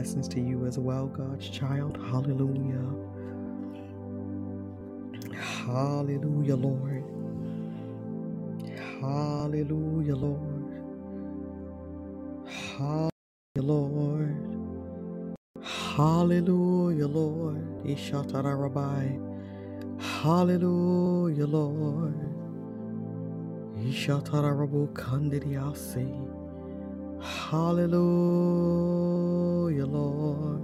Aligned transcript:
Blessings 0.00 0.28
to 0.28 0.40
you 0.40 0.64
as 0.64 0.78
well, 0.78 1.08
God's 1.08 1.46
child. 1.50 1.98
Hallelujah. 1.98 2.88
Hallelujah, 5.36 6.56
Lord. 6.56 7.04
Hallelujah, 8.98 10.16
Lord. 10.16 10.72
Hallelujah, 12.48 13.10
Lord. 13.56 15.36
Hallelujah, 15.62 17.06
Lord. 17.06 17.84
Ishatara 17.84 18.58
Rabbi. 18.58 19.18
Hallelujah, 20.02 21.46
Lord. 21.46 22.18
Ishatara 23.76 24.56
Rabu 24.56 24.88
Kandiriasi. 24.94 26.08
Hallelujah, 27.20 29.09
Lord. 29.78 30.62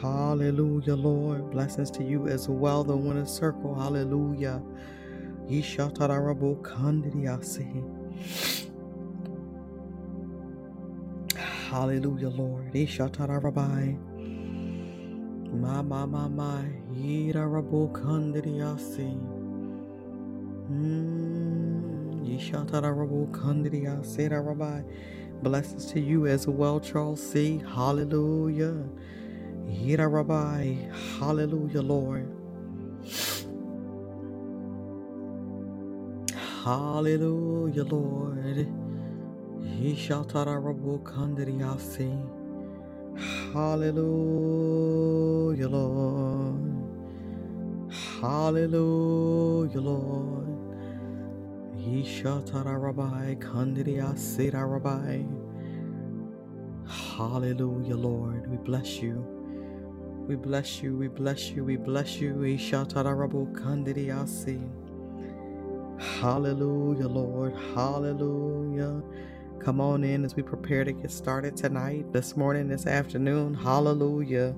Hallelujah, 0.00 0.96
Lord. 0.96 1.50
Blessings 1.50 1.90
to 1.92 2.04
you 2.04 2.28
as 2.28 2.48
well, 2.48 2.84
the 2.84 2.96
winner 2.96 3.26
circle. 3.26 3.74
Hallelujah. 3.74 4.62
Ishatarabu 5.48 6.60
kandiriasi. 6.62 7.84
Hallelujah, 11.70 12.30
Lord. 12.30 12.72
Ishatarabai. 12.72 13.98
Ma 15.52 15.82
ma 15.82 16.06
ma 16.06 16.28
ma. 16.28 16.62
Yirarabu 16.94 17.92
kandiriasi. 17.92 19.18
Mm. 20.70 22.24
Ishatarabu 22.28 23.30
kandiriasi. 23.32 24.28
Rabai. 24.30 24.84
Blessings 25.42 25.86
to 25.92 26.00
you 26.00 26.26
as 26.26 26.48
well, 26.48 26.80
Charles 26.80 27.22
C. 27.22 27.62
Hallelujah. 27.74 28.74
Yira 29.66 30.12
Rabbi. 30.12 30.76
Hallelujah, 31.20 31.82
Lord. 31.82 32.28
Hallelujah, 36.64 37.84
Lord. 37.84 38.68
Hallelujah, 43.54 45.68
Lord. 45.68 46.76
Hallelujah, 48.20 49.80
Lord. 49.80 50.57
Hallelujah, 56.86 57.96
Lord. 57.96 58.50
We 58.50 58.56
bless 58.56 59.02
you. 59.02 59.24
We 60.26 60.36
bless 60.36 60.82
you, 60.82 60.96
we 60.96 61.08
bless 61.08 61.50
you, 61.50 61.64
we 61.64 61.76
bless 61.76 62.20
you. 62.20 62.34
Hallelujah, 66.20 67.08
Lord. 67.08 67.54
Hallelujah. 67.74 69.02
Come 69.58 69.80
on 69.80 70.04
in 70.04 70.24
as 70.24 70.36
we 70.36 70.42
prepare 70.42 70.84
to 70.84 70.92
get 70.92 71.10
started 71.10 71.56
tonight, 71.56 72.12
this 72.12 72.36
morning, 72.36 72.68
this 72.68 72.86
afternoon. 72.86 73.54
Hallelujah. 73.54 74.54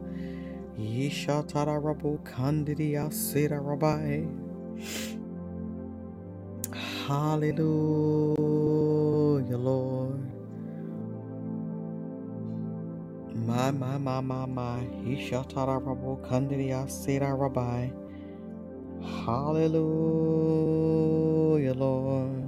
Ishatarabu 0.78 2.18
kandiriasi 2.24 3.48
rabai. 3.48 5.19
Hallelujah, 7.10 8.38
Lord. 9.58 10.30
My, 13.34 13.72
my, 13.72 13.98
my, 13.98 14.20
my, 14.20 14.46
my. 14.46 14.78
Ishatara 15.02 15.82
Rabu 15.82 16.20
Kandiria 16.24 16.88
Sera 16.88 17.34
Rabbi. 17.34 17.90
Hallelujah, 19.26 19.74
Lord. 21.74 22.44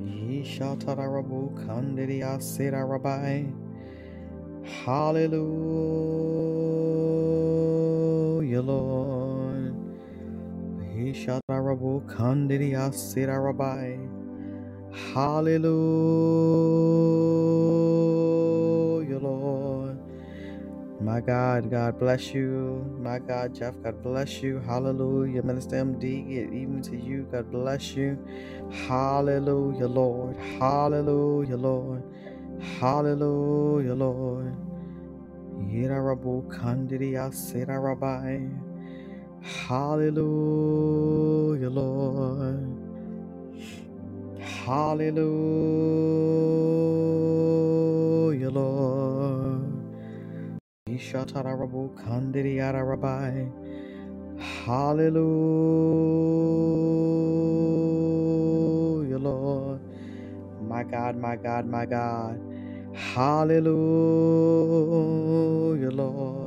Ishatara 0.00 1.06
Rabu 1.12 1.52
Kandiria 1.66 2.40
Sera 2.42 2.86
Rabbi. 2.86 3.44
Hallelujah, 4.64 5.42
Lord. 8.62 9.19
Hallelujah, 15.14 15.70
Lord. 19.18 19.98
My 21.00 21.20
God, 21.20 21.70
God 21.70 21.98
bless 21.98 22.32
you. 22.34 22.84
My 23.00 23.18
God, 23.20 23.54
Jeff, 23.54 23.74
God 23.82 24.02
bless 24.02 24.42
you. 24.42 24.58
Hallelujah. 24.60 25.42
Minister 25.42 25.76
MD, 25.84 26.04
even 26.54 26.80
to 26.82 26.96
you, 26.96 27.26
God 27.32 27.50
bless 27.52 27.94
you. 27.96 28.16
Hallelujah, 28.88 29.86
Lord. 29.88 30.36
Hallelujah, 30.58 31.56
Lord. 31.58 32.02
Hallelujah, 32.80 33.94
Lord. 33.94 34.56
Yirarabu 35.68 36.42
kandiri 36.48 37.16
asira 37.16 37.78
rabbi. 37.82 38.48
Hallelujah, 39.42 40.10
Lord. 41.70 42.66
Hallelujah, 44.40 45.20
Lord. 48.50 49.72
Ishatarabu 50.88 51.90
Kandiriara 51.96 52.82
Rabbi. 52.86 53.46
Hallelujah, 54.38 55.18
Lord. 59.18 59.80
My 60.68 60.84
God, 60.84 61.16
my 61.16 61.36
God, 61.36 61.66
my 61.66 61.86
God. 61.86 62.40
Hallelujah, 62.94 63.70
Lord. 65.90 66.39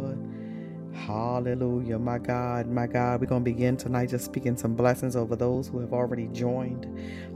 Hallelujah, 1.13 1.99
my 1.99 2.17
God, 2.17 2.67
my 2.67 2.87
God. 2.87 3.21
We're 3.21 3.27
going 3.27 3.43
to 3.45 3.51
begin 3.51 3.77
tonight 3.77 4.09
just 4.09 4.25
speaking 4.25 4.57
some 4.57 4.75
blessings 4.75 5.15
over 5.15 5.35
those 5.35 5.67
who 5.67 5.79
have 5.81 5.93
already 5.93 6.27
joined. 6.29 6.87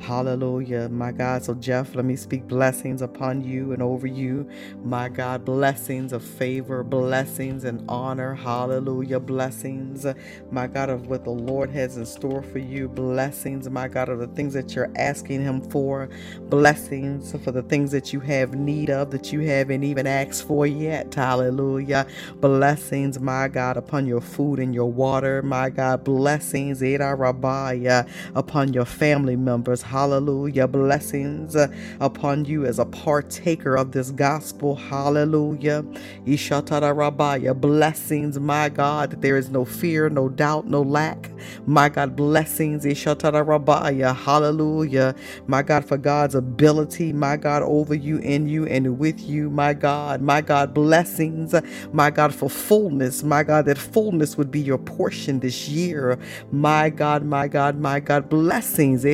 Hallelujah, 0.01 0.89
my 0.89 1.11
God. 1.11 1.43
So, 1.43 1.53
Jeff, 1.53 1.95
let 1.95 2.05
me 2.05 2.15
speak 2.15 2.47
blessings 2.47 3.03
upon 3.03 3.43
you 3.43 3.73
and 3.73 3.83
over 3.83 4.07
you. 4.07 4.49
My 4.83 5.09
God, 5.09 5.45
blessings 5.45 6.13
of 6.13 6.23
favor, 6.23 6.83
blessings 6.83 7.65
and 7.65 7.85
honor. 7.89 8.35
Hallelujah, 8.35 9.19
blessings, 9.19 10.07
my 10.51 10.67
God, 10.67 10.89
of 10.89 11.07
what 11.07 11.23
the 11.23 11.31
Lord 11.31 11.69
has 11.71 11.97
in 11.97 12.05
store 12.07 12.44
for 12.44 12.59
you. 12.59 12.89
Blessings, 12.89 13.69
my 13.69 13.88
God, 13.88 14.09
of 14.09 14.19
the 14.19 14.27
things 14.27 14.53
that 14.55 14.75
you're 14.75 14.91
asking 14.95 15.44
Him 15.44 15.61
for. 15.61 16.09
Blessings 16.49 17.35
for 17.44 17.51
the 17.51 17.63
things 17.63 17.91
that 17.91 18.13
you 18.13 18.21
have 18.21 18.55
need 18.55 18.89
of 18.89 19.11
that 19.11 19.31
you 19.33 19.41
haven't 19.41 19.83
even 19.83 20.07
asked 20.07 20.47
for 20.47 20.65
yet. 20.65 21.13
Hallelujah. 21.13 22.07
Blessings, 22.39 23.19
my 23.19 23.47
God, 23.47 23.66
upon 23.75 24.05
your 24.05 24.21
food 24.21 24.59
and 24.59 24.73
your 24.73 24.89
water. 24.89 25.41
My 25.41 25.69
God, 25.69 26.03
blessings, 26.05 26.81
Eda 26.81 27.15
Rabaya, 27.17 28.07
upon 28.35 28.71
your 28.71 28.85
family 28.85 29.35
members. 29.35 29.81
Hallelujah. 29.81 30.67
Blessings 30.67 31.55
uh, 31.55 31.67
upon 31.99 32.45
you 32.45 32.65
as 32.65 32.79
a 32.79 32.85
partaker 32.85 33.75
of 33.75 33.91
this 33.91 34.11
gospel. 34.11 34.75
Hallelujah. 34.75 35.83
Ishatara 36.25 36.93
Rabaya. 36.95 37.59
Blessings, 37.59 38.39
my 38.39 38.69
God, 38.69 39.09
that 39.11 39.21
there 39.21 39.37
is 39.37 39.49
no 39.49 39.65
fear, 39.65 40.09
no 40.09 40.29
doubt, 40.29 40.67
no 40.67 40.81
lack. 40.81 41.29
My 41.65 41.89
God, 41.89 42.15
blessings. 42.15 42.85
Ishatara 42.85 43.43
Rabaya. 43.45 44.15
Hallelujah. 44.15 45.15
My 45.47 45.61
God, 45.63 45.85
for 45.85 45.97
God's 45.97 46.35
ability, 46.35 47.13
my 47.13 47.37
God, 47.37 47.63
over 47.63 47.95
you, 47.95 48.19
in 48.19 48.47
you, 48.47 48.65
and 48.67 48.99
with 48.99 49.19
you. 49.21 49.49
My 49.49 49.73
God, 49.73 50.21
my 50.21 50.41
God, 50.41 50.73
blessings. 50.73 51.53
My 51.93 52.11
God, 52.11 52.33
for 52.33 52.49
fullness. 52.49 53.23
My 53.23 53.43
God, 53.47 53.65
that 53.65 53.79
fullness 53.79 54.38
would 54.38 54.51
be 54.51 54.61
your 54.61 54.77
portion 54.77 55.39
this 55.39 55.69
year. 55.69 56.19
My 56.51 56.91
God, 56.91 57.25
my 57.25 57.47
God, 57.47 57.79
my 57.79 58.01
God, 58.01 58.29
blessings. 58.29 59.05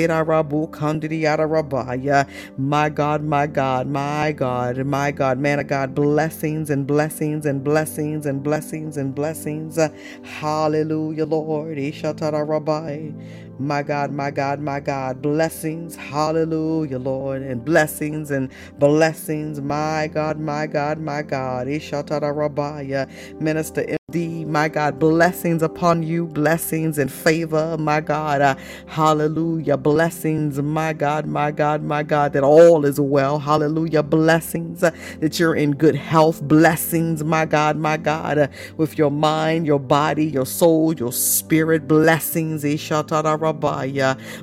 My 2.58 2.90
God, 2.90 3.24
my 3.24 3.48
God, 3.48 3.88
my 3.88 4.34
God, 4.34 4.78
my 4.86 5.12
God, 5.12 5.40
man 5.40 5.60
of 5.60 5.68
God, 5.68 5.96
blessings 5.96 6.70
and 6.72 6.88
blessings 6.88 7.46
and 7.46 7.64
blessings 7.64 8.26
and 8.26 8.44
blessings 8.44 8.98
and 8.98 9.16
blessings. 9.16 9.80
Hallelujah, 10.24 11.26
Lord. 11.26 11.78
Eh, 11.78 11.92
Ishatara 11.92 12.48
Rabbi. 12.48 12.94
Eh. 12.94 13.12
My 13.60 13.84
God, 13.84 14.12
my 14.12 14.32
God, 14.32 14.60
my 14.60 14.80
God, 14.80 15.22
blessings. 15.22 15.96
Hallelujah, 15.96 17.00
Lord. 17.00 17.44
And 17.44 17.64
blessings 17.64 18.32
and 18.32 18.50
blessings. 18.80 19.62
My 19.62 20.10
God, 20.14 20.40
my 20.40 20.68
God, 20.68 21.00
my 21.00 21.22
God. 21.22 21.68
Eh, 21.68 21.80
Ishatara 21.80 22.34
Rabaya. 22.34 23.10
Minister 23.40 23.86
my 24.16 24.70
God, 24.70 25.00
blessings 25.00 25.64
upon 25.64 26.04
you, 26.04 26.28
blessings 26.28 26.98
and 27.00 27.12
favor, 27.12 27.78
my 27.78 28.00
God, 28.02 28.42
uh, 28.42 28.56
hallelujah, 28.88 29.78
blessings, 29.78 30.62
my 30.62 30.94
God, 30.94 31.26
my 31.26 31.52
God, 31.52 31.84
my 31.84 32.04
God, 32.04 32.34
that 32.34 32.44
all 32.44 32.86
is 32.86 33.00
well, 33.00 33.40
hallelujah, 33.40 34.04
blessings, 34.04 34.84
uh, 34.84 34.92
that 35.20 35.40
you're 35.40 35.56
in 35.56 35.72
good 35.76 35.96
health, 35.96 36.42
blessings, 36.44 37.24
my 37.24 37.46
God, 37.46 37.78
my 37.78 37.98
God, 37.98 38.38
uh, 38.38 38.48
with 38.78 38.98
your 38.98 39.12
mind, 39.12 39.66
your 39.66 39.80
body, 39.80 40.26
your 40.26 40.46
soul, 40.46 40.94
your 40.94 41.12
spirit, 41.12 41.88
blessings, 41.88 42.64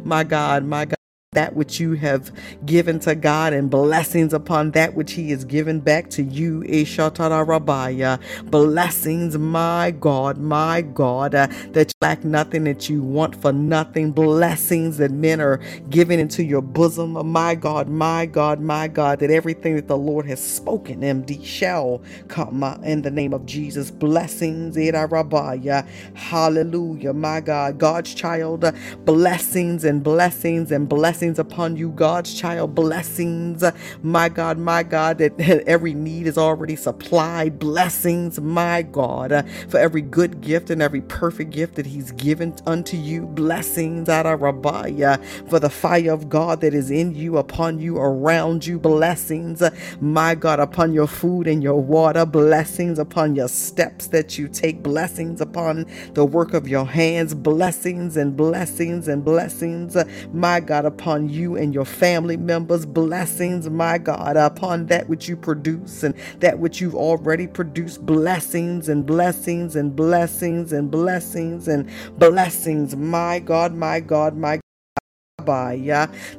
my 0.04 0.24
God, 0.24 0.64
my 0.64 0.84
God 0.86 0.99
that 1.32 1.54
which 1.54 1.78
you 1.78 1.92
have 1.92 2.32
given 2.66 2.98
to 2.98 3.14
God 3.14 3.52
and 3.52 3.70
blessings 3.70 4.32
upon 4.34 4.72
that 4.72 4.94
which 4.94 5.12
He 5.12 5.30
has 5.30 5.44
given 5.44 5.78
back 5.78 6.10
to 6.10 6.24
you. 6.24 6.62
Rabaya. 6.62 8.20
Blessings, 8.50 9.38
my 9.38 9.92
God, 9.92 10.38
my 10.38 10.80
God, 10.80 11.36
uh, 11.36 11.46
that 11.70 11.90
you 11.90 11.94
lack 12.00 12.24
nothing, 12.24 12.64
that 12.64 12.90
you 12.90 13.00
want 13.00 13.40
for 13.40 13.52
nothing. 13.52 14.10
Blessings 14.10 14.96
that 14.96 15.12
men 15.12 15.40
are 15.40 15.60
giving 15.88 16.18
into 16.18 16.42
your 16.42 16.62
bosom. 16.62 17.12
My 17.30 17.54
God, 17.54 17.88
my 17.88 18.26
God, 18.26 18.60
my 18.60 18.88
God, 18.88 19.20
that 19.20 19.30
everything 19.30 19.76
that 19.76 19.86
the 19.86 19.96
Lord 19.96 20.26
has 20.26 20.42
spoken, 20.42 21.02
MD, 21.02 21.44
shall 21.44 22.02
come 22.26 22.64
uh, 22.64 22.74
in 22.82 23.02
the 23.02 23.10
name 23.12 23.32
of 23.32 23.46
Jesus. 23.46 23.92
Blessings, 23.92 24.74
Rabaya. 24.76 25.86
Hallelujah, 26.14 27.12
my 27.12 27.40
God, 27.40 27.78
God's 27.78 28.14
child, 28.14 28.64
uh, 28.64 28.72
blessings 29.04 29.84
and 29.84 30.02
blessings 30.02 30.72
and 30.72 30.88
blessings 30.88 31.19
blessings 31.20 31.38
upon 31.38 31.76
you, 31.76 31.90
God's 31.90 32.32
child. 32.32 32.74
Blessings, 32.74 33.62
my 34.02 34.30
God, 34.30 34.56
my 34.56 34.82
God, 34.82 35.18
that 35.18 35.38
every 35.66 35.92
need 35.92 36.26
is 36.26 36.38
already 36.38 36.76
supplied. 36.76 37.58
Blessings, 37.58 38.40
my 38.40 38.80
God, 38.80 39.46
for 39.68 39.76
every 39.76 40.00
good 40.00 40.40
gift 40.40 40.70
and 40.70 40.80
every 40.80 41.02
perfect 41.02 41.50
gift 41.50 41.74
that 41.74 41.84
He's 41.84 42.10
given 42.12 42.54
unto 42.64 42.96
you. 42.96 43.26
Blessings, 43.26 44.08
Rabbiah, 44.08 45.22
for 45.50 45.60
the 45.60 45.68
fire 45.68 46.10
of 46.10 46.30
God 46.30 46.62
that 46.62 46.72
is 46.72 46.90
in 46.90 47.14
you, 47.14 47.36
upon 47.36 47.78
you, 47.80 47.98
around 47.98 48.66
you. 48.66 48.78
Blessings, 48.78 49.62
my 50.00 50.34
God, 50.34 50.58
upon 50.58 50.94
your 50.94 51.06
food 51.06 51.46
and 51.46 51.62
your 51.62 51.82
water. 51.82 52.24
Blessings 52.24 52.98
upon 52.98 53.34
your 53.34 53.48
steps 53.48 54.06
that 54.06 54.38
you 54.38 54.48
take. 54.48 54.82
Blessings 54.82 55.42
upon 55.42 55.84
the 56.14 56.24
work 56.24 56.54
of 56.54 56.66
your 56.66 56.86
hands. 56.86 57.34
Blessings 57.34 58.16
and 58.16 58.34
blessings 58.34 59.06
and 59.06 59.22
blessings, 59.22 59.98
my 60.32 60.60
God, 60.60 60.86
upon 60.86 61.09
upon 61.10 61.28
you 61.28 61.56
and 61.56 61.74
your 61.74 61.84
family 61.84 62.36
members. 62.36 62.86
Blessings, 62.86 63.68
my 63.68 63.98
God, 63.98 64.36
upon 64.36 64.86
that 64.86 65.08
which 65.08 65.28
you 65.28 65.36
produce 65.36 66.04
and 66.04 66.14
that 66.38 66.60
which 66.60 66.80
you've 66.80 66.94
already 66.94 67.48
produced. 67.48 68.06
Blessings 68.06 68.88
and 68.88 69.04
blessings 69.04 69.74
and 69.74 69.96
blessings 69.96 70.72
and 70.72 70.88
blessings 70.88 71.66
and 71.66 71.90
blessings, 72.16 72.94
my 72.94 73.40
God, 73.40 73.74
my 73.74 73.98
God, 73.98 74.36
my 74.36 74.60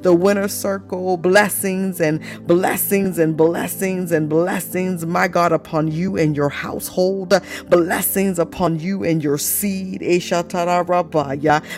the 0.01 0.13
winner 0.13 0.47
circle, 0.47 1.17
blessings 1.17 2.01
and 2.01 2.21
blessings 2.47 3.19
and 3.19 3.37
blessings 3.37 4.11
and 4.11 4.29
blessings, 4.29 5.05
my 5.05 5.27
God, 5.27 5.51
upon 5.51 5.91
you 5.91 6.17
and 6.17 6.35
your 6.35 6.49
household, 6.49 7.33
blessings 7.69 8.39
upon 8.39 8.79
you 8.79 9.03
and 9.03 9.23
your 9.23 9.37
seed, 9.37 10.01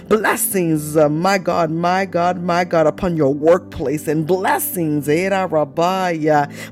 blessings, 0.08 0.98
uh, 0.98 1.10
my 1.10 1.38
God, 1.38 1.72
my 1.72 2.06
God, 2.06 2.42
my 2.42 2.64
God, 2.64 2.88
upon 2.88 3.18
your 3.18 3.34
workplace, 3.34 4.08
and 4.08 4.28
blessings, 4.28 5.08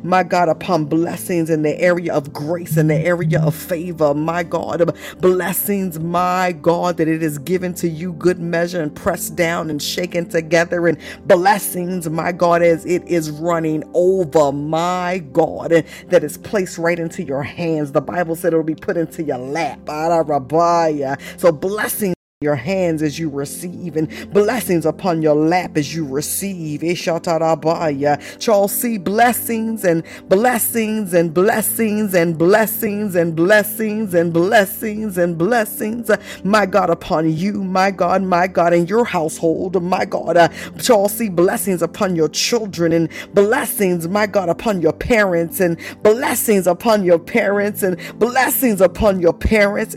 my 0.03 0.23
God, 0.23 0.49
upon 0.49 0.85
blessings 0.85 1.49
in 1.49 1.63
the 1.63 1.79
area 1.79 2.13
of 2.13 2.33
grace, 2.33 2.77
in 2.77 2.87
the 2.87 2.95
area 2.95 3.41
of 3.41 3.55
favor, 3.55 4.13
my 4.13 4.43
God, 4.43 4.95
blessings, 5.19 5.99
my 5.99 6.51
God, 6.53 6.97
that 6.97 7.07
it 7.07 7.23
is 7.23 7.37
given 7.39 7.73
to 7.75 7.87
you, 7.87 8.13
good 8.13 8.39
measure 8.39 8.81
and 8.81 8.95
pressed 8.95 9.35
down 9.35 9.69
and 9.69 9.81
shaken 9.81 10.25
together 10.25 10.40
together 10.41 10.87
in 10.87 10.97
blessings, 11.25 12.09
my 12.09 12.31
God, 12.31 12.61
as 12.61 12.85
it 12.85 13.03
is 13.07 13.29
running 13.31 13.83
over, 13.93 14.51
my 14.51 15.19
God, 15.31 15.71
and 15.71 15.85
that 16.07 16.23
is 16.23 16.37
placed 16.37 16.77
right 16.77 16.99
into 16.99 17.23
your 17.23 17.43
hands. 17.43 17.91
The 17.91 18.01
Bible 18.01 18.35
said 18.35 18.53
it 18.53 18.57
will 18.57 18.63
be 18.63 18.75
put 18.75 18.97
into 18.97 19.23
your 19.23 19.37
lap. 19.37 19.79
So 21.37 21.51
blessings 21.51 22.15
your 22.41 22.55
hands 22.55 23.03
as 23.03 23.19
you 23.19 23.29
receive 23.29 23.95
and 23.95 24.09
blessings 24.33 24.87
upon 24.87 25.21
your 25.21 25.35
lap 25.35 25.77
as 25.77 25.93
you 25.93 26.03
receive. 26.03 26.81
Charles 28.39 28.71
see 28.71 28.97
blessings 28.97 29.85
and 29.85 30.03
blessings 30.27 31.13
and 31.13 31.31
blessings 31.35 32.15
and 32.15 32.35
blessings 32.39 33.13
and 33.13 33.35
blessings 33.35 34.15
and 34.15 34.33
blessings 34.33 35.19
and 35.19 35.37
blessings, 35.37 36.09
my 36.43 36.65
God, 36.65 36.89
upon 36.89 37.31
you, 37.31 37.63
my 37.63 37.91
God, 37.91 38.23
my 38.23 38.47
God, 38.47 38.73
in 38.73 38.87
your 38.87 39.05
household, 39.05 39.79
my 39.83 40.03
God. 40.03 40.35
Uh, 40.35 40.49
Charles 40.81 41.13
see 41.13 41.29
blessings 41.29 41.83
upon 41.83 42.15
your 42.15 42.29
children 42.29 42.91
and 42.91 43.07
blessings, 43.35 44.07
my 44.07 44.25
God, 44.25 44.49
upon 44.49 44.81
your 44.81 44.93
parents 44.93 45.59
and 45.59 45.77
blessings 46.01 46.65
upon 46.65 47.03
your 47.03 47.19
parents 47.19 47.83
and 47.83 47.99
blessings 48.17 48.81
upon 48.81 49.19
your 49.19 49.33
parents. 49.33 49.93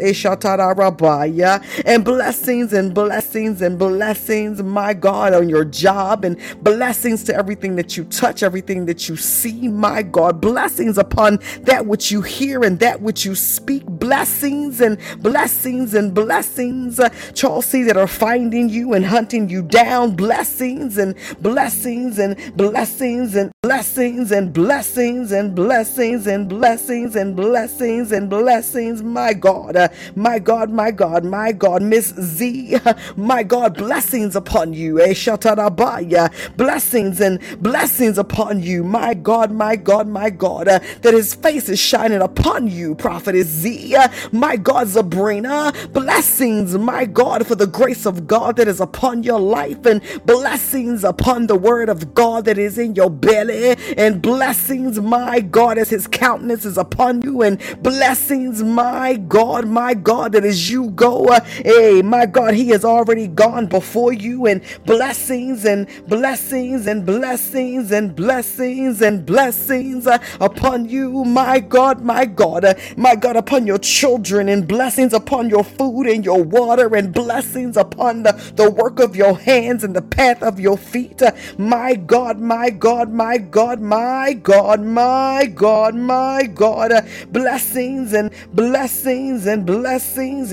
And 1.87 2.05
blessings 2.05 2.34
blessings 2.35 2.73
and 2.73 2.93
blessings 2.93 3.63
and 3.63 3.79
blessings, 3.79 4.61
my 4.61 4.93
God, 4.93 5.33
on 5.35 5.49
your 5.49 5.65
job 5.65 6.25
and 6.25 6.37
blessings 6.65 7.23
to 7.23 7.33
everything 7.35 7.77
that 7.77 7.97
you 7.97 8.03
touch, 8.07 8.43
everything 8.43 8.87
that 8.87 9.09
you 9.09 9.17
see, 9.17 9.69
my 9.69 10.03
God. 10.03 10.41
Blessings 10.41 10.99
upon 10.99 11.39
that 11.61 11.87
which 11.87 12.11
you 12.11 12.23
hear 12.23 12.65
and 12.65 12.81
that 12.81 13.01
which 13.01 13.25
you 13.25 13.37
speak. 13.37 13.87
Blessings 13.87 14.81
and 14.81 14.99
blessings 15.21 15.95
and 15.95 16.13
blessings, 16.13 16.99
uh, 16.99 17.09
Chelsea, 17.35 17.85
that 17.85 17.97
are 17.97 18.09
finding 18.09 18.69
you 18.69 18.95
and 18.95 19.07
hunting 19.07 19.49
you 19.49 19.63
down. 19.63 20.17
Blessings 20.17 20.99
and 20.99 21.15
blessings 21.41 22.19
and 22.19 22.37
blessings 22.57 23.37
and 23.37 23.53
blessings 23.75 24.31
and 24.31 24.53
blessings 24.55 25.33
and 25.33 25.55
blessings 25.57 26.29
and 26.29 26.49
blessings 26.49 27.17
and 27.17 27.37
blessings 27.37 28.13
and 28.13 28.31
blessings, 28.31 29.03
my 29.03 29.35
God, 29.35 29.77
uh, 29.77 29.89
my 30.15 30.39
God, 30.39 30.71
my 30.71 30.93
God, 30.93 31.25
my 31.25 31.53
God, 31.53 31.83
Miss 31.83 32.15
Z, 32.15 32.77
my 33.17 33.43
God, 33.43 33.77
blessings 33.77 34.37
upon 34.37 34.75
you, 34.75 35.01
eh, 35.03 35.09
Shatarabaya, 35.09 36.33
blessings 36.57 37.21
and 37.21 37.41
blessings 37.63 38.17
upon 38.17 38.63
you, 38.63 38.85
my 38.85 39.13
God, 39.13 39.51
my 39.51 39.77
God, 39.77 40.07
my 40.09 40.31
God, 40.31 40.69
uh, 40.69 40.79
that 41.03 41.15
his 41.15 41.35
face 41.35 41.69
is 41.69 41.81
shining 41.81 42.23
upon 42.23 42.69
you, 42.69 42.95
Prophetess 42.95 43.49
Z, 43.49 43.97
uh, 43.97 44.09
my 44.33 44.57
God, 44.57 44.89
Sabrina, 44.89 45.73
blessings, 45.93 46.79
my 46.79 47.07
God, 47.07 47.47
for 47.47 47.57
the 47.57 47.67
grace 47.67 48.07
of 48.07 48.29
God 48.29 48.57
that 48.57 48.69
is 48.69 48.81
upon 48.81 49.25
your 49.25 49.41
life, 49.41 49.85
and 49.85 50.01
blessings 50.25 51.05
upon 51.05 51.49
the 51.49 51.57
word 51.57 51.89
of 51.89 52.15
God 52.15 52.45
that 52.45 52.59
is 52.59 52.79
in 52.79 52.95
your 52.95 53.11
belly 53.11 53.64
and 53.97 54.23
blessings, 54.23 55.01
my 55.01 55.41
God, 55.41 55.79
as 55.79 55.91
his 55.91 56.07
countenance 56.07 56.65
is 56.65 56.79
upon 56.79 57.23
you, 57.23 57.43
and 57.43 57.59
blessings, 57.83 58.63
my 58.63 59.17
God, 59.17 59.67
my 59.67 59.95
God, 59.95 60.33
that 60.33 60.45
as 60.45 60.71
you 60.71 60.91
go, 60.91 61.27
uh, 61.27 61.41
hey, 61.45 62.03
my 62.03 62.27
God, 62.27 62.55
he 62.55 62.69
has 62.71 62.85
already 62.85 63.27
gone 63.29 63.67
before 63.67 64.13
you, 64.13 64.47
and 64.47 64.63
blessings 64.87 65.65
and 65.65 65.89
blessings 66.09 66.87
and 66.87 67.05
blessings 67.07 67.93
and 67.93 68.15
blessings 68.15 69.03
and 69.03 69.25
blessings 69.27 70.07
uh, 70.07 70.19
upon 70.41 70.89
you, 70.89 71.25
my 71.25 71.61
God, 71.61 72.03
my 72.03 72.25
God, 72.25 72.65
uh, 72.65 72.75
my 72.97 73.15
God, 73.17 73.37
upon 73.37 73.67
your 73.67 73.79
children, 73.79 74.49
and 74.49 74.67
blessings 74.67 75.13
upon 75.13 75.49
your 75.51 75.65
food 75.65 76.07
and 76.07 76.25
your 76.25 76.43
water, 76.43 76.95
and 76.95 77.13
blessings 77.13 77.77
upon 77.77 78.23
the, 78.23 78.33
the 78.57 78.71
work 78.71 79.01
of 79.01 79.17
your 79.17 79.39
hands 79.39 79.85
and 79.85 79.95
the 79.95 80.03
path 80.03 80.43
of 80.43 80.61
your 80.61 80.77
feet, 80.77 81.23
uh, 81.23 81.33
my 81.59 81.95
God, 81.95 82.39
my 82.39 82.71
God, 82.71 83.11
my 83.13 83.39
God, 83.39 83.54
my 83.81 84.35
God, 84.35 84.83
my 84.83 85.47
God, 85.55 85.95
my 85.95 86.45
God. 86.55 86.93
Blessings 87.33 88.13
and 88.15 88.31
blessings 88.55 89.47
and 89.47 89.67
blessings. 89.67 90.53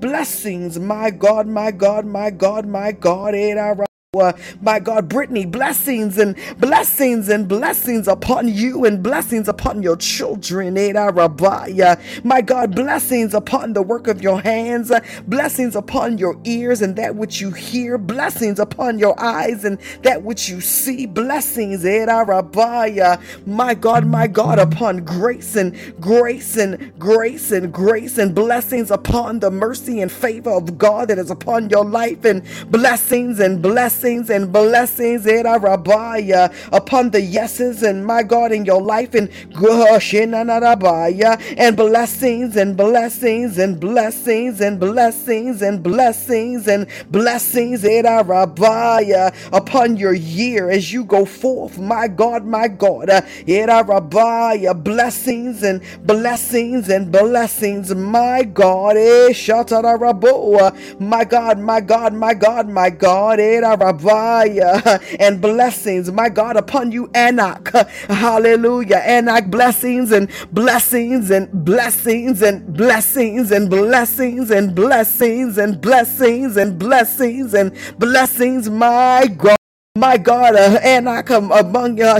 Blessings, 0.00 0.78
my 0.80 1.10
God, 1.10 1.46
my 1.48 1.70
God, 1.72 2.06
my 2.06 2.30
God, 2.30 2.66
my 2.66 2.92
God. 2.92 3.91
My 4.60 4.78
God, 4.78 5.08
Brittany, 5.08 5.46
blessings 5.46 6.18
and 6.18 6.36
blessings 6.58 7.30
and 7.30 7.48
blessings 7.48 8.06
upon 8.06 8.46
you 8.46 8.84
and 8.84 9.02
blessings 9.02 9.48
upon 9.48 9.82
your 9.82 9.96
children. 9.96 10.74
My 10.74 12.42
God, 12.42 12.76
blessings 12.76 13.32
upon 13.32 13.72
the 13.72 13.80
work 13.80 14.08
of 14.08 14.20
your 14.20 14.42
hands, 14.42 14.92
blessings 15.26 15.74
upon 15.74 16.18
your 16.18 16.38
ears 16.44 16.82
and 16.82 16.94
that 16.96 17.16
which 17.16 17.40
you 17.40 17.52
hear, 17.52 17.96
blessings 17.96 18.58
upon 18.58 18.98
your 18.98 19.18
eyes 19.18 19.64
and 19.64 19.78
that 20.02 20.22
which 20.22 20.46
you 20.46 20.60
see, 20.60 21.06
blessings. 21.06 21.82
My 23.46 23.74
God, 23.74 24.06
my 24.06 24.26
God, 24.26 24.58
upon 24.58 25.06
grace 25.06 25.56
and 25.56 25.74
grace 26.02 26.58
and 26.58 26.92
grace 26.98 27.50
and 27.50 27.72
grace 27.72 28.18
and 28.18 28.34
blessings 28.34 28.90
upon 28.90 29.40
the 29.40 29.50
mercy 29.50 30.02
and 30.02 30.12
favor 30.12 30.50
of 30.50 30.76
God 30.76 31.08
that 31.08 31.16
is 31.16 31.30
upon 31.30 31.70
your 31.70 31.86
life 31.86 32.26
and 32.26 32.42
blessings 32.70 33.40
and 33.40 33.62
blessings 33.62 34.01
blessings 34.02 34.30
and 34.30 34.52
blessings 34.52 35.26
eh, 35.28 36.48
upon 36.72 37.10
the 37.10 37.20
yeses 37.20 37.84
and 37.84 38.04
my 38.04 38.22
God 38.24 38.50
in 38.50 38.64
your 38.64 38.82
life 38.82 39.14
and 39.14 39.28
and 41.56 41.76
blessings 41.76 42.56
and 42.56 42.76
blessings 42.76 43.58
and 43.58 43.78
blessings 43.78 44.60
and 44.60 44.80
blessings 44.80 45.62
and 45.62 45.82
blessings 45.82 46.66
and 46.66 46.86
blessings 47.10 47.84
eh, 47.84 49.30
upon 49.52 49.96
your 49.96 50.14
year 50.14 50.68
as 50.70 50.92
you 50.92 51.04
go 51.04 51.24
forth, 51.24 51.78
my 51.78 52.08
God, 52.08 52.44
my 52.44 52.66
God. 52.66 53.08
Eh, 53.08 54.72
blessings 54.74 55.62
and 55.62 55.80
blessings 56.04 56.88
and 56.88 57.12
blessings, 57.12 57.94
my 57.94 58.42
God. 58.42 58.96
Eh, 58.96 59.32
uh, 59.48 60.70
my 60.98 61.24
God, 61.24 61.58
my 61.60 61.80
God, 61.80 62.14
my 62.14 62.34
God, 62.34 62.68
my 62.68 62.90
God. 62.90 63.38
And 65.20 65.40
blessings, 65.40 66.10
my 66.12 66.28
God, 66.28 66.56
upon 66.56 66.92
you, 66.92 67.08
Anak. 67.14 67.68
Hallelujah. 68.08 69.02
Anak 69.04 69.50
blessings 69.50 70.12
and 70.12 70.28
blessings 70.52 71.30
and 71.30 71.50
blessings 71.64 72.42
and 72.42 72.72
blessings 72.74 73.52
and 73.52 73.70
blessings 73.70 74.50
and 74.50 74.74
blessings 74.74 75.58
and 75.58 75.80
blessings 75.80 76.56
and 76.56 76.78
blessings 76.78 77.54
and 77.54 77.72
blessings, 77.98 78.70
my 78.70 79.26
God. 79.36 79.61
My 79.98 80.16
God, 80.16 80.56
uh, 80.56 80.80
and 80.82 81.06
I 81.06 81.20
come 81.20 81.52
among 81.52 81.98
your 81.98 82.16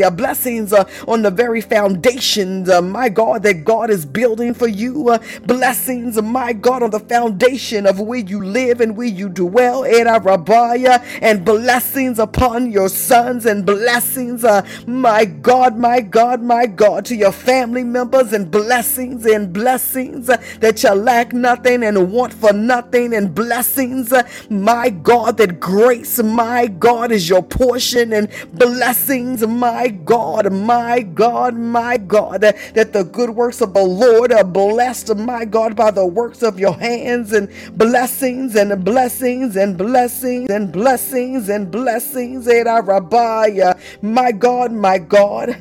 uh, 0.00 0.10
blessings 0.12 0.72
uh, 0.72 0.88
on 1.08 1.22
the 1.22 1.30
very 1.32 1.60
foundations, 1.60 2.70
uh, 2.70 2.80
my 2.82 3.08
God, 3.08 3.42
that 3.42 3.64
God 3.64 3.90
is 3.90 4.06
building 4.06 4.54
for 4.54 4.68
you. 4.68 5.08
Uh, 5.08 5.18
blessings, 5.44 6.22
my 6.22 6.52
God, 6.52 6.84
on 6.84 6.90
the 6.90 7.00
foundation 7.00 7.86
of 7.88 7.98
where 7.98 8.20
you 8.20 8.44
live 8.44 8.80
and 8.80 8.96
where 8.96 9.08
you 9.08 9.28
dwell, 9.28 9.84
Rabbiah, 10.22 11.04
and 11.20 11.44
blessings 11.44 12.20
upon 12.20 12.70
your 12.70 12.88
sons, 12.88 13.44
and 13.44 13.66
blessings, 13.66 14.44
uh, 14.44 14.64
my 14.86 15.24
God, 15.24 15.76
my 15.76 16.00
God, 16.00 16.40
my 16.42 16.66
God, 16.66 17.04
to 17.06 17.16
your 17.16 17.32
family 17.32 17.82
members, 17.82 18.32
and 18.32 18.52
blessings 18.52 19.26
and 19.26 19.52
blessings 19.52 20.30
uh, 20.30 20.40
that 20.60 20.84
you 20.84 20.90
lack 20.94 21.32
nothing 21.32 21.82
and 21.82 22.12
want 22.12 22.32
for 22.32 22.52
nothing, 22.52 23.14
and 23.14 23.34
blessings, 23.34 24.12
uh, 24.12 24.22
my 24.48 24.90
God, 24.90 25.38
that 25.38 25.58
grace, 25.58 26.22
my 26.22 26.68
God 26.68 26.99
God 27.00 27.12
is 27.12 27.30
your 27.30 27.42
portion 27.42 28.12
and 28.12 28.28
blessings, 28.52 29.46
my 29.46 29.88
God, 29.88 30.52
my 30.52 31.00
God, 31.00 31.54
my 31.54 31.96
God, 31.96 32.42
that 32.42 32.92
the 32.92 33.04
good 33.04 33.30
works 33.30 33.62
of 33.62 33.72
the 33.72 33.82
Lord 33.82 34.34
are 34.34 34.44
blessed, 34.44 35.16
my 35.16 35.46
God, 35.46 35.74
by 35.74 35.90
the 35.92 36.04
works 36.04 36.42
of 36.42 36.60
your 36.60 36.74
hands 36.74 37.32
and 37.32 37.48
blessings 37.78 38.54
and 38.54 38.84
blessings 38.84 39.56
and 39.56 39.78
blessings 39.78 40.50
and 40.50 40.70
blessings 40.70 41.48
and 41.48 41.70
blessings. 41.70 42.46
And 42.46 42.68
uh, 42.68 43.74
my 44.02 44.30
God, 44.32 44.70
my 44.70 44.98
God. 44.98 45.56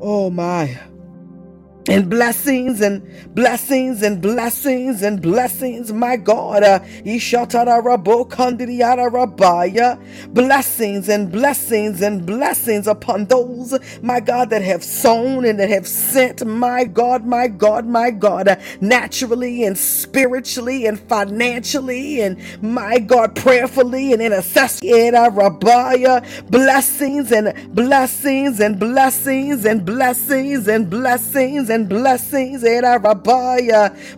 Oh 0.00 0.30
my 0.30 0.80
and 1.88 2.10
blessings 2.10 2.80
and 2.80 3.02
blessings 3.34 4.02
and 4.02 4.20
blessings 4.22 5.02
and 5.02 5.22
blessings, 5.22 5.92
my 5.92 6.16
God. 6.16 6.62
Uh, 6.64 6.80
blessings 10.32 11.08
and 11.08 11.32
blessings 11.32 12.02
and 12.02 12.26
blessings 12.26 12.86
upon 12.86 13.26
those, 13.26 13.78
my 14.02 14.20
God, 14.20 14.50
that 14.50 14.62
have 14.62 14.84
sown 14.84 15.44
and 15.44 15.58
that 15.60 15.70
have 15.70 15.86
sent, 15.86 16.44
my 16.46 16.84
God, 16.84 17.24
my 17.26 17.48
God, 17.48 17.86
my 17.86 18.10
God, 18.10 18.48
uh, 18.48 18.56
naturally 18.80 19.64
and 19.64 19.76
spiritually 19.78 20.86
and 20.86 20.98
financially 21.00 22.20
and 22.22 22.38
my 22.62 22.98
God, 22.98 23.34
prayerfully 23.36 24.12
and 24.12 24.22
in 24.22 24.32
rabaya. 25.30 26.22
blessings 26.50 27.32
and 27.32 27.52
blessings 27.74 28.60
and 28.60 28.78
blessings 28.78 29.64
and 29.64 29.84
blessings 29.84 30.68
and 30.68 30.88
blessings 30.88 31.68
and 31.68 31.75
and 31.76 31.88
blessings. 31.90 32.62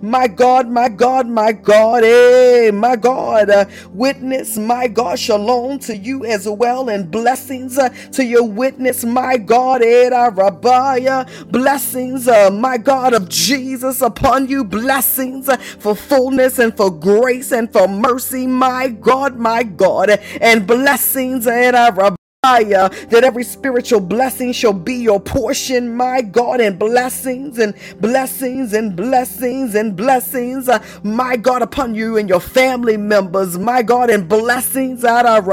My 0.00 0.29
God, 0.29 0.69
my 0.69 0.88
God, 0.88 1.27
my 1.27 1.53
God, 1.53 2.05
eh, 2.05 2.71
my 2.71 2.95
God. 2.95 3.50
Uh, 3.50 3.65
witness, 3.93 4.57
my 4.57 4.87
God, 4.87 5.19
shalom 5.19 5.81
to 5.81 5.97
you 5.97 6.25
as 6.25 6.49
well, 6.49 6.88
and 6.88 7.11
blessings 7.11 7.77
uh, 7.77 7.88
to 8.12 8.25
your 8.25 8.45
witness, 8.49 9.05
my 9.05 9.37
God, 9.37 9.83
in 9.83 10.12
eh, 10.12 11.25
blessings, 11.50 12.29
uh, 12.29 12.50
my 12.50 12.79
God 12.79 13.12
of 13.12 13.29
Jesus 13.29 14.00
upon 14.03 14.49
you, 14.49 14.65
blessings 14.65 15.49
uh, 15.49 15.57
for 15.57 15.97
fullness 15.97 16.61
and 16.61 16.77
for 16.77 16.91
grace 16.91 17.50
and 17.50 17.73
for 17.73 17.88
mercy, 17.88 18.47
my 18.47 18.88
God, 18.88 19.37
my 19.37 19.65
God, 19.65 20.11
and 20.41 20.65
blessings, 20.67 21.47
that 23.11 23.25
every 23.25 23.42
spiritual 23.42 23.99
blessing 23.99 24.52
shall 24.52 24.73
be 24.73 24.95
your 24.95 25.18
portion, 25.18 25.97
my 25.97 26.23
God, 26.23 26.61
and 26.61 26.78
blessings 26.78 27.59
and 27.59 27.75
blessings 28.00 28.75
and 28.75 28.95
blessings 28.95 29.75
and 29.75 29.97
blessings, 29.97 30.68
uh, 30.68 30.80
my 31.02 31.37
God, 31.37 31.62
upon 31.62 31.97
you 31.97 32.16
and 32.16 32.28
your 32.28 32.38
family 32.40 32.97
members, 32.97 33.59
my 33.59 33.83
God, 33.83 34.09
and 34.09 34.28
blessings 34.28 35.04
out 35.04 35.26
of 35.26 35.47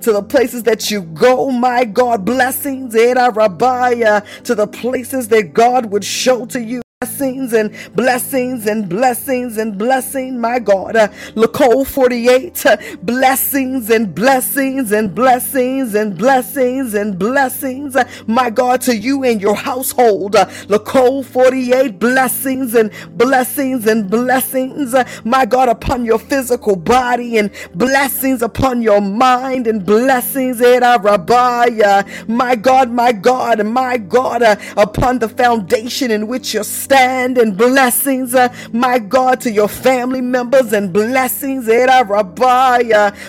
to 0.00 0.12
the 0.12 0.22
places 0.22 0.64
that 0.64 0.90
you 0.90 1.02
go, 1.02 1.50
my 1.52 1.84
God, 1.84 2.24
blessings 2.24 2.96
Rabbiah 3.36 4.42
to 4.44 4.56
the 4.56 4.66
places 4.66 5.28
that 5.28 5.54
God 5.54 5.86
would 5.92 6.04
show 6.04 6.44
to 6.46 6.60
you 6.60 6.82
blessings 7.00 7.52
and 7.52 7.94
blessings 7.94 8.66
and 8.66 8.88
blessings 8.88 9.56
and 9.56 9.78
blessing, 9.78 10.36
my 10.40 10.58
God. 10.58 10.96
Uh, 10.96 11.06
Lacole 11.36 11.86
48, 11.86 12.66
uh, 12.66 12.76
blessings 13.04 13.88
and 13.88 14.12
blessings 14.12 14.90
and 14.90 15.14
blessings 15.14 15.94
and 15.94 16.18
blessings 16.18 16.94
and 16.94 17.16
blessings, 17.16 17.94
uh, 17.94 18.02
my 18.26 18.50
God, 18.50 18.80
to 18.80 18.96
you 18.96 19.22
and 19.22 19.40
your 19.40 19.54
household. 19.54 20.34
Uh, 20.34 20.46
Lacole 20.66 21.24
48, 21.24 22.00
blessings 22.00 22.74
and 22.74 22.90
blessings 23.16 23.86
and 23.86 24.10
blessings, 24.10 24.92
uh, 24.92 25.04
my 25.22 25.46
God, 25.46 25.68
upon 25.68 26.04
your 26.04 26.18
physical 26.18 26.74
body 26.74 27.38
and 27.38 27.52
blessings 27.76 28.42
upon 28.42 28.82
your 28.82 29.00
mind 29.00 29.68
and 29.68 29.86
blessings, 29.86 30.58
Rabbi, 30.58 32.02
my 32.26 32.56
God, 32.56 32.90
my 32.90 33.12
God, 33.12 33.64
my 33.64 33.98
God, 33.98 34.42
uh, 34.42 34.56
upon 34.76 35.20
the 35.20 35.28
foundation 35.28 36.10
in 36.10 36.26
which 36.26 36.54
you're 36.54 36.64
stand 36.88 37.36
and 37.36 37.54
blessings, 37.54 38.34
uh, 38.34 38.48
my 38.72 38.98
God, 38.98 39.42
to 39.42 39.50
your 39.50 39.68
family 39.68 40.22
members 40.22 40.72
and 40.72 40.90
blessings, 40.90 41.66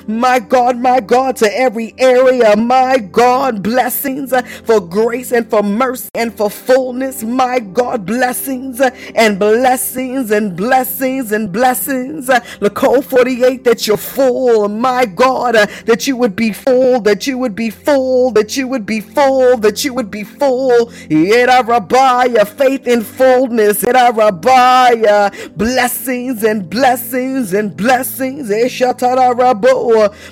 my 0.07 0.39
God, 0.39 0.77
my 0.77 1.01
God, 1.01 1.35
to 1.35 1.57
every 1.57 1.93
area, 1.97 2.55
my 2.55 2.99
God, 2.99 3.61
blessings 3.61 4.31
uh, 4.31 4.43
for 4.63 4.79
grace 4.79 5.33
and 5.33 5.49
for 5.49 5.61
mercy 5.61 6.07
and 6.13 6.33
for 6.33 6.49
fullness, 6.49 7.21
my 7.21 7.59
God, 7.59 8.05
blessings 8.05 8.79
uh, 8.79 8.91
and 9.13 9.37
blessings 9.37 10.31
and 10.31 10.55
blessings 10.55 11.33
and 11.33 11.51
blessings. 11.51 12.29
Uh, 12.29 12.39
Lacole 12.61 13.03
48, 13.03 13.65
that 13.65 13.87
you're 13.87 13.97
full, 13.97 14.69
my 14.69 15.05
God, 15.05 15.57
uh, 15.57 15.65
that 15.85 16.07
you 16.07 16.15
would 16.15 16.35
be 16.37 16.53
full, 16.53 17.01
that 17.01 17.27
you 17.27 17.37
would 17.37 17.55
be 17.55 17.69
full, 17.69 18.31
that 18.31 18.55
you 18.55 18.69
would 18.69 18.85
be 18.85 19.01
full, 19.01 19.57
that 19.57 19.83
you 19.83 19.93
would 19.93 20.09
be 20.09 20.23
full. 20.23 20.89
Rabbi, 21.09 22.27
faith 22.45 22.87
in 22.87 23.03
full 23.03 23.48
rabbiah, 23.57 25.31
blessings 25.55 26.43
and 26.43 26.69
blessings 26.69 27.53
and 27.53 27.75
blessings. 27.75 28.49
Eh, 28.51 28.67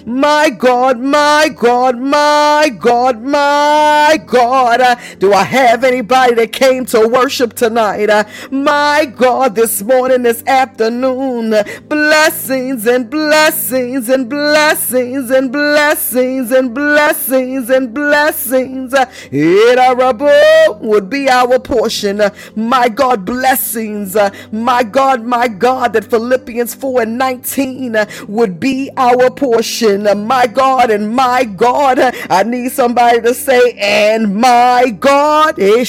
my 0.05 0.49
God, 0.49 0.99
my 0.99 1.49
God, 1.55 1.97
my 1.99 2.69
God, 2.79 3.21
my 3.21 4.19
God. 4.25 4.99
Do 5.19 5.33
I 5.33 5.43
have 5.43 5.83
anybody 5.83 6.35
that 6.35 6.51
came 6.53 6.85
to 6.87 7.07
worship 7.07 7.53
tonight? 7.53 8.09
My 8.51 9.05
God, 9.05 9.55
this 9.55 9.81
morning, 9.81 10.23
this 10.23 10.43
afternoon, 10.47 11.53
blessings 11.87 12.85
and 12.85 13.09
blessings 13.09 14.09
and 14.09 14.29
blessings 14.29 15.29
and 15.31 15.51
blessings 15.51 16.51
and 16.51 16.73
blessings 16.73 17.69
and 17.69 17.93
blessings. 17.93 18.93
Eh, 18.93 19.07
it 19.31 20.77
would 20.81 21.09
be 21.09 21.29
our 21.29 21.59
portion. 21.59 22.21
My 22.55 22.89
God. 22.89 23.06
God, 23.07 23.25
blessings. 23.25 24.17
Uh, 24.17 24.29
my 24.51 24.83
God, 24.83 25.23
my 25.23 25.47
God, 25.47 25.93
that 25.93 26.03
Philippians 26.05 26.75
4 26.75 27.03
and 27.03 27.17
19 27.17 27.95
uh, 27.95 28.05
would 28.27 28.59
be 28.59 28.89
our 28.97 29.29
portion. 29.31 30.05
Uh, 30.07 30.13
my 30.15 30.45
God 30.45 30.91
and 30.91 31.15
my 31.15 31.45
God, 31.45 31.99
I 32.29 32.43
need 32.43 32.71
somebody 32.73 33.21
to 33.21 33.33
say, 33.33 33.71
and 33.79 34.35
my 34.35 34.89
God 34.99 35.57
eh, 35.57 35.85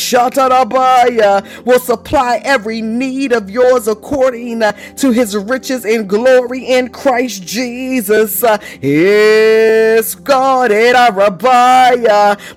will 1.64 1.80
supply 1.80 2.40
every 2.44 2.80
need 2.82 3.32
of 3.32 3.50
yours 3.50 3.88
according 3.88 4.60
to 4.60 5.10
his 5.10 5.37
riches 5.37 5.84
in 5.84 6.06
glory 6.06 6.64
in 6.66 6.88
Christ 6.88 7.42
Jesus. 7.44 8.44
Yes, 8.80 10.14
God, 10.14 10.70
eh, 10.70 10.92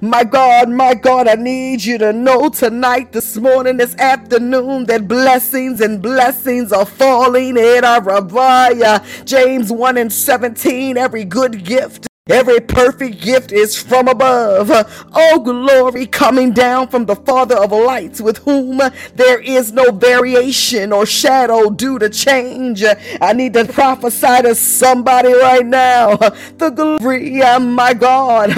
my 0.02 0.24
God, 0.24 0.70
my 0.70 0.94
God, 0.94 1.28
I 1.28 1.36
need 1.36 1.84
you 1.84 1.98
to 1.98 2.14
know 2.14 2.50
tonight, 2.50 3.12
this 3.12 3.38
morning, 3.38 3.78
this 3.78 3.96
afternoon 3.96 4.51
afternoon 4.54 4.86
that 4.86 5.08
blessings 5.08 5.80
and 5.82 6.02
blessings 6.02 6.74
are 6.74 6.86
falling 6.86 7.58
in 7.58 7.86
our 7.86 8.02
Rabbiah. 8.02 8.82
Uh, 8.84 9.24
James 9.24 9.72
1 9.72 9.98
and 9.98 10.12
17, 10.12 10.98
every 10.98 11.24
good 11.24 11.64
gift 11.64 12.11
Every 12.30 12.60
perfect 12.60 13.20
gift 13.20 13.52
is 13.52 13.76
from 13.76 14.08
above. 14.08 14.70
Oh, 15.12 15.40
glory 15.40 16.06
coming 16.06 16.54
down 16.54 16.90
from 16.90 17.08
the 17.08 17.16
Father 17.16 17.58
of 17.58 17.72
lights, 17.72 18.22
with 18.22 18.38
whom 18.38 18.80
there 19.16 19.42
is 19.42 19.72
no 19.72 19.92
variation 19.92 20.94
or 20.94 21.08
shadow 21.08 21.72
due 21.72 21.98
to 21.98 22.10
change. 22.10 22.84
I 23.20 23.34
need 23.34 23.54
to 23.56 23.66
prophesy 23.66 24.44
to 24.44 24.54
somebody 24.54 25.34
right 25.34 25.66
now. 25.66 26.16
The 26.60 26.70
glory 26.70 27.42
of 27.42 27.64
my 27.64 27.96
God. 27.96 28.52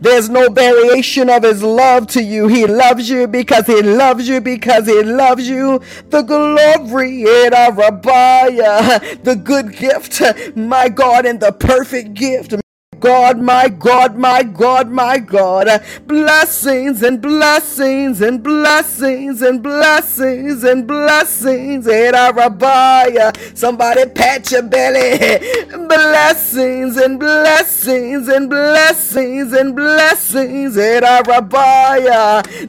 There's 0.00 0.30
no 0.30 0.48
variation 0.48 1.28
of 1.28 1.42
his 1.42 1.62
love 1.62 2.06
to 2.08 2.22
you. 2.22 2.48
He 2.48 2.66
loves 2.66 3.10
you 3.10 3.28
because 3.28 3.66
he 3.66 3.82
loves 3.82 4.26
you 4.26 4.40
because 4.40 4.86
he 4.86 5.02
loves 5.02 5.46
you. 5.46 5.82
The 6.08 6.22
glory, 6.22 7.24
the 7.24 7.90
good 9.44 9.76
gift, 9.76 10.22
my 10.56 10.88
God, 10.88 11.26
the 11.38 11.52
perfect 11.52 12.14
gift 12.14 12.54
God, 13.04 13.38
my 13.38 13.68
God, 13.68 14.16
my 14.16 14.42
God, 14.42 14.88
my 14.90 15.18
God. 15.18 15.68
Blessings 16.06 17.02
and 17.02 17.20
blessings 17.20 18.22
and 18.22 18.42
blessings 18.42 19.42
and 19.42 19.62
blessings 19.62 20.64
and 20.64 20.86
blessings. 20.86 21.84
Somebody 23.54 24.06
pat 24.06 24.50
your 24.52 24.62
belly. 24.62 25.18
Blessings 25.86 26.96
and 26.96 27.20
blessings 27.20 28.28
and 28.28 28.48
blessings 28.48 29.52
and 29.52 29.76
blessings. 29.76 30.76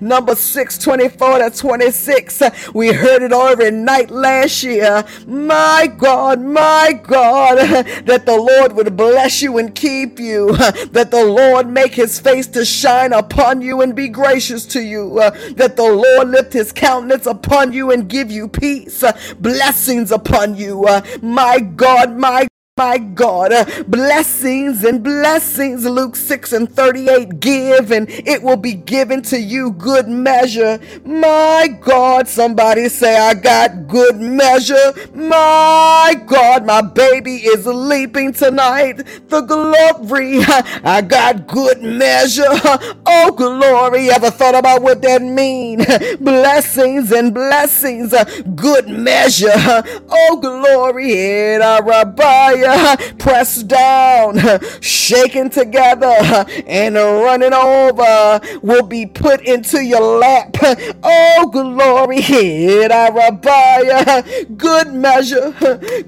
Number 0.01 0.36
624 0.36 1.39
to 1.39 1.50
26. 1.58 2.44
We 2.74 2.92
heard 2.94 3.24
it 3.24 3.32
every 3.32 3.72
night 3.72 4.12
last 4.12 4.63
year. 4.63 5.06
My 5.27 5.88
God, 5.98 6.42
my 6.42 7.00
God, 7.04 7.58
that 8.06 8.25
the 8.25 8.36
Lord 8.36 8.74
would 8.74 8.98
bless 8.98 9.42
you 9.42 9.58
and 9.60 9.74
keep 9.74 10.20
you 10.20 10.25
you, 10.25 10.55
that 10.58 11.12
the 11.12 11.24
Lord 11.24 11.70
make 11.70 11.94
his 11.94 12.20
face 12.20 12.48
to 12.48 12.65
shine 12.65 13.13
upon 13.13 13.62
you 13.62 13.82
and 13.82 13.96
be 13.96 14.08
gracious 14.10 14.65
to 14.67 14.82
you, 14.82 15.20
uh, 15.20 15.32
that 15.53 15.75
the 15.75 15.84
Lord 15.84 16.29
lift 16.29 16.53
his 16.53 16.72
countenance 16.72 17.25
upon 17.25 17.74
you 17.74 17.91
and 17.91 18.10
give 18.10 18.32
you 18.32 18.48
peace, 18.48 19.03
uh, 19.03 19.17
blessings 19.39 20.12
upon 20.12 20.55
you. 20.55 20.86
Uh, 20.86 21.01
my 21.22 21.60
God, 21.60 22.17
my 22.17 22.48
my 22.77 22.98
God, 22.98 23.53
uh, 23.53 23.63
blessings 23.88 24.84
and 24.84 25.01
blessings. 25.01 25.86
Luke 25.86 26.17
6 26.17 26.51
and 26.51 26.70
38 26.70 27.39
give 27.39 27.89
and 27.89 28.10
it 28.10 28.44
will 28.44 28.58
be 28.58 28.74
given 28.74 29.22
to 29.22 29.39
you 29.39 29.72
good 29.72 30.10
measure. 30.10 30.77
My 31.05 31.70
God, 31.79 32.27
somebody 32.27 32.89
say, 32.89 33.17
I 33.17 33.34
got 33.34 33.88
good 33.88 34.17
measure. 34.17 34.94
My 35.13 36.22
God, 36.25 36.65
my 36.65 36.82
baby 36.82 37.38
is 37.38 37.65
leaping 37.65 38.34
tonight. 38.34 38.98
The 39.29 39.39
glory, 39.39 40.39
I 40.84 41.01
got 41.01 41.48
good 41.48 41.82
measure. 41.82 42.44
Oh, 43.08 43.32
glory. 43.32 44.10
Ever 44.10 44.32
thought 44.32 44.55
about 44.55 44.82
what 44.82 45.01
that 45.03 45.22
mean? 45.22 45.77
blessings 46.20 47.12
and 47.12 47.34
blessings, 47.34 48.13
good 48.55 48.88
measure. 48.89 49.48
Oh, 50.10 50.39
glory. 50.41 51.55
pressed 53.19 53.67
down, 53.67 54.39
shaken 54.81 55.50
together, 55.50 56.07
and 56.67 56.95
running 56.95 57.53
over 57.53 58.41
will 58.62 58.84
be 58.86 59.05
put 59.05 59.41
into 59.41 59.84
your 59.84 60.01
lap. 60.01 60.56
Oh, 61.04 61.49
glory, 61.51 62.21
good 64.58 64.93
measure, 64.93 65.51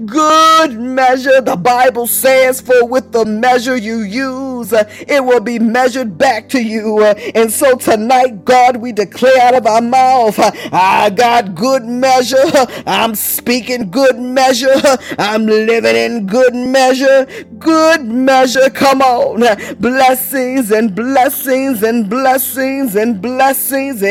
good 0.06 0.80
measure. 0.80 1.42
The 1.42 1.56
Bible 1.56 2.08
says, 2.08 2.62
For 2.62 2.86
with 2.86 3.12
the 3.12 3.26
measure 3.26 3.76
you 3.76 4.00
use, 4.00 4.74
it 4.74 5.24
will 5.24 5.42
be 5.42 5.60
measured 5.60 6.18
back 6.18 6.50
to 6.50 6.62
you. 6.62 7.04
And 7.04 7.52
so 7.52 7.76
tonight, 7.76 8.46
God, 8.46 8.78
we 8.78 8.92
declare 8.92 9.42
out 9.42 9.56
of 9.56 9.66
our 9.66 9.82
mouth, 9.82 10.40
I 10.40 11.10
got 11.10 11.56
good 11.56 11.84
measure. 11.86 12.38
I'm 12.86 13.16
speaking 13.16 13.90
good 13.92 14.20
measure. 14.20 14.76
I'm 15.18 15.46
living 15.46 15.96
in 15.96 16.26
good 16.28 16.47
measure, 16.54 17.26
good 17.60 18.06
measure. 18.06 18.70
Come 18.70 19.02
on. 19.02 19.42
Blessings 19.80 20.72
and 20.72 20.94
blessings 20.96 21.84
and 21.84 22.10
blessings 22.10 22.96
and 22.96 23.22
blessings. 23.22 24.02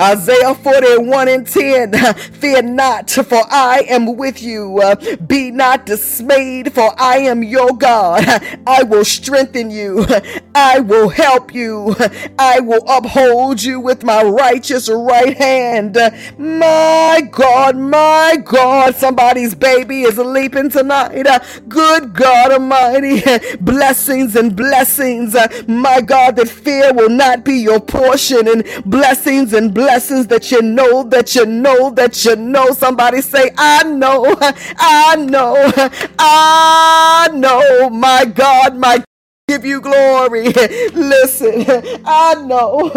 Isaiah 0.00 0.54
41 0.54 1.28
and 1.28 1.46
10. 1.46 1.92
Fear 2.14 2.62
not, 2.62 3.10
for 3.10 3.42
I 3.50 3.84
am 3.88 4.16
with 4.16 4.42
you. 4.42 4.80
Be 5.26 5.50
not 5.50 5.86
dismayed, 5.86 6.72
for 6.72 6.92
I 6.98 7.18
am 7.18 7.42
your 7.42 7.72
God. 7.76 8.24
I 8.66 8.82
will 8.82 9.04
strengthen 9.04 9.70
you. 9.70 10.06
I 10.54 10.80
will 10.80 11.08
help 11.08 11.54
you. 11.54 11.94
I 12.38 12.60
will 12.60 12.84
uphold 12.88 13.62
you 13.62 13.80
with 13.80 14.04
my 14.04 14.22
righteous 14.22 14.88
right 14.88 15.36
hand. 15.36 15.96
My 16.38 17.28
God, 17.30 17.76
my 17.76 18.38
God, 18.44 18.94
somebody's 18.94 19.54
baby 19.54 20.02
is 20.02 20.18
leaping 20.44 20.68
tonight. 20.68 21.26
Uh, 21.26 21.38
good 21.68 22.12
God 22.12 22.52
Almighty, 22.52 23.22
blessings 23.60 24.36
and 24.36 24.54
blessings. 24.54 25.34
Uh, 25.34 25.48
my 25.66 26.00
God, 26.02 26.36
that 26.36 26.48
fear 26.48 26.92
will 26.92 27.08
not 27.08 27.44
be 27.44 27.54
your 27.54 27.80
portion, 27.80 28.46
and 28.48 28.64
blessings 28.84 29.54
and 29.54 29.72
blessings 29.72 30.26
that 30.26 30.50
you 30.52 30.60
know, 30.60 31.02
that 31.04 31.34
you 31.34 31.46
know, 31.46 31.90
that 31.90 32.24
you 32.24 32.36
know. 32.36 32.72
Somebody 32.72 33.22
say, 33.22 33.52
I 33.56 33.84
know, 33.84 34.36
I 34.78 35.16
know, 35.16 35.54
I 36.18 37.30
know, 37.32 37.88
my 37.90 38.24
God, 38.26 38.76
my 38.76 39.02
give 39.46 39.66
you 39.66 39.78
glory. 39.78 40.44
Listen, 40.94 41.66
I 42.06 42.34
know, 42.46 42.90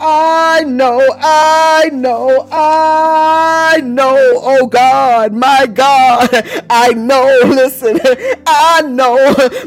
I 0.00 0.64
know, 0.66 1.00
I 1.20 1.90
know, 1.92 2.48
I 2.50 3.80
know, 3.84 4.16
oh 4.18 4.66
God, 4.66 5.32
my 5.32 5.66
God, 5.66 6.28
I 6.68 6.92
know, 6.94 7.40
listen, 7.46 8.00
I 8.44 8.82
know, 8.82 9.14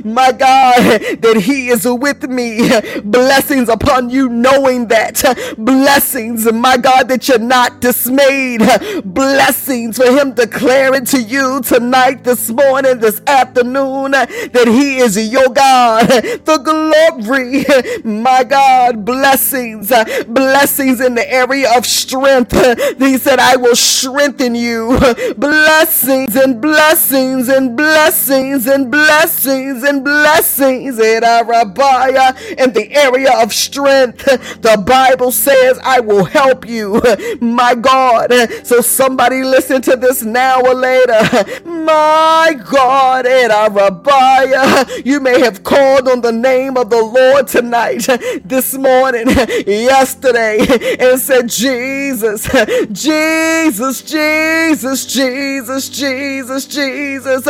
my 0.04 0.34
God, 0.34 1.00
that 1.22 1.42
He 1.42 1.70
is 1.70 1.88
with 1.88 2.28
me. 2.30 2.70
Blessings 3.00 3.70
upon 3.70 4.10
you, 4.10 4.28
knowing 4.28 4.90
that. 4.90 5.24
Blessings, 5.58 6.52
my 6.52 6.76
God, 6.76 7.08
that 7.08 7.30
you're 7.30 7.40
not 7.40 7.80
dismayed. 7.80 8.62
Blessings 9.06 9.96
for 9.96 10.12
Him 10.12 10.34
declaring 10.34 11.06
to 11.06 11.22
you 11.22 11.62
tonight, 11.62 12.26
this 12.26 12.50
morning, 12.50 13.00
this 13.00 13.22
afternoon, 13.26 14.12
that 14.12 14.66
He 14.68 14.98
is 14.98 15.18
your 15.32 15.48
God 15.48 16.25
the 16.46 16.58
glory. 16.58 17.66
My 18.04 18.44
God, 18.44 19.06
blessings, 19.06 19.90
blessings 20.28 21.02
in 21.02 21.16
the 21.16 21.32
area 21.32 21.76
of 21.78 21.86
strength. 21.86 22.54
He 23.00 23.18
said, 23.18 23.40
I 23.40 23.56
will 23.56 23.76
strengthen 23.76 24.56
you. 24.56 24.98
Blessings 25.38 26.36
and 26.36 26.62
blessings 26.62 27.50
and 27.50 27.76
blessings 27.78 28.68
and 28.68 28.92
blessings 28.92 29.84
and 29.84 30.04
blessings 30.04 31.00
in 31.00 31.24
Arabiah 31.24 32.34
in 32.58 32.74
the 32.74 32.92
area 32.94 33.32
of 33.42 33.54
strength. 33.54 34.26
The 34.62 34.84
Bible 34.86 35.32
says, 35.32 35.80
I 35.84 36.00
will 36.00 36.26
help 36.26 36.68
you. 36.68 37.02
My 37.42 37.76
God. 37.76 38.34
So 38.64 38.82
somebody 38.82 39.44
listen 39.44 39.82
to 39.84 39.96
this 39.96 40.24
now 40.24 40.62
or 40.62 40.74
later. 40.74 41.20
My 41.66 42.60
God, 42.70 43.26
in 43.26 43.52
Arabiah, 43.52 44.86
you 45.04 45.20
may 45.20 45.40
have 45.42 45.64
called 45.64 46.08
on 46.08 46.15
the 46.22 46.32
name 46.32 46.78
of 46.78 46.90
the 46.90 47.02
Lord 47.02 47.48
tonight, 47.48 48.08
this 48.46 48.74
morning, 48.76 49.28
yesterday, 49.68 50.60
and 51.00 51.20
said, 51.20 51.50
Jesus, 51.50 52.48
Jesus, 52.92 54.02
Jesus, 54.02 55.06
Jesus, 55.06 55.90
Jesus, 55.90 56.66
Jesus 56.68 57.48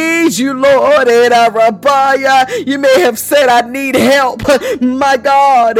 need 0.00 0.38
you, 0.38 0.54
Lord. 0.54 1.08
You 1.08 2.78
may 2.78 3.00
have 3.00 3.18
said, 3.18 3.48
I 3.48 3.62
need 3.68 3.94
help. 3.94 4.42
My 4.80 5.16
God. 5.16 5.78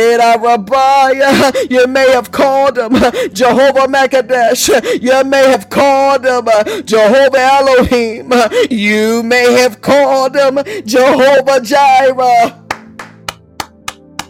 You 1.70 1.86
may 1.86 2.10
have 2.10 2.30
called 2.32 2.78
him 2.78 2.92
Jehovah 3.32 3.86
Makadesh. 3.86 4.68
You 5.02 5.24
may 5.24 5.48
have 5.50 5.68
called 5.68 6.24
him 6.24 6.48
Jehovah 6.84 7.38
Elohim. 7.38 8.32
You 8.70 9.22
may 9.22 9.52
have 9.60 9.80
called 9.80 10.36
him 10.36 10.58
Jehovah 10.84 11.60
Jireh. 11.60 12.56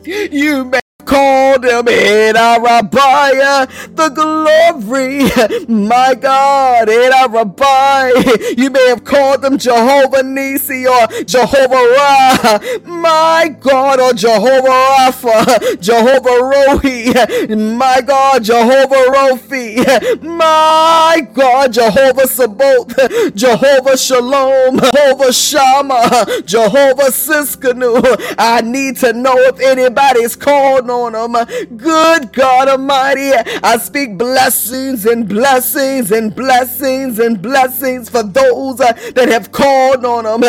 You 0.04 0.64
may 0.64 0.80
called 1.10 1.64
him 1.64 1.86
Rabbi, 1.86 3.66
the 3.98 4.08
glory. 4.14 5.24
My 5.68 6.14
God, 6.14 6.88
Rabbi. 6.88 8.12
You 8.56 8.70
may 8.70 8.88
have 8.88 9.04
called 9.04 9.42
them 9.42 9.58
Jehovah 9.58 10.22
Nisi 10.22 10.86
or 10.86 11.06
Jehovah 11.24 11.84
Ra. 11.96 12.58
My 12.86 13.54
God, 13.58 13.98
or 13.98 14.12
Jehovah 14.12 14.68
Rapha, 14.68 15.80
Jehovah 15.80 16.38
Rohi. 16.52 17.76
My 17.78 18.00
God, 18.00 18.44
Jehovah 18.44 19.04
Rofi. 19.14 20.22
My 20.22 21.28
God, 21.34 21.72
Jehovah 21.72 22.28
Sabaoth, 22.28 23.34
Jehovah 23.34 23.96
Shalom, 23.96 24.78
Jehovah 24.78 25.32
Shammah, 25.32 26.42
Jehovah 26.44 27.10
Tsidkenu. 27.10 28.34
I 28.38 28.60
need 28.60 28.96
to 28.98 29.12
know 29.12 29.36
if 29.38 29.58
anybody's 29.60 30.36
called 30.36 30.88
on 30.90 30.99
them. 31.08 31.32
Good 31.76 32.32
God 32.32 32.68
Almighty, 32.68 33.32
I 33.62 33.76
speak 33.78 34.18
blessings 34.18 35.06
and 35.06 35.28
blessings 35.28 36.10
and 36.10 36.34
blessings 36.34 37.18
and 37.18 37.40
blessings 37.40 38.08
for 38.08 38.22
those 38.22 38.80
uh, 38.80 38.92
that 39.14 39.28
have 39.28 39.50
called 39.52 40.04
on 40.04 40.26
him. 40.26 40.40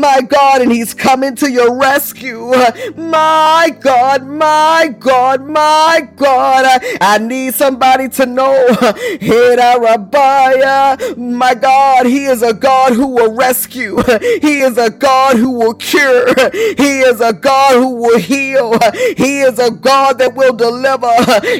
My 0.00 0.20
God, 0.20 0.62
and 0.62 0.72
he's 0.72 0.94
coming 0.94 1.34
to 1.36 1.50
your 1.50 1.74
rescue. 1.78 2.52
My 2.96 3.76
God, 3.80 4.26
my 4.26 4.94
God, 4.98 5.46
my 5.46 6.08
God. 6.16 6.80
I 7.00 7.18
need 7.18 7.54
somebody 7.54 8.08
to 8.10 8.26
know. 8.26 8.66
My 11.16 11.54
God, 11.54 12.06
he 12.06 12.24
is 12.26 12.42
a 12.42 12.52
God 12.52 12.92
who 12.92 13.06
will 13.08 13.34
rescue. 13.34 13.96
He 14.40 14.60
is 14.60 14.76
a 14.78 14.90
God 14.90 15.36
who 15.36 15.50
will 15.50 15.74
cure. 15.74 16.26
He 16.52 17.00
is 17.00 17.20
a 17.20 17.32
God 17.32 17.74
who 17.74 17.94
will 17.96 18.18
heal. 18.18 18.78
He 19.16 19.40
is 19.40 19.58
a 19.58 19.70
God 19.70 19.89
that 20.18 20.34
will 20.34 20.54
deliver. 20.54 21.10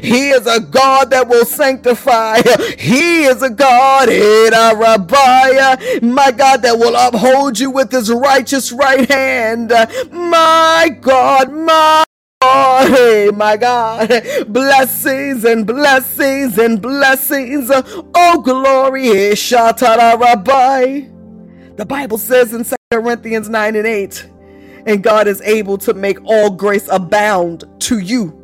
He 0.02 0.30
is 0.30 0.46
a 0.46 0.60
God 0.60 1.10
that 1.10 1.28
will 1.28 1.44
sanctify. 1.44 2.42
He 2.78 3.24
is 3.24 3.42
a 3.42 3.50
God, 3.50 4.08
eh, 4.08 4.50
my 6.02 6.30
God, 6.30 6.62
that 6.62 6.78
will 6.78 6.96
uphold 6.96 7.58
you 7.58 7.70
with 7.70 7.90
his 7.92 8.10
righteous 8.10 8.72
right 8.72 9.10
hand. 9.10 9.70
My 10.12 10.96
God, 11.00 11.52
my 11.52 12.04
Oh, 12.42 12.78
eh, 12.80 12.88
hey, 12.88 13.30
my 13.34 13.56
God. 13.58 14.08
Blessings 14.48 15.44
and 15.44 15.66
blessings 15.66 16.56
and 16.58 16.80
blessings. 16.80 17.70
Oh, 17.70 18.40
glory. 18.42 19.08
Eh, 19.10 19.34
Rabbi. 19.50 21.00
The 21.76 21.84
Bible 21.86 22.16
says 22.18 22.54
in 22.54 22.64
2 22.64 22.74
Corinthians 22.92 23.48
9 23.50 23.76
and 23.76 23.86
8, 23.86 24.26
and 24.86 25.02
God 25.02 25.28
is 25.28 25.40
able 25.42 25.78
to 25.78 25.94
make 25.94 26.18
all 26.24 26.50
grace 26.50 26.88
abound 26.90 27.64
to 27.80 27.98
you, 27.98 28.36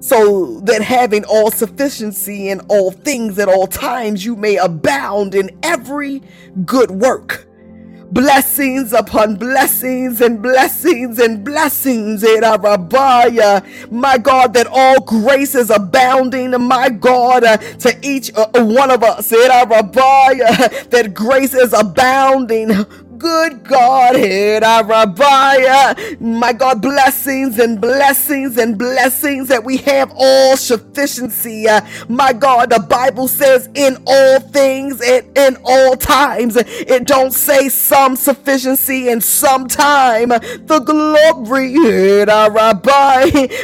so 0.00 0.60
that 0.60 0.82
having 0.82 1.24
all 1.24 1.50
sufficiency 1.50 2.50
in 2.50 2.60
all 2.68 2.90
things 2.90 3.38
at 3.38 3.48
all 3.48 3.66
times, 3.66 4.24
you 4.24 4.36
may 4.36 4.56
abound 4.56 5.34
in 5.34 5.50
every 5.62 6.22
good 6.64 6.90
work. 6.90 7.46
Blessings 8.10 8.94
upon 8.94 9.36
blessings 9.36 10.22
and 10.22 10.40
blessings 10.42 11.18
and 11.18 11.44
blessings. 11.44 12.22
In 12.22 12.40
Arabaya. 12.40 13.62
My 13.92 14.16
God, 14.16 14.54
that 14.54 14.66
all 14.66 14.98
grace 15.00 15.54
is 15.54 15.68
abounding, 15.68 16.52
my 16.52 16.88
God, 16.88 17.44
uh, 17.44 17.58
to 17.58 17.94
each 18.02 18.32
uh, 18.34 18.48
one 18.64 18.90
of 18.90 19.02
us. 19.02 19.30
In 19.30 19.50
Arabaya, 19.50 20.88
that 20.88 21.12
grace 21.12 21.52
is 21.52 21.74
abounding 21.74 22.70
good 23.18 23.64
God. 23.64 24.16
Hit 24.16 24.62
our 24.62 24.84
rabbi, 24.84 25.94
my 26.20 26.52
God, 26.52 26.80
blessings 26.80 27.58
and 27.58 27.80
blessings 27.80 28.56
and 28.56 28.78
blessings 28.78 29.48
that 29.48 29.64
we 29.64 29.78
have 29.78 30.12
all 30.16 30.56
sufficiency. 30.56 31.68
Uh, 31.68 31.80
my 32.08 32.32
God, 32.32 32.70
the 32.70 32.80
Bible 32.80 33.28
says 33.28 33.68
in 33.74 33.96
all 34.06 34.40
things 34.40 35.00
and 35.00 35.36
in 35.36 35.56
all 35.64 35.96
times. 35.96 36.56
It 36.56 37.06
don't 37.06 37.32
say 37.32 37.68
some 37.68 38.16
sufficiency 38.16 39.08
and 39.10 39.22
some 39.22 39.66
time. 39.68 40.28
The 40.30 40.82
glory, 40.84 41.74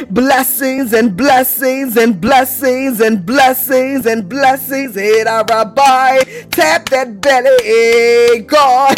blessings 0.09 0.93
and 0.93 1.15
blessings 1.15 1.97
and 1.97 2.19
blessings 2.19 2.99
and 2.99 3.25
blessings 3.25 4.05
and 4.05 4.27
blessings. 4.29 4.95
Hit 4.95 5.27
our 5.27 5.45
rabbi. 5.45 6.19
Tap 6.51 6.89
that 6.89 7.21
belly, 7.21 8.41
God 8.41 8.97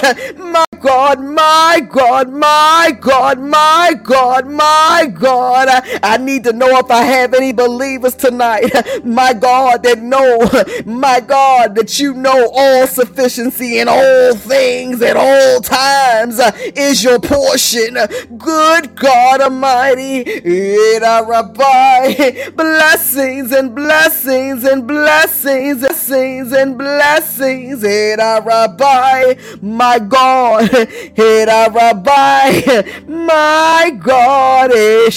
my 0.53 0.65
God, 0.79 1.19
my 1.21 1.87
God, 1.89 2.29
my 2.31 2.97
God, 2.99 3.39
my 3.39 3.95
God, 4.03 4.47
my 4.47 5.11
God. 5.13 5.67
I 6.03 6.17
need 6.17 6.43
to 6.45 6.53
know 6.53 6.79
if 6.79 6.91
I 6.91 7.03
have 7.03 7.33
any 7.33 7.53
believers 7.53 8.15
tonight, 8.15 8.71
my 9.05 9.33
God, 9.33 9.83
that 9.83 9.99
know, 9.99 10.39
my 10.85 11.19
God, 11.21 11.75
that 11.75 11.99
you 11.99 12.13
know 12.13 12.51
all 12.55 12.87
sufficiency 12.87 13.79
in 13.79 13.87
all 13.87 14.35
things 14.35 15.01
at 15.01 15.17
all 15.17 15.61
times 15.61 16.39
is 16.75 17.03
your 17.03 17.19
portion. 17.19 17.95
Good 18.37 18.95
God 18.95 19.41
Almighty, 19.41 20.23
blessings 22.51 23.51
and 23.51 23.75
blessings 23.75 24.63
and 24.63 24.87
blessings, 24.87 25.83
and 25.83 25.97
blessings 25.97 26.53
and 26.53 26.77
blessings, 26.77 27.83
my 29.61 29.99
God. 29.99 30.36
God, 30.37 30.69
Hera 31.15 31.69
Rabbi, 31.71 32.83
my 33.07 33.91
God, 33.99 34.71
eh, 34.71 35.09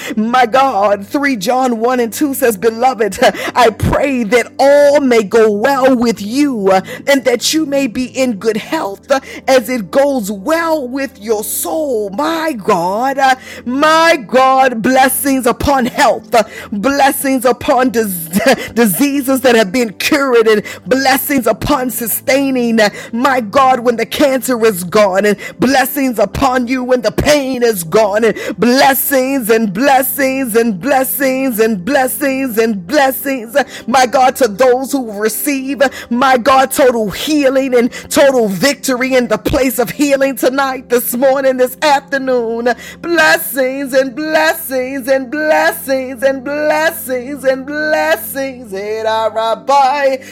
my 0.16 0.46
God. 0.46 1.06
3 1.06 1.36
John 1.36 1.78
1 1.80 2.00
and 2.00 2.12
2 2.12 2.34
says, 2.34 2.56
Beloved, 2.56 3.18
I 3.22 3.70
pray 3.70 4.24
that 4.24 4.52
all 4.58 5.00
may 5.00 5.22
go 5.22 5.52
well 5.52 5.96
with 5.96 6.22
you 6.22 6.70
and 6.72 7.24
that 7.24 7.52
you 7.52 7.66
may 7.66 7.86
be 7.86 8.06
in 8.06 8.36
good 8.38 8.56
health 8.56 9.10
as 9.48 9.68
it 9.68 9.90
goes 9.90 10.30
well 10.32 10.88
with 10.88 11.18
your 11.20 11.44
soul. 11.44 12.10
My 12.10 12.52
God, 12.54 13.18
my 13.66 14.16
God, 14.26 14.82
blessings 14.82 15.46
upon 15.46 15.86
health, 15.86 16.34
blessings 16.72 17.44
upon 17.44 17.90
dis- 17.90 18.28
diseases 18.74 19.42
that 19.42 19.56
have 19.56 19.72
been 19.72 19.92
cured, 19.94 20.48
and 20.48 20.64
blessings 20.86 21.46
upon 21.46 21.90
sustaining. 21.90 22.78
My 23.12 23.40
God 23.40 23.57
God, 23.58 23.80
when 23.80 23.96
the 23.96 24.06
cancer 24.06 24.64
is 24.64 24.84
gone, 24.84 25.24
and 25.24 25.36
blessings 25.58 26.20
upon 26.20 26.68
you 26.68 26.84
when 26.84 27.02
the 27.02 27.10
pain 27.10 27.64
is 27.64 27.82
gone, 27.82 28.22
and 28.22 28.36
blessings 28.56 29.50
and 29.50 29.74
blessings 29.74 30.54
and 30.54 30.80
blessings 30.80 31.58
and 31.58 31.84
blessings 31.84 32.56
and 32.56 32.86
blessings, 32.86 33.56
my 33.88 34.06
God, 34.06 34.36
to 34.36 34.46
those 34.46 34.92
who 34.92 35.10
receive, 35.20 35.82
my 36.08 36.38
God, 36.38 36.70
total 36.70 37.10
healing 37.10 37.74
and 37.74 37.90
total 38.08 38.46
victory 38.46 39.14
in 39.14 39.26
the 39.26 39.38
place 39.38 39.80
of 39.80 39.90
healing 39.90 40.36
tonight, 40.36 40.88
this 40.88 41.16
morning, 41.16 41.56
this 41.56 41.76
afternoon. 41.82 42.68
Blessings 43.00 43.92
and 43.92 44.14
blessings 44.14 45.08
and 45.08 45.32
blessings 45.32 46.22
and 46.22 46.44
blessings 46.44 47.42
and 47.42 47.66
blessings. 47.66 48.70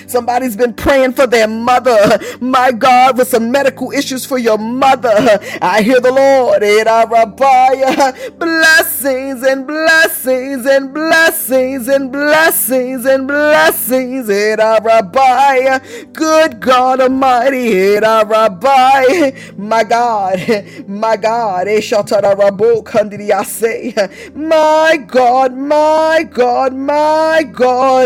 Somebody's 0.07 0.57
been 0.57 0.75
praying 0.75 1.15
for 1.15 1.27
their 1.27 1.49
mother, 1.49 2.21
my 2.41 2.71
God 2.71 3.16
with 3.17 3.29
some 3.29 3.51
medical 3.51 3.91
issues 3.93 4.27
for 4.27 4.39
your 4.39 4.59
mother. 4.59 5.15
I 5.63 5.83
hear 5.83 6.01
the 6.01 6.13
Lord. 6.13 6.63
Blessings 8.39 9.43
and 9.43 9.67
blessings 9.67 10.67
and 10.67 10.93
blessings 10.93 11.89
and 11.89 12.13
blessings 12.13 13.07
and 13.07 13.27
blessings. 13.27 14.27
Good 16.13 16.61
God 16.61 17.01
Almighty. 17.01 18.01
My 18.01 19.85
God. 19.85 20.39
My 20.87 21.17
God. 21.17 21.67
My 24.35 25.03
God. 25.03 25.55
My 25.55 26.25
God. 26.33 26.75
My 26.75 27.43
God. 27.53 27.97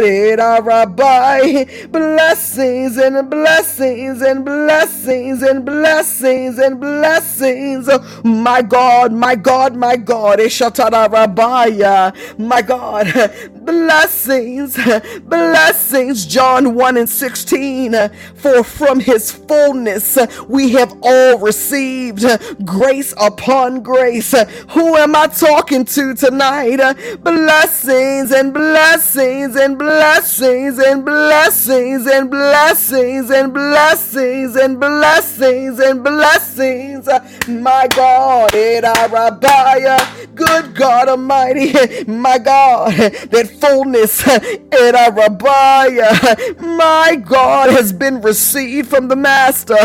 Blessings 1.90 2.96
and 2.96 3.30
blessings 3.30 4.22
and 4.22 4.44
blessings 4.44 4.99
blessings 5.04 5.42
and 5.42 5.64
blessings 5.64 6.58
and 6.58 6.80
blessings. 6.80 7.88
My 8.24 8.62
God, 8.62 9.12
my 9.12 9.34
God, 9.34 9.74
my 9.74 9.96
God. 9.96 10.40
My 12.38 12.62
God, 12.62 13.08
blessings, 13.64 14.76
blessings. 15.22 16.26
John 16.26 16.74
1 16.74 16.96
and 16.96 17.08
16. 17.08 17.94
For 18.34 18.64
from 18.64 19.00
his 19.00 19.32
fullness 19.32 20.18
we 20.48 20.70
have 20.70 20.96
all 21.02 21.38
received 21.38 22.24
grace 22.64 23.14
upon 23.20 23.82
grace. 23.82 24.34
Who 24.70 24.96
am 24.96 25.14
I 25.16 25.26
talking 25.26 25.84
to 25.86 26.14
tonight? 26.14 26.78
Blessings 27.22 28.32
and 28.32 28.52
blessings 28.52 29.56
and 29.56 29.78
blessings 29.78 30.78
and 30.78 31.04
blessings 31.04 32.06
and 32.06 32.30
blessings 32.30 33.30
and 33.30 33.52
blessings 33.52 34.56
and 34.56 34.80
blessings 34.80 35.78
and 35.78 36.04
blessings. 36.04 37.08
My 37.48 37.86
God, 37.88 38.52
good 40.34 40.74
God 40.74 41.08
Almighty, 41.08 41.72
my 42.06 42.38
God, 42.38 42.92
that 42.94 43.49
fullness 43.50 44.26
in 44.26 44.94
our 44.94 45.10
my 46.60 47.16
God, 47.16 47.70
has 47.70 47.92
been 47.92 48.20
received 48.20 48.88
from 48.88 49.08
the 49.08 49.16
Master, 49.16 49.76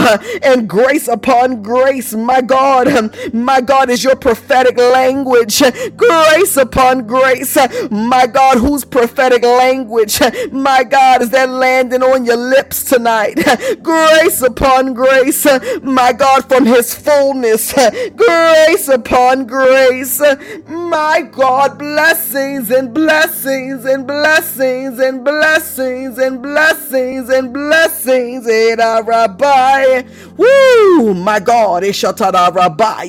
and 0.43 0.67
grace 0.67 1.08
upon 1.08 1.62
grace, 1.62 2.13
my 2.13 2.41
God, 2.41 3.13
my 3.34 3.62
God, 3.62 3.89
is 3.89 4.04
your 4.04 4.15
prophetic 4.15 4.78
language. 4.78 5.62
Grace 5.95 6.58
upon 6.58 7.08
grace, 7.08 7.58
my 7.89 8.28
God, 8.28 8.58
whose 8.58 8.86
prophetic 8.86 9.43
language, 9.43 10.19
my 10.51 10.84
God, 10.84 11.21
is 11.21 11.30
that 11.32 11.49
landing 11.49 12.04
on 12.04 12.25
your 12.25 12.38
lips 12.38 12.84
tonight? 12.84 13.36
Grace 13.82 14.41
upon 14.41 14.93
grace, 14.93 15.45
my 15.82 16.13
God, 16.13 16.47
from 16.47 16.65
His 16.65 16.93
fullness, 16.93 17.73
grace 18.15 18.88
upon 18.88 19.45
grace, 19.45 20.21
my 20.67 21.21
God, 21.32 21.80
blessings 21.80 22.69
and 22.69 22.93
blessings 22.93 23.54
and 23.55 24.05
blessings 24.05 24.99
and 24.99 25.23
blessings 25.23 26.17
and 26.17 26.41
blessings 26.41 27.29
and 27.29 27.53
blessings. 27.53 28.47
In 28.47 28.81
our 28.81 29.01
rabbi. 29.03 30.03
Woo! 30.35 31.13
My 31.13 31.39
God, 31.39 31.83
Rabbi. 31.83 33.05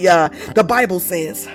The 0.54 0.64
Bible 0.66 1.00
says 1.00 1.46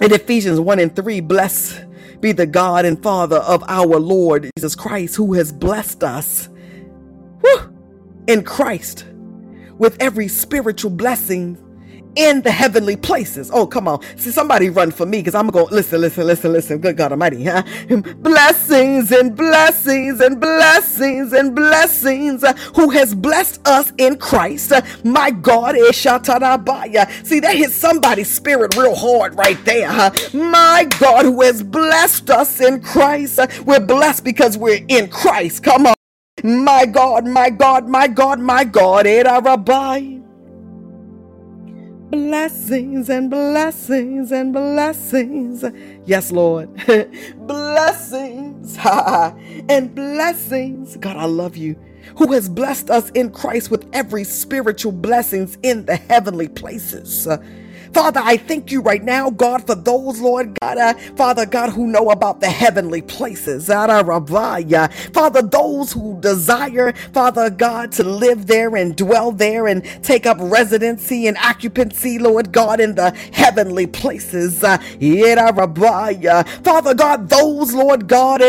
in 0.00 0.12
Ephesians 0.12 0.58
1 0.58 0.78
and 0.80 0.96
3, 0.96 1.20
bless 1.20 1.80
be 2.20 2.32
the 2.32 2.46
God 2.46 2.84
and 2.84 3.00
Father 3.00 3.36
of 3.36 3.62
our 3.68 4.00
Lord 4.00 4.50
Jesus 4.56 4.74
Christ, 4.74 5.14
who 5.16 5.34
has 5.34 5.52
blessed 5.52 6.02
us 6.02 6.48
woo, 7.42 7.72
in 8.26 8.42
Christ 8.42 9.06
with 9.78 9.96
every 10.00 10.26
spiritual 10.28 10.90
blessing 10.90 11.56
in 12.16 12.42
the 12.42 12.50
heavenly 12.50 12.96
places. 12.96 13.50
Oh, 13.52 13.66
come 13.66 13.88
on. 13.88 14.00
See, 14.16 14.30
somebody 14.30 14.70
run 14.70 14.90
for 14.90 15.06
me 15.06 15.18
because 15.18 15.34
I'm 15.34 15.48
going 15.48 15.66
to 15.66 15.70
go. 15.70 15.74
listen, 15.76 16.00
listen, 16.00 16.26
listen, 16.26 16.52
listen. 16.52 16.78
Good 16.78 16.96
God 16.96 17.12
Almighty. 17.12 17.44
Huh? 17.44 17.62
Blessings 18.18 19.12
and 19.12 19.36
blessings 19.36 20.20
and 20.20 20.40
blessings 20.40 21.32
and 21.32 21.54
blessings. 21.54 22.44
Uh, 22.44 22.52
who 22.74 22.90
has 22.90 23.14
blessed 23.14 23.66
us 23.66 23.92
in 23.98 24.16
Christ. 24.18 24.72
Uh, 24.72 24.82
my 25.04 25.30
God 25.30 25.76
is 25.76 25.90
Shatarabaya. 25.92 27.26
See, 27.26 27.40
that 27.40 27.56
hits 27.56 27.74
somebody's 27.74 28.30
spirit 28.30 28.76
real 28.76 28.94
hard 28.94 29.36
right 29.36 29.62
there. 29.64 29.88
Huh? 29.90 30.10
My 30.32 30.86
God, 30.98 31.24
who 31.24 31.42
has 31.42 31.62
blessed 31.62 32.30
us 32.30 32.60
in 32.60 32.80
Christ. 32.82 33.38
Uh, 33.38 33.46
we're 33.64 33.80
blessed 33.80 34.24
because 34.24 34.58
we're 34.58 34.84
in 34.88 35.08
Christ. 35.10 35.62
Come 35.64 35.86
on. 35.86 35.94
My 36.42 36.86
God, 36.86 37.26
my 37.26 37.50
God, 37.50 37.88
my 37.88 38.08
God, 38.08 38.40
my 38.40 38.64
God. 38.64 39.06
Era 39.06 39.40
Rabbi 39.42 40.21
blessings 42.12 43.08
and 43.10 43.30
blessings 43.30 44.32
and 44.32 44.52
blessings. 44.52 45.64
Yes, 46.06 46.32
Lord. 46.32 46.70
blessings 47.38 48.78
and 48.84 49.94
blessings. 49.94 50.96
God, 50.98 51.16
I 51.16 51.26
love 51.26 51.56
you. 51.56 51.76
Who 52.18 52.32
has 52.32 52.48
blessed 52.48 52.90
us 52.90 53.10
in 53.12 53.32
Christ 53.32 53.70
with 53.70 53.88
every 53.94 54.24
spiritual 54.24 54.92
blessings 54.92 55.58
in 55.62 55.86
the 55.86 55.96
heavenly 55.96 56.48
places. 56.48 57.28
Father, 57.94 58.20
I 58.24 58.36
thank 58.38 58.72
you 58.72 58.82
right 58.82 59.02
now, 59.02 59.30
God, 59.30 59.66
for 59.66 59.74
those, 59.74 60.20
Lord 60.20 60.56
God, 60.60 60.78
uh, 60.78 60.94
Father 61.16 61.46
God, 61.46 61.70
who 61.70 61.86
know 61.88 62.10
about 62.10 62.40
the 62.40 62.48
heavenly 62.48 63.02
places. 63.02 63.66
Father, 63.68 65.42
those 65.42 65.92
who 65.92 66.20
desire, 66.20 66.92
Father 67.12 67.50
God, 67.50 67.92
to 67.92 68.04
live 68.04 68.46
there 68.46 68.76
and 68.76 68.96
dwell 68.96 69.32
there 69.32 69.66
and 69.68 69.84
take 70.02 70.26
up 70.26 70.38
residency 70.40 71.26
and 71.26 71.36
occupancy, 71.38 72.18
Lord 72.18 72.52
God, 72.52 72.80
in 72.80 72.94
the 72.94 73.10
heavenly 73.32 73.86
places. 73.86 74.62
Uh, 74.64 74.78
Father 76.64 76.94
God, 76.94 77.28
those, 77.28 77.74
Lord 77.74 78.08
God, 78.08 78.40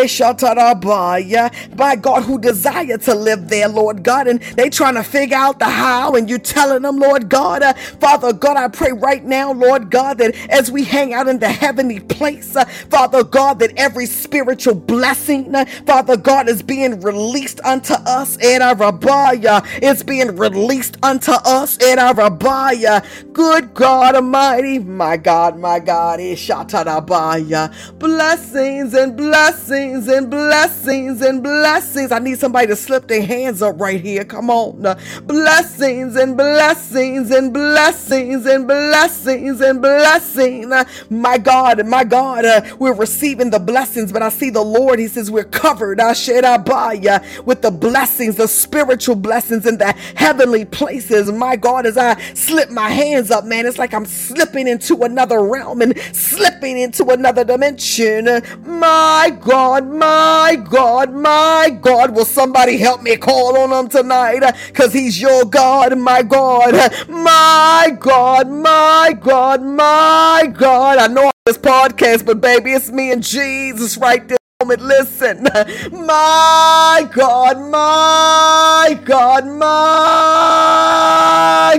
by 1.76 1.96
God, 1.96 2.24
who 2.24 2.40
desire 2.40 2.98
to 3.00 3.16
live 3.16 3.50
there, 3.50 3.70
Lord 3.70 4.04
God, 4.04 4.28
and 4.28 4.42
they 4.58 4.70
trying 4.70 4.96
to 4.96 5.04
figure 5.04 5.38
out 5.38 5.60
the 5.60 5.66
how, 5.66 6.14
and 6.16 6.30
you 6.30 6.38
telling 6.38 6.84
them, 6.84 6.98
Lord 6.98 7.30
God, 7.30 7.64
uh, 7.64 7.74
Father 7.74 8.34
God, 8.34 8.58
I 8.58 8.68
pray 8.68 8.92
right 8.92 9.24
now 9.24 9.33
now, 9.34 9.52
Lord 9.54 9.90
God, 9.90 10.20
that 10.20 10.36
as 10.50 10.72
we 10.72 10.84
hang 10.84 11.14
out 11.14 11.28
in 11.28 11.40
the 11.40 11.50
heavenly 11.50 12.00
place, 12.00 12.56
uh, 12.56 12.66
Father 12.90 13.24
God, 13.24 13.60
that 13.60 13.74
every 13.78 14.06
spiritual 14.06 14.76
blessing, 14.76 15.56
uh, 15.56 15.66
Father 15.88 16.18
God, 16.18 16.48
is 16.50 16.62
being 16.62 17.02
released 17.02 17.60
unto 17.66 17.94
us 17.94 18.38
in 18.38 18.62
our 18.62 18.76
Rabbiah. 18.76 19.64
It's 19.82 20.04
being 20.04 20.36
released 20.36 20.98
unto 21.04 21.32
us 21.32 21.78
in 21.82 22.00
our 22.00 22.14
Rabbiah. 22.14 23.04
Good 23.34 23.74
God 23.74 24.16
Almighty, 24.16 24.80
my 24.80 25.18
God, 25.18 25.58
my 25.60 25.80
God, 25.80 26.20
Ishatarabaya. 26.20 27.74
Blessings 28.00 28.94
and 28.94 29.18
blessings 29.18 30.08
and 30.08 30.30
blessings 30.30 31.22
and 31.22 31.42
blessings. 31.44 32.12
I 32.12 32.20
need 32.20 32.40
somebody 32.40 32.68
to 32.68 32.76
slip 32.76 33.08
their 33.08 33.24
hands 33.26 33.62
up 33.64 33.80
right 33.82 34.00
here. 34.00 34.26
Come 34.26 34.50
on. 34.52 34.82
Blessings 35.26 36.16
and 36.16 36.38
blessings 36.38 37.32
and 37.32 37.54
blessings 37.54 38.46
and 38.46 38.68
blessings 38.68 39.23
blessings 39.24 39.62
and 39.62 39.82
blessing. 39.82 40.74
My 41.10 41.38
God, 41.38 41.86
my 41.88 42.04
God, 42.04 42.46
uh, 42.46 42.62
we're 42.78 42.94
receiving 42.94 43.50
the 43.50 43.60
blessings, 43.60 44.12
but 44.12 44.22
I 44.22 44.30
see 44.30 44.50
the 44.50 44.62
Lord, 44.62 45.00
He 45.00 45.08
says 45.08 45.32
we're 45.32 45.46
covered 45.46 46.00
uh, 46.00 47.20
with 47.46 47.62
the 47.62 47.72
blessings, 47.72 48.36
the 48.36 48.48
spiritual 48.48 49.16
blessings 49.16 49.66
in 49.66 49.78
the 49.78 49.94
heavenly 50.16 50.66
places. 50.66 51.32
My 51.32 51.56
God, 51.56 51.86
as 51.86 51.98
I 51.98 52.20
slip 52.34 52.70
my 52.70 52.90
hands 52.90 53.32
up, 53.32 53.46
man, 53.46 53.66
it's 53.66 53.78
like 53.78 53.94
I'm 53.94 54.06
slipping 54.06 54.68
into 54.68 55.04
another 55.04 55.42
realm 55.44 55.82
and 55.82 55.98
slipping 56.14 56.78
into 56.78 57.06
another 57.10 57.44
dimension. 57.46 58.26
My 58.66 59.36
God, 59.42 59.88
my 59.88 60.58
God, 60.70 61.14
my 61.14 61.78
God, 61.82 62.16
will 62.16 62.26
somebody 62.26 62.78
help 62.78 63.02
me 63.02 63.16
call 63.18 63.58
on 63.58 63.72
Him 63.72 63.90
tonight? 63.90 64.42
Because 64.68 64.94
He's 64.94 65.22
your 65.22 65.46
God, 65.46 65.98
my 65.98 66.24
God, 66.24 66.74
my 67.08 67.96
God, 68.00 68.50
my 68.50 69.13
God, 69.14 69.62
my 69.62 70.52
God. 70.54 70.98
I 70.98 71.08
know 71.08 71.32
this 71.46 71.58
podcast, 71.58 72.26
but 72.26 72.42
baby, 72.42 72.74
it's 72.74 72.90
me 72.90 73.12
and 73.12 73.24
Jesus 73.24 73.98
right 73.98 74.28
there. 74.28 74.38
Listen, 74.70 75.44
my 75.92 77.10
God, 77.12 77.60
my 77.60 79.00
God, 79.04 79.46
my 79.46 79.64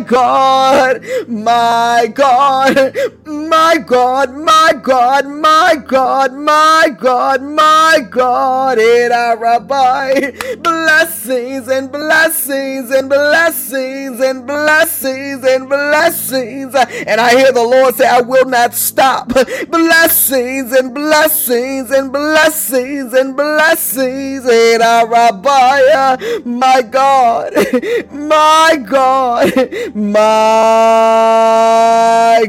God, 0.06 1.02
my 1.28 2.12
God, 2.14 2.96
my 3.26 3.76
God, 3.84 4.34
my 4.34 4.72
God, 4.82 5.26
my 5.26 5.76
God, 5.76 6.32
my 6.34 6.96
God, 6.98 7.42
my 7.42 8.06
God, 8.10 8.78
in 8.78 9.12
our 9.12 9.38
Rabbi, 9.38 10.32
blessings 10.58 11.68
and 11.68 11.90
blessings 11.90 12.90
and 12.90 13.08
blessings 13.08 14.20
and 14.20 14.46
blessings 14.46 15.44
and 15.44 15.68
blessings. 15.68 16.74
And 16.74 17.20
I 17.20 17.36
hear 17.36 17.52
the 17.52 17.62
Lord 17.62 17.94
say, 17.94 18.06
I 18.06 18.20
will 18.20 18.46
not 18.46 18.74
stop. 18.74 19.28
Blessings 19.68 20.72
and 20.72 20.94
blessings 20.94 21.90
and 21.90 22.12
blessings 22.12 22.73
and 22.74 23.36
blessings 23.36 24.44
in 24.48 24.80
Rabbi, 24.80 26.16
my 26.44 26.82
God, 26.82 27.52
my 28.10 28.76
God, 28.84 29.52
my 29.94 31.54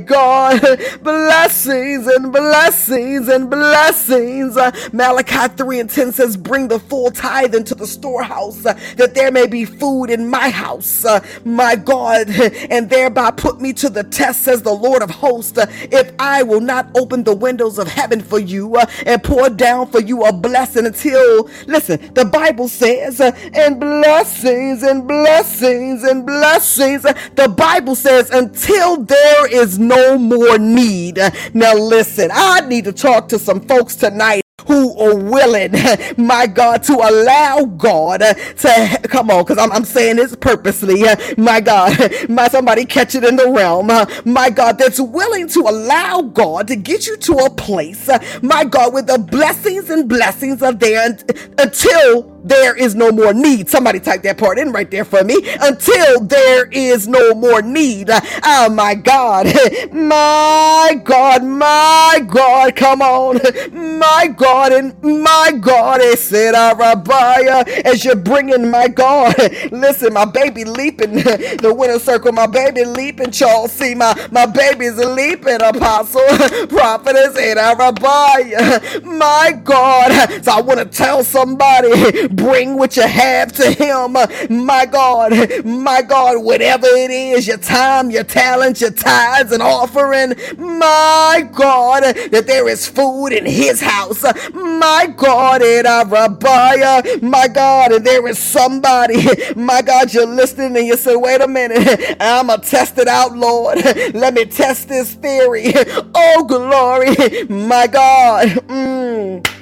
God. 0.04 0.80
Blessings 1.04 2.08
and 2.08 2.32
blessings 2.34 3.28
and 3.28 3.50
blessings. 3.52 4.56
Malachi 4.92 5.48
3 5.56 5.80
and 5.80 5.90
10 5.90 6.12
says, 6.12 6.36
Bring 6.38 6.70
the 6.70 6.80
full 6.80 7.12
tithe 7.12 7.54
into 7.54 7.76
the 7.76 7.86
storehouse, 7.86 8.64
that 8.64 9.14
there 9.14 9.32
may 9.32 9.46
be 9.46 9.64
food 9.66 10.06
in 10.06 10.28
my 10.28 10.50
house, 10.50 11.06
my 11.44 11.76
God, 11.76 12.30
and 12.72 12.90
thereby 12.90 13.30
put 13.30 13.62
me 13.62 13.74
to 13.74 13.90
the 13.90 14.04
test, 14.04 14.42
says 14.42 14.64
the 14.64 14.74
Lord 14.74 15.04
of 15.04 15.12
hosts, 15.12 15.60
if 15.92 16.12
I 16.18 16.42
will 16.42 16.62
not 16.62 16.90
open 16.96 17.24
the 17.24 17.36
windows 17.36 17.78
of 17.78 17.88
heaven 17.88 18.22
for 18.22 18.40
you 18.40 18.76
and 19.06 19.24
pour 19.24 19.50
down 19.50 19.88
for 19.88 20.00
you 20.02 20.15
a 20.24 20.34
blessing 20.34 20.86
until, 20.86 21.50
listen, 21.68 22.14
the 22.14 22.26
Bible 22.26 22.68
says, 22.68 23.20
uh, 23.20 23.32
and 23.54 23.80
blessings 23.80 24.84
and 24.84 25.08
blessings 25.08 26.04
and 26.04 26.26
blessings. 26.26 27.04
The 27.04 27.54
Bible 27.56 27.96
says, 27.96 28.30
until 28.32 28.98
there 28.98 29.48
is 29.52 29.80
no 29.80 30.18
more 30.18 30.58
need. 30.58 31.20
Now, 31.54 31.74
listen, 31.76 32.30
I 32.34 32.62
need 32.62 32.86
to 32.86 32.94
talk 32.94 33.30
to 33.30 33.40
some 33.40 33.62
folks 33.62 33.96
tonight 33.96 34.42
who 34.68 34.98
are 35.00 35.16
willing, 35.16 35.74
my 36.18 36.48
God, 36.48 36.84
to 36.84 36.94
allow 36.94 37.66
God 37.66 38.20
to 38.22 39.00
come 39.04 39.30
on, 39.30 39.44
because 39.44 39.58
I'm, 39.58 39.72
I'm 39.72 39.84
saying 39.86 40.16
this 40.16 40.36
purposely, 40.36 41.04
my 41.38 41.60
God, 41.62 41.98
my 42.30 42.48
somebody 42.48 42.86
catch 42.86 43.16
it 43.16 43.24
in 43.24 43.36
the 43.36 43.50
realm, 43.50 43.88
my 44.26 44.50
God, 44.50 44.78
that's 44.78 45.00
willing 45.00 45.48
to 45.50 45.60
allow 45.62 46.22
God 46.22 46.68
to 46.70 46.76
get 46.76 47.06
you 47.06 47.18
to 47.18 47.34
a 47.34 47.50
place, 47.50 48.10
my 48.42 48.64
God, 48.64 48.94
with 48.94 49.08
the 49.08 49.20
blessings 49.20 49.90
and 49.90 50.08
blessings 50.08 50.62
of 50.62 50.80
there 50.80 51.18
until 51.58 52.35
there 52.46 52.76
is 52.76 52.94
no 52.94 53.12
more 53.12 53.34
need. 53.34 53.68
Somebody 53.70 54.00
type 54.00 54.22
that 54.22 54.38
part 54.38 54.60
in 54.60 54.72
right 54.72 54.90
there 54.90 55.04
for 55.04 55.24
me. 55.24 55.36
Until 55.62 56.22
there 56.22 56.66
is 56.68 57.08
no 57.08 57.34
more 57.34 57.62
need. 57.62 58.10
Oh 58.44 58.70
my 58.70 58.94
God. 58.96 59.48
My 59.92 61.02
God. 61.04 61.44
My 61.44 62.22
God. 62.28 62.76
Come 62.76 63.02
on. 63.02 63.40
My 64.00 64.28
God 64.28 64.74
and 64.74 65.02
my 65.04 65.52
God. 65.60 66.02
Eh, 66.02 66.16
said 66.16 66.54
Arabaya 66.54 67.68
eh, 67.68 67.82
as 67.86 68.06
you're 68.06 68.16
bringing 68.16 68.70
my 68.70 68.88
God. 68.88 69.36
Listen, 69.72 70.14
my 70.14 70.26
baby 70.26 70.64
leaping. 70.66 71.14
The 71.16 71.74
winner 71.76 72.00
circle. 72.00 72.32
My 72.32 72.48
baby 72.48 72.86
leaping. 72.86 73.32
Charles 73.32 73.72
see 73.72 73.96
my, 73.96 74.14
my 74.32 74.46
baby's 74.46 74.98
leaping. 74.98 75.62
Apostle. 75.62 76.22
Prophetess. 76.68 77.38
And 77.38 77.60
Arabaya. 77.60 79.04
My 79.04 79.60
God. 79.64 80.44
So 80.44 80.52
I 80.52 80.62
want 80.62 80.80
to 80.80 80.86
tell 80.86 81.24
somebody 81.24 82.28
Bring 82.36 82.78
what 82.78 82.98
you 82.98 83.04
have 83.08 83.54
to 83.54 83.72
Him. 83.72 84.16
Uh, 84.18 84.28
my 84.50 84.86
God, 84.86 85.34
my 85.66 86.02
God, 86.04 86.44
whatever 86.44 86.88
it 86.88 87.12
is 87.12 87.48
your 87.48 87.58
time, 87.58 88.12
your 88.12 88.24
talent, 88.26 88.82
your 88.82 88.92
tithes 88.92 89.52
and 89.54 89.64
offering. 89.64 90.36
My 90.58 91.48
God, 91.54 92.04
that 92.04 92.46
there 92.48 92.70
is 92.70 92.88
food 92.88 93.30
in 93.30 93.46
His 93.46 93.82
house. 93.82 94.24
Uh, 94.24 94.34
my 94.54 95.14
God, 95.16 95.62
in 95.64 95.86
Arabaya. 95.86 97.06
Uh, 97.06 97.20
my 97.22 97.48
God, 97.48 97.92
and 97.94 98.06
there 98.06 98.28
is 98.28 98.40
somebody. 98.40 99.26
My 99.56 99.82
God, 99.82 100.14
you're 100.14 100.26
listening 100.28 100.78
and 100.78 100.88
you 100.88 100.98
say, 100.98 101.16
wait 101.16 101.42
a 101.42 101.48
minute. 101.48 102.18
I'm 102.20 102.48
going 102.48 102.62
to 102.62 102.68
test 102.68 102.98
it 102.98 103.08
out, 103.08 103.36
Lord. 103.38 103.78
Let 104.14 104.34
me 104.34 104.46
test 104.46 104.88
this 104.90 105.14
theory. 105.16 105.74
Oh, 106.16 106.44
glory. 106.46 107.44
My 107.50 107.88
God. 107.88 108.48
Mm 108.68 109.55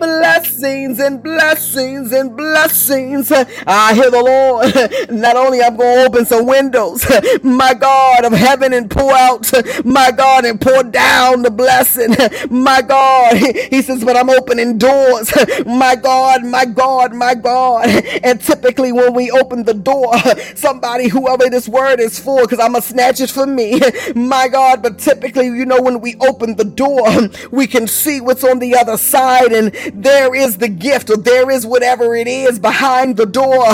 blessings 0.00 0.98
and 0.98 1.22
blessings 1.22 2.12
and 2.12 2.36
blessings. 2.36 3.30
I 3.32 3.94
hear 3.94 4.10
the 4.10 4.22
Lord. 4.22 5.10
Not 5.10 5.36
only 5.36 5.60
I'm 5.62 5.76
going 5.76 5.98
to 5.98 6.06
open 6.06 6.24
some 6.24 6.46
windows, 6.46 7.06
my 7.42 7.74
God 7.74 8.24
of 8.24 8.32
heaven, 8.32 8.72
and 8.72 8.90
pour 8.90 9.12
out, 9.12 9.50
my 9.84 10.10
God, 10.10 10.44
and 10.44 10.60
pour 10.60 10.82
down 10.82 11.42
the 11.42 11.50
blessing. 11.50 12.16
My 12.50 12.82
God, 12.82 13.36
He 13.36 13.82
says, 13.82 14.04
but 14.04 14.16
I'm 14.16 14.30
opening 14.30 14.78
doors. 14.78 15.32
My 15.66 15.94
God, 15.96 16.44
my 16.44 16.64
God, 16.64 17.14
my 17.14 17.34
God. 17.34 17.88
And 18.24 18.40
typically 18.40 18.92
when 18.92 19.14
we 19.14 19.30
open 19.30 19.64
the 19.64 19.74
door, 19.74 20.12
somebody, 20.54 21.08
whoever 21.08 21.48
this 21.50 21.68
word 21.68 22.00
is 22.00 22.18
for, 22.18 22.42
because 22.42 22.58
I'm 22.58 22.72
going 22.72 22.82
to 22.82 22.88
snatch 22.88 23.20
it 23.20 23.30
for 23.30 23.46
me, 23.46 23.80
my 24.14 24.48
God, 24.48 24.82
but 24.82 24.98
typically, 24.98 25.46
you 25.46 25.66
know, 25.66 25.80
when 25.80 26.00
we 26.00 26.16
open 26.20 26.56
the 26.56 26.64
door, 26.64 27.04
we 27.50 27.66
can 27.66 27.86
see 27.86 28.20
what's 28.20 28.44
on 28.44 28.58
the 28.58 28.76
other 28.76 28.96
side 28.96 29.52
and 29.52 29.89
there 29.94 30.34
is 30.34 30.58
the 30.58 30.68
gift 30.68 31.10
or 31.10 31.16
there 31.16 31.50
is 31.50 31.66
whatever 31.66 32.14
it 32.14 32.28
is 32.28 32.58
behind 32.58 33.16
the 33.16 33.26
door. 33.26 33.64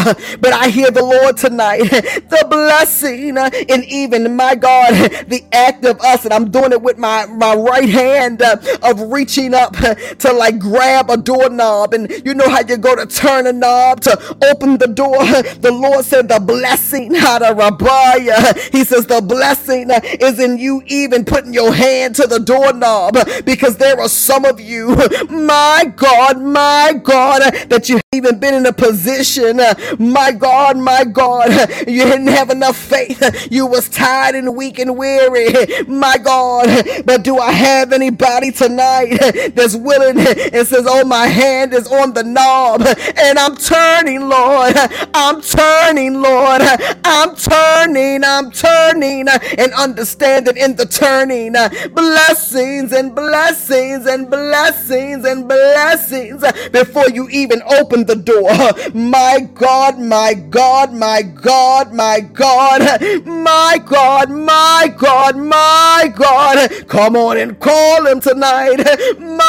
But 0.41 0.53
I 0.53 0.69
hear 0.69 0.91
the 0.91 1.05
Lord 1.05 1.37
tonight, 1.37 1.79
the 1.91 2.47
blessing 2.49 3.37
and 3.39 3.85
even 3.85 4.37
my 4.37 4.55
God, 4.55 4.93
the 5.29 5.45
act 5.53 5.85
of 5.85 6.01
us, 6.01 6.25
and 6.25 6.33
I'm 6.33 6.51
doing 6.51 6.73
it 6.73 6.83
with 6.83 6.99
my, 6.99 7.27
my 7.27 7.55
right 7.55 7.89
hand 7.89 8.43
uh, 8.43 8.57
of 8.83 9.01
reaching 9.13 9.55
up 9.55 9.77
to 10.19 10.33
like 10.33 10.59
grab 10.59 11.11
a 11.11 11.17
doorknob. 11.17 11.95
And 11.95 12.11
you 12.25 12.35
know 12.35 12.49
how 12.49 12.61
you 12.67 12.77
go 12.77 12.95
to 12.97 13.07
turn 13.07 13.47
a 13.47 13.53
knob 13.53 14.01
to 14.03 14.37
open 14.51 14.79
the 14.79 14.89
door. 14.89 15.25
The 15.27 15.73
Lord 15.73 16.05
said 16.05 16.29
the 16.29 16.41
blessing, 16.41 17.15
He 17.15 18.85
says 18.85 19.07
the 19.07 19.21
blessing 19.21 19.91
is 19.91 20.39
in 20.39 20.59
you 20.59 20.83
even 20.87 21.25
putting 21.25 21.53
your 21.53 21.73
hand 21.73 22.15
to 22.17 22.27
the 22.27 22.39
doorknob 22.39 23.17
because 23.45 23.77
there 23.77 23.99
are 24.01 24.09
some 24.09 24.45
of 24.45 24.61
you, 24.61 24.97
my 25.29 25.93
God. 25.97 26.06
God, 26.07 26.41
my 26.41 27.01
God, 27.03 27.43
that 27.69 27.89
you 27.89 28.01
even 28.17 28.39
been 28.39 28.55
in 28.55 28.67
a 28.67 28.73
position, 28.73 29.61
uh, 29.61 29.75
my 29.99 30.33
God, 30.33 30.77
my 30.79 31.05
God, 31.05 31.51
you 31.89 32.05
didn't 32.05 32.29
have 32.29 32.51
enough 32.51 32.77
faith. 32.77 33.23
You 33.57 33.67
was 33.67 33.89
tired 33.89 34.35
and 34.35 34.57
weak 34.57 34.79
and 34.79 34.97
weary, 34.97 35.53
my 35.87 36.19
God. 36.19 36.67
But 37.05 37.23
do 37.23 37.39
I 37.39 37.53
have 37.53 37.93
anybody 37.93 38.51
tonight 38.51 39.19
that's 39.55 39.77
willing 39.77 40.19
and 40.19 40.67
says, 40.67 40.87
Oh, 40.89 41.05
my 41.05 41.27
hand 41.27 41.73
is 41.73 41.87
on 41.87 42.13
the 42.13 42.25
knob 42.25 42.83
and 42.83 43.39
I'm 43.39 43.57
turning, 43.57 44.29
Lord. 44.29 44.75
I'm 45.15 45.41
turning, 45.43 46.21
Lord. 46.21 46.63
I'm 47.05 47.37
turning, 47.37 48.25
I'm 48.25 48.51
turning 48.51 49.29
and 49.29 49.73
understanding 49.75 50.57
in 50.57 50.77
the 50.77 50.87
turning 50.87 51.57
uh, 51.57 51.69
blessings 51.95 52.93
and 52.93 53.15
blessings 53.15 54.07
and 54.07 54.29
blessings 54.31 55.25
and 55.25 55.49
blessings 55.49 56.45
before 56.71 57.09
you 57.11 57.29
even 57.31 57.63
open 57.67 58.06
the 58.07 58.17
door. 58.17 58.51
My 58.95 59.41
God, 59.55 59.99
my 59.99 60.35
God, 60.35 60.93
my 60.93 61.23
God, 61.23 61.93
my 61.93 62.21
God, 62.21 63.01
my 63.27 63.79
God, 63.85 64.31
my 64.31 64.95
God, 64.97 65.37
my 65.37 66.13
God. 66.15 66.71
Come 66.89 67.17
on 67.17 67.37
and 67.39 67.59
call 67.61 68.07
him 68.07 68.21
tonight. 68.21 68.77
My 69.21 69.47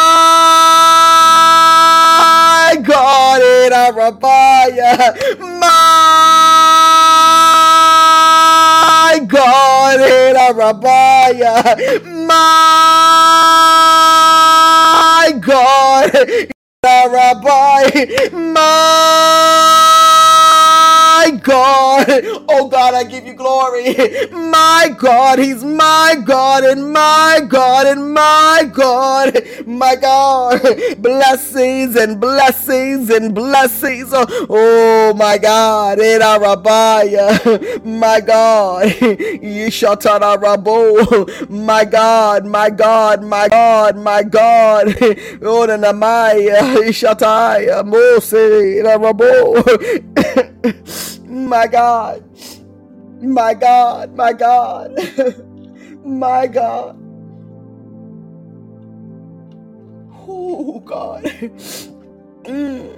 God 2.84 3.42
in 3.42 3.72
Arabaya. 3.74 5.16
My 5.60 5.76
God 9.28 10.00
in 10.02 10.36
Arabaya. 10.36 11.64
My 12.28 13.24
God 15.42 16.48
Rabbi, 16.84 18.06
my 18.34 20.17
God, 21.32 22.06
oh 22.50 22.68
God, 22.68 22.94
I 22.94 23.04
give 23.04 23.26
you 23.26 23.34
glory. 23.34 23.96
My 24.32 24.94
God, 24.98 25.40
He's 25.40 25.64
my 25.64 26.16
God 26.26 26.64
and 26.64 26.94
my 26.94 27.42
God 27.48 27.88
and 27.88 28.14
my 28.14 28.70
God, 28.74 29.42
my 29.66 29.96
God, 29.96 30.62
blessings 31.00 31.96
and 31.96 32.20
blessings 32.20 33.10
and 33.10 33.34
blessings. 33.36 34.10
Oh 34.14 35.14
my 35.16 35.38
God, 35.38 36.00
eh, 36.00 36.16
in 36.16 36.22
Arabaya, 36.22 37.86
my 37.86 38.20
God, 38.22 38.88
Yishatara 38.88 40.38
Rabo, 40.38 41.50
my 41.50 41.86
God, 41.86 42.46
my 42.46 42.70
God, 42.70 43.24
my 43.24 43.48
God, 43.48 43.98
my 43.98 44.24
God, 44.24 44.88
oh 45.42 45.68
Namaya, 45.68 46.62
Ishataya, 46.88 47.86
Mose, 47.86 48.82
Rabo, 48.84 49.64
my 51.26 51.68
God. 51.68 52.24
My 53.22 53.54
God, 53.56 54.16
my 54.16 54.34
God, 54.34 54.96
my 56.06 56.48
God. 56.48 56.98
Oh, 60.28 60.80
God. 60.82 61.24
Mm. 62.46 62.96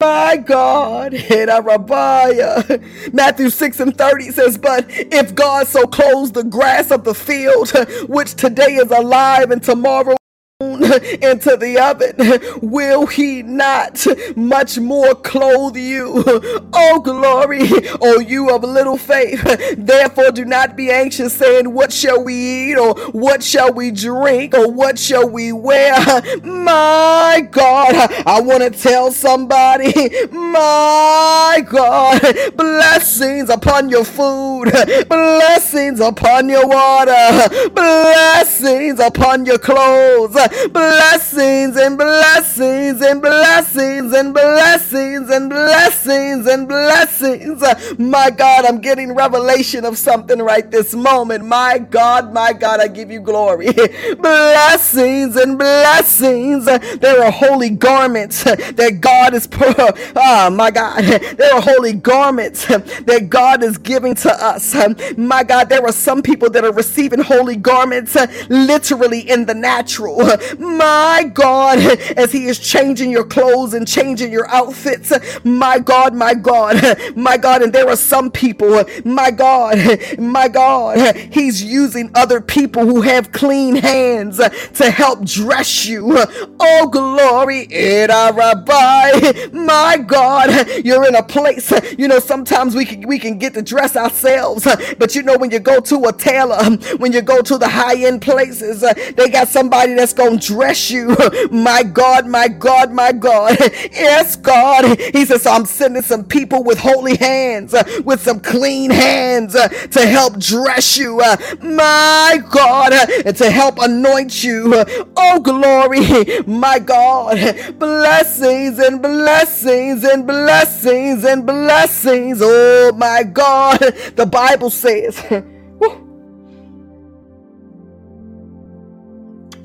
My 0.00 0.36
God, 0.36 1.14
Matthew 3.12 3.50
6 3.50 3.80
and 3.80 3.98
30 3.98 4.30
says, 4.32 4.58
But 4.58 4.86
if 4.88 5.34
God 5.34 5.68
so 5.68 5.86
clothes 5.86 6.32
the 6.32 6.44
grass 6.44 6.90
of 6.92 7.04
the 7.04 7.14
field, 7.14 7.70
which 8.08 8.34
today 8.36 8.76
is 8.76 8.90
alive 8.90 9.50
and 9.50 9.62
tomorrow 9.62 10.16
into 10.60 11.56
the 11.56 11.80
oven, 11.80 12.60
will 12.70 13.06
he 13.06 13.42
not 13.42 14.06
much 14.36 14.78
more 14.78 15.14
clothe 15.16 15.76
you? 15.76 16.22
Oh, 16.76 17.00
glory, 17.00 17.68
oh, 18.00 18.18
you 18.18 18.50
of 18.50 18.64
little 18.64 18.96
faith. 18.96 19.40
Therefore, 19.78 20.32
do 20.32 20.44
not 20.44 20.76
be 20.76 20.90
anxious, 20.90 21.32
saying, 21.32 21.72
What 21.72 21.92
shall 21.92 22.22
we 22.22 22.34
eat, 22.34 22.76
or 22.76 22.94
what 23.12 23.44
shall 23.44 23.72
we 23.72 23.92
drink, 23.92 24.54
or 24.54 24.70
what 24.70 24.98
shall 24.98 25.28
we 25.28 25.52
wear? 25.52 25.94
My 26.42 27.46
God, 27.50 27.94
I 28.26 28.40
want 28.40 28.64
to 28.64 28.70
tell 28.70 29.12
somebody, 29.12 29.92
my 30.32 31.64
God, 31.68 32.20
blessings 32.56 33.50
upon 33.50 33.88
your 33.88 34.04
food, 34.04 34.72
blessings 35.08 36.00
upon 36.00 36.48
your 36.48 36.66
water, 36.66 37.70
blessings 37.70 38.98
upon 38.98 39.46
your 39.46 39.58
clothes 39.58 40.36
blessings 40.72 41.76
and 41.76 41.96
blessings 41.98 43.00
and 43.00 43.20
blessings 43.22 44.12
and 44.12 44.34
blessings 44.34 45.30
and 45.30 45.50
blessings 45.50 46.46
and 46.46 46.68
blessings. 46.68 47.62
Uh, 47.62 47.94
my 47.98 48.30
God, 48.30 48.64
I'm 48.64 48.80
getting 48.80 49.14
revelation 49.14 49.84
of 49.84 49.98
something 49.98 50.38
right 50.38 50.70
this 50.70 50.94
moment. 50.94 51.44
My 51.44 51.78
God, 51.78 52.32
my 52.32 52.52
God, 52.52 52.80
I 52.80 52.88
give 52.88 53.10
you 53.10 53.20
glory. 53.20 53.72
blessings 54.18 55.36
and 55.36 55.58
blessings. 55.58 56.66
Uh, 56.68 56.78
there 57.00 57.22
are 57.24 57.30
holy 57.30 57.70
garments 57.70 58.46
uh, 58.46 58.56
that 58.74 59.00
God 59.00 59.34
is, 59.34 59.48
oh 59.52 60.50
my 60.52 60.70
God, 60.70 61.04
there 61.36 61.54
are 61.54 61.60
holy 61.60 61.92
garments 61.92 62.66
that 62.66 63.26
God 63.28 63.62
is 63.62 63.78
giving 63.78 64.14
to 64.16 64.32
us. 64.32 64.74
Um, 64.74 64.96
my 65.16 65.42
God, 65.42 65.68
there 65.68 65.84
are 65.84 65.92
some 65.92 66.22
people 66.22 66.50
that 66.50 66.64
are 66.64 66.72
receiving 66.72 67.20
holy 67.20 67.56
garments 67.56 68.16
literally 68.48 69.20
in 69.28 69.46
the 69.46 69.54
natural. 69.54 70.20
My 70.58 71.30
God, 71.32 71.78
as 72.16 72.32
He 72.32 72.46
is 72.46 72.58
changing 72.58 73.10
your 73.10 73.24
clothes 73.24 73.74
and 73.74 73.86
changing 73.86 74.32
your 74.32 74.48
outfits. 74.48 75.12
My 75.44 75.78
God, 75.78 76.14
my 76.14 76.34
God, 76.34 76.76
my 77.16 77.36
God. 77.36 77.62
And 77.62 77.72
there 77.72 77.88
are 77.88 77.96
some 77.96 78.30
people, 78.30 78.84
my 79.04 79.30
God, 79.30 79.78
my 80.18 80.48
God, 80.48 81.16
He's 81.16 81.62
using 81.62 82.10
other 82.14 82.40
people 82.40 82.84
who 82.86 83.02
have 83.02 83.32
clean 83.32 83.76
hands 83.76 84.38
to 84.38 84.90
help 84.90 85.24
dress 85.24 85.86
you. 85.86 86.16
Oh, 86.60 86.88
glory. 86.90 87.66
Rabbi. 87.70 89.48
My 89.52 89.98
God, 89.98 90.84
you're 90.84 91.06
in 91.06 91.14
a 91.14 91.22
place, 91.22 91.72
you 91.98 92.08
know, 92.08 92.18
sometimes 92.18 92.74
we 92.74 92.84
can, 92.84 93.06
we 93.06 93.18
can 93.18 93.38
get 93.38 93.54
to 93.54 93.62
dress 93.62 93.96
ourselves, 93.96 94.66
but 94.98 95.14
you 95.14 95.22
know, 95.22 95.36
when 95.36 95.50
you 95.50 95.58
go 95.58 95.80
to 95.80 96.04
a 96.06 96.12
tailor, 96.12 96.62
when 96.98 97.12
you 97.12 97.22
go 97.22 97.42
to 97.42 97.58
the 97.58 97.68
high 97.68 97.96
end 98.04 98.22
places, 98.22 98.80
they 99.16 99.28
got 99.28 99.48
somebody 99.48 99.94
that's 99.94 100.12
going 100.12 100.23
to 100.30 100.36
dress 100.36 100.90
you. 100.90 101.16
My 101.50 101.82
God, 101.82 102.26
my 102.26 102.48
God, 102.48 102.92
my 102.92 103.12
God. 103.12 103.58
Yes, 103.92 104.36
God. 104.36 104.98
He 104.98 105.24
says, 105.24 105.42
so 105.42 105.50
I'm 105.50 105.66
sending 105.66 106.02
some 106.02 106.24
people 106.24 106.64
with 106.64 106.78
holy 106.78 107.16
hands, 107.16 107.74
uh, 107.74 107.84
with 108.04 108.20
some 108.20 108.40
clean 108.40 108.90
hands 108.90 109.54
uh, 109.54 109.68
to 109.68 110.06
help 110.06 110.38
dress 110.38 110.96
you. 110.96 111.20
Uh, 111.20 111.36
my 111.62 112.42
God, 112.50 112.92
and 113.24 113.36
to 113.36 113.50
help 113.50 113.78
anoint 113.78 114.42
you. 114.42 114.84
Oh, 115.16 115.40
glory. 115.40 116.42
My 116.46 116.78
God. 116.78 117.38
Blessings 117.78 118.78
and 118.78 119.00
blessings 119.00 120.04
and 120.04 120.26
blessings 120.26 121.24
and 121.24 121.46
blessings. 121.46 122.38
Oh, 122.42 122.92
my 122.96 123.22
God. 123.22 123.78
The 124.16 124.26
Bible 124.26 124.70
says, 124.70 125.18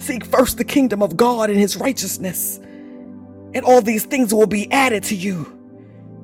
Seek 0.10 0.26
first 0.26 0.58
the 0.58 0.64
kingdom 0.64 1.04
of 1.04 1.16
God 1.16 1.52
and 1.52 1.60
his 1.60 1.78
righteousness, 1.78 2.60
and 3.54 3.64
all 3.64 3.80
these 3.80 4.06
things 4.06 4.34
will 4.34 4.48
be 4.48 4.72
added 4.72 5.04
to 5.04 5.16
you. 5.16 5.59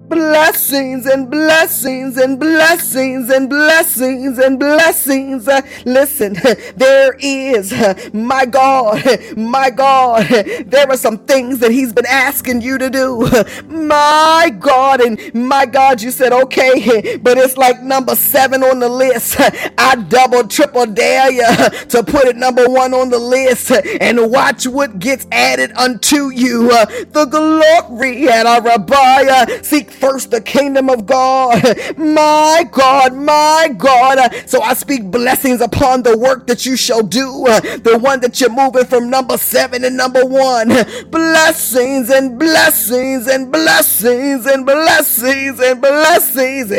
Blessings 0.10 1.08
and 1.08 1.32
blessings 1.32 2.18
and 2.18 2.40
blessings 2.40 3.30
and 3.30 3.50
blessings 3.50 4.38
and 4.38 4.60
blessings. 4.60 5.48
Uh, 5.48 5.62
listen, 5.86 6.34
there 6.76 7.16
is, 7.20 7.74
my 8.14 8.46
God, 8.46 9.02
my 9.38 9.72
God, 9.72 10.28
there 10.68 10.88
are 10.90 10.98
some 10.98 11.18
things 11.20 11.60
that 11.60 11.72
He's 11.72 11.92
been 11.92 12.06
asking 12.06 12.62
you 12.62 12.78
to 12.78 12.90
do. 12.90 13.28
My 13.68 14.56
God, 14.60 15.02
and 15.02 15.34
my 15.34 15.66
God, 15.66 16.02
you 16.02 16.12
said, 16.12 16.32
okay, 16.34 17.18
but 17.18 17.38
it's 17.38 17.58
like 17.58 17.82
number 17.82 18.16
seven 18.16 18.64
on 18.64 18.80
the 18.80 18.90
list. 18.90 19.38
I 19.40 19.96
double, 19.96 20.48
triple 20.48 20.86
dare 20.86 21.32
you 21.32 21.70
to 21.90 22.04
put 22.04 22.26
it 22.26 22.36
number 22.36 22.66
one 22.68 22.94
on 22.94 23.10
the 23.10 23.20
list 23.20 23.72
and 23.72 24.32
watch 24.32 24.68
what 24.68 25.00
gets 25.00 25.26
added 25.32 25.72
unto 25.74 26.30
you. 26.32 26.68
The 26.68 27.26
glory 27.26 28.28
at 28.28 28.46
our. 28.46 28.66
Seek 29.64 29.95
first 29.96 30.32
the 30.32 30.42
kingdom 30.42 30.90
of 30.90 31.06
God. 31.06 31.62
My 31.98 32.66
God, 32.72 33.14
my 33.14 33.74
God. 33.78 34.20
So 34.46 34.62
I 34.62 34.74
speak 34.74 35.10
blessings 35.10 35.62
upon 35.62 36.04
the 36.04 36.18
work 36.18 36.48
that 36.48 36.66
you 36.66 36.76
shall 36.76 37.02
do. 37.02 37.46
The 37.46 37.98
one 38.02 38.20
that 38.22 38.40
you're 38.40 38.50
moving 38.50 38.86
from 38.86 39.10
number 39.10 39.38
seven 39.38 39.84
and 39.84 39.98
number 39.98 40.26
one. 40.26 40.70
Blessings 41.10 42.10
and 42.10 42.40
blessings 42.40 43.28
and 43.28 43.52
blessings 43.52 44.46
and 44.46 44.66
blessings 44.66 45.60
and 45.60 45.82
blessings. 45.82 46.70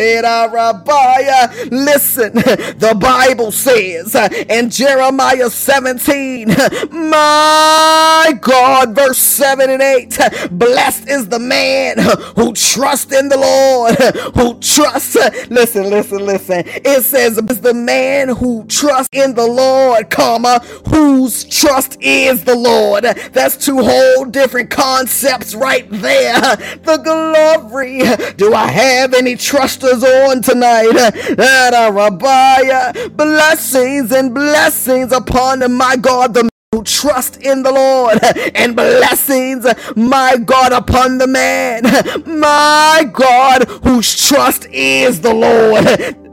Listen, 1.71 2.33
the 2.35 2.97
Bible 2.99 3.53
says 3.53 4.15
in 4.49 4.71
Jeremiah 4.71 5.51
17, 5.51 6.49
my 6.49 8.39
God, 8.41 8.95
verse 8.95 9.19
7 9.19 9.71
and 9.71 9.83
8, 9.83 10.19
blessed 10.51 11.09
is 11.09 11.29
the 11.29 11.39
man 11.39 11.99
who 12.37 12.53
trusts 12.53 13.06
in 13.13 13.29
the 13.29 13.37
Lord, 13.37 13.95
who 14.35 14.59
trusts. 14.61 15.17
Listen, 15.51 15.91
listen, 15.91 16.25
listen. 16.25 16.63
It 16.67 17.05
says, 17.05 17.39
"Is 17.39 17.61
the 17.61 17.75
man 17.75 18.29
who 18.29 18.65
trusts 18.69 19.09
in 19.13 19.35
the 19.35 19.47
Lord, 19.47 20.11
comma, 20.11 20.61
whose 20.89 21.45
trust 21.45 21.97
is 22.01 22.45
the 22.45 22.55
Lord." 22.55 23.05
That's 23.33 23.57
two 23.57 23.83
whole 23.83 24.25
different 24.25 24.71
concepts 24.71 25.55
right 25.55 25.87
there. 25.91 26.57
The 26.85 26.99
glory. 26.99 28.03
Do 28.37 28.55
I 28.55 28.69
have 28.69 29.15
any 29.15 29.37
trusters 29.37 30.03
on 30.03 30.43
tonight? 30.43 30.93
That 31.37 31.75
are 31.75 31.93
blessings 33.11 34.13
and 34.13 34.35
blessings 34.35 35.13
upon 35.13 35.73
my 35.73 35.97
God 35.97 36.35
the 36.35 36.49
who 36.73 36.83
trust 36.83 37.39
in 37.43 37.63
the 37.63 37.73
Lord 37.73 38.19
and 38.55 38.77
blessings, 38.77 39.67
my 39.97 40.37
God, 40.37 40.73
upon 40.73 41.19
the 41.19 41.27
man, 41.27 41.85
my 42.27 43.09
God, 43.13 43.69
whose 43.85 44.27
trust 44.29 44.67
is 44.67 45.21
the 45.21 45.33
Lord. 45.33 45.85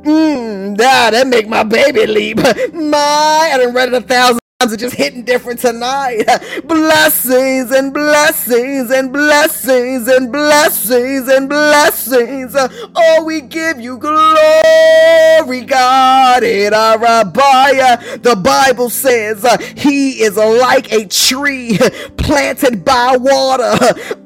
Mm, 0.04 0.76
that, 0.76 1.12
that 1.12 1.28
make 1.28 1.48
my 1.48 1.64
baby 1.64 2.06
leap. 2.06 2.38
My, 2.38 3.52
I 3.54 3.58
done 3.58 3.74
read 3.74 3.88
it 3.88 3.94
a 3.94 4.02
thousand 4.02 4.40
are 4.72 4.78
just 4.78 4.96
hitting 4.96 5.24
different 5.24 5.60
tonight. 5.60 6.24
Blessings 6.66 7.72
and 7.72 7.94
blessings 7.94 8.92
and 8.92 9.12
blessings 9.12 10.08
and 10.08 10.32
blessings 10.32 11.28
and 11.28 11.50
blessings. 11.50 12.56
Oh, 12.56 13.24
we 13.26 13.42
give 13.42 13.82
you 13.82 13.98
glory, 13.98 15.66
God. 15.66 16.44
In 16.44 16.74
our 16.74 16.98
Rabbiah, 16.98 18.22
the 18.22 18.36
Bible 18.36 18.90
says 18.90 19.44
uh, 19.44 19.58
he 19.76 20.22
is 20.22 20.38
like 20.38 20.92
a 20.94 21.06
tree 21.08 21.78
planted 22.18 22.86
by 22.86 23.18
water. 23.18 23.76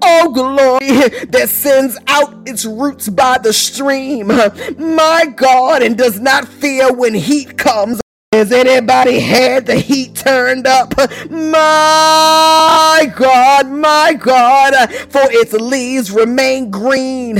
Oh, 0.01 0.31
glory 0.33 1.09
that 1.27 1.49
sends 1.49 1.97
out 2.07 2.47
its 2.47 2.65
roots 2.65 3.09
by 3.09 3.39
the 3.39 3.53
stream. 3.53 4.27
My 4.27 5.25
God, 5.35 5.81
and 5.81 5.97
does 5.97 6.19
not 6.19 6.47
fear 6.47 6.93
when 6.93 7.13
heat 7.13 7.57
comes. 7.57 7.99
Has 8.33 8.51
anybody 8.51 9.21
had 9.21 9.65
the 9.67 9.75
heat 9.77 10.13
turned 10.13 10.67
up? 10.67 10.93
My 11.31 13.09
God, 13.15 13.69
my 13.69 14.15
God, 14.19 14.73
for 15.09 15.21
its 15.31 15.53
leaves 15.53 16.11
remain 16.11 16.69
green 16.69 17.37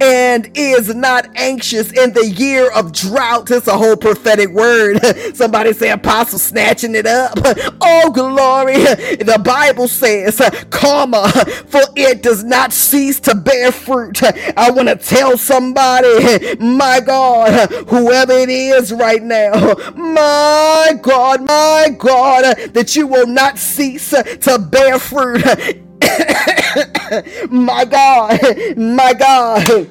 and 0.00 0.48
is 0.54 0.94
not 0.94 1.26
anxious 1.34 1.90
in 1.90 2.12
the 2.12 2.24
year 2.24 2.70
of 2.70 2.92
drought. 2.92 3.50
It's 3.50 3.66
a 3.66 3.76
whole 3.76 3.96
prophetic 3.96 4.50
word. 4.50 5.00
Somebody 5.34 5.72
say 5.72 5.90
apostle 5.90 6.38
snatching 6.38 6.94
it 6.94 7.06
up. 7.06 7.40
Oh, 7.80 8.12
glory. 8.14 8.74
The 8.74 9.42
Bible 9.44 9.88
says, 9.88 10.40
comma, 10.70 11.32
for 11.66 11.82
it 11.96 12.22
does 12.22 12.44
not 12.44 12.72
cease 12.72 13.18
to 13.20 13.34
bear 13.34 13.72
fruit. 13.72 14.22
I 14.56 14.70
want 14.70 14.86
to 14.88 14.94
tell 14.94 15.36
somebody, 15.36 16.56
my 16.58 17.00
God, 17.00 17.70
whoever 17.88 18.34
it 18.34 18.50
is 18.50 18.92
right 18.92 19.20
now, 19.22 19.74
my 19.96 20.28
my 20.38 20.98
God, 21.00 21.42
my 21.42 21.94
God, 21.96 22.56
that 22.72 22.94
you 22.94 23.06
will 23.06 23.26
not 23.26 23.58
cease 23.58 24.10
to 24.10 24.58
bear 24.58 24.98
fruit. 24.98 25.44
my 27.50 27.84
God, 27.84 28.40
my 28.76 29.14
God 29.14 29.88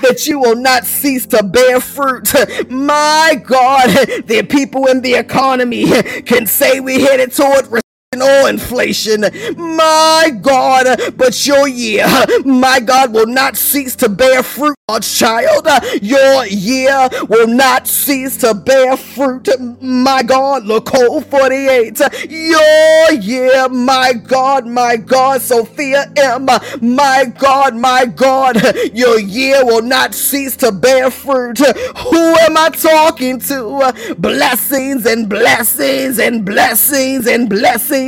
that 0.00 0.26
you 0.26 0.38
will 0.38 0.56
not 0.56 0.84
cease 0.84 1.26
to 1.26 1.42
bear 1.42 1.80
fruit. 1.80 2.32
My 2.70 3.42
God, 3.44 3.90
the 4.26 4.46
people 4.48 4.86
in 4.86 5.02
the 5.02 5.14
economy 5.14 5.86
can 6.22 6.46
say 6.46 6.80
we 6.80 7.02
headed 7.02 7.32
toward 7.32 7.83
or 8.22 8.48
inflation. 8.48 9.24
My 9.56 10.30
God, 10.40 11.14
but 11.16 11.46
your 11.46 11.68
year, 11.68 12.06
my 12.44 12.80
God, 12.80 13.12
will 13.12 13.26
not 13.26 13.56
cease 13.56 13.96
to 13.96 14.08
bear 14.08 14.42
fruit, 14.42 14.76
child. 15.00 15.66
Your 16.02 16.46
year 16.46 17.08
will 17.28 17.46
not 17.46 17.86
cease 17.86 18.36
to 18.38 18.54
bear 18.54 18.96
fruit. 18.96 19.48
My 19.80 20.22
God, 20.22 20.64
look, 20.64 20.90
48. 20.90 22.00
Your 22.28 23.12
year, 23.12 23.68
my 23.68 24.12
God, 24.12 24.66
my 24.66 24.96
God, 24.96 25.40
Sophia 25.40 26.12
M. 26.16 26.46
My 26.80 27.24
God, 27.38 27.76
my 27.76 28.04
God, 28.04 28.62
your 28.92 29.18
year 29.18 29.64
will 29.64 29.82
not 29.82 30.14
cease 30.14 30.56
to 30.58 30.70
bear 30.70 31.10
fruit. 31.10 31.58
Who 31.58 32.34
am 32.36 32.56
I 32.56 32.68
talking 32.70 33.38
to? 33.40 34.14
Blessings 34.18 35.06
and 35.06 35.28
blessings 35.28 36.18
and 36.18 36.44
blessings 36.44 37.26
and 37.26 37.48
blessings 37.48 38.03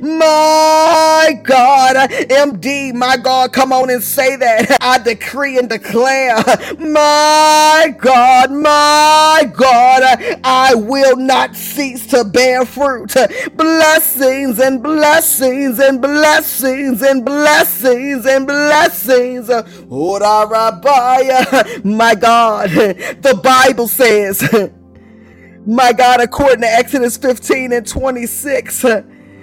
My 0.00 1.40
God, 1.42 1.96
MD, 2.10 2.92
my 2.94 3.16
God, 3.16 3.52
come 3.52 3.72
on 3.72 3.90
and 3.90 4.02
say 4.02 4.36
that. 4.36 4.78
I 4.80 4.98
decree 4.98 5.58
and 5.58 5.68
declare, 5.68 6.36
my 6.78 7.94
God, 7.98 8.50
my 8.52 9.50
God, 9.56 10.02
I 10.44 10.74
will 10.74 11.16
not 11.16 11.56
cease 11.56 12.06
to 12.08 12.24
bear 12.24 12.64
fruit. 12.64 13.14
Blessings 13.54 14.58
and 14.58 14.82
blessings 14.82 15.78
and 15.78 16.00
blessings 16.00 17.02
and 17.02 17.24
blessings 17.24 18.26
and 18.26 18.46
blessings. 18.46 19.48
My 21.84 22.14
God, 22.14 22.70
the 22.70 23.40
Bible 23.42 23.88
says, 23.88 24.42
my 25.66 25.92
God, 25.92 26.20
according 26.20 26.62
to 26.62 26.68
Exodus 26.68 27.16
15 27.16 27.72
and 27.72 27.86
26, 27.86 28.84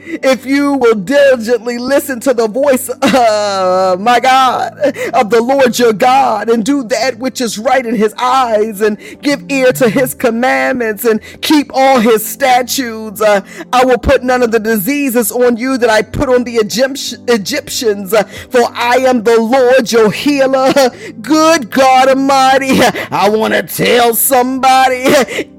if 0.08 0.46
you 0.46 0.74
will 0.74 0.96
diligently 0.96 1.78
listen 1.78 2.20
to 2.22 2.34
the 2.34 2.48
voice, 2.48 2.90
uh, 2.90 3.96
my 4.00 4.20
God, 4.20 4.78
of 5.14 5.30
the 5.30 5.42
Lord 5.42 5.78
your 5.78 5.94
God, 5.94 6.50
and 6.50 6.66
do 6.66 6.84
that 6.86 7.18
which 7.18 7.42
is 7.42 7.58
right 7.58 7.86
in 7.86 7.96
his 7.96 8.14
eyes, 8.18 8.82
and 8.82 8.98
give 9.22 9.44
ear 9.50 9.72
to 9.74 9.90
his 9.90 10.14
commandments, 10.14 11.04
and 11.06 11.22
keep 11.42 11.72
all 11.74 12.00
his 12.00 12.26
statutes, 12.26 13.22
uh, 13.22 13.42
I 13.74 13.86
will 13.86 13.98
put 13.98 14.24
none 14.24 14.44
of 14.44 14.52
the 14.52 14.60
diseases 14.60 15.32
on 15.32 15.58
you 15.58 15.78
that 15.78 15.90
I 15.90 16.02
put 16.02 16.30
on 16.30 16.44
the 16.44 16.56
Egyptians, 16.56 18.14
uh, 18.14 18.24
for 18.24 18.62
I 18.74 18.98
am 19.00 19.24
the 19.24 19.40
Lord 19.40 19.92
your 19.92 20.12
healer. 20.12 20.74
Good 21.22 21.70
God 21.72 22.08
Almighty, 22.10 22.80
I 23.12 23.30
want 23.30 23.54
to 23.54 23.64
tell 23.64 24.14
somebody, 24.14 25.06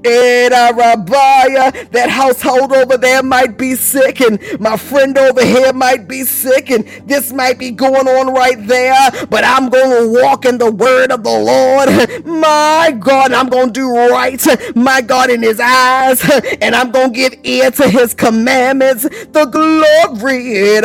in 0.03 0.53
Arabiah 0.53 1.71
that 1.91 2.09
household 2.09 2.71
over 2.71 2.97
there 2.97 3.21
might 3.21 3.57
be 3.57 3.75
sick, 3.75 4.21
and 4.21 4.38
my 4.59 4.77
friend 4.77 5.17
over 5.17 5.43
here 5.43 5.73
might 5.73 6.07
be 6.07 6.23
sick 6.23 6.69
and 6.69 6.85
this 7.07 7.31
might 7.31 7.57
be 7.59 7.71
going 7.71 8.07
on 8.07 8.33
right 8.33 8.57
there, 8.67 9.11
but 9.29 9.43
I'm 9.43 9.69
going 9.69 9.89
to 10.13 10.21
walk 10.21 10.45
in 10.45 10.57
the 10.57 10.71
word 10.71 11.11
of 11.11 11.23
the 11.23 11.29
Lord. 11.29 12.25
My 12.25 12.95
God, 12.99 13.33
I'm 13.33 13.49
going 13.49 13.67
to 13.67 13.73
do 13.73 13.89
right, 13.91 14.41
my 14.75 15.01
God, 15.01 15.29
in 15.29 15.41
his 15.41 15.59
eyes, 15.59 16.21
and 16.61 16.75
I'm 16.75 16.91
going 16.91 17.13
to 17.13 17.15
give 17.15 17.33
ear 17.43 17.71
to 17.71 17.89
his 17.89 18.13
commandments. 18.13 19.03
The 19.03 19.45
glory, 19.45 20.77
eh, 20.77 20.81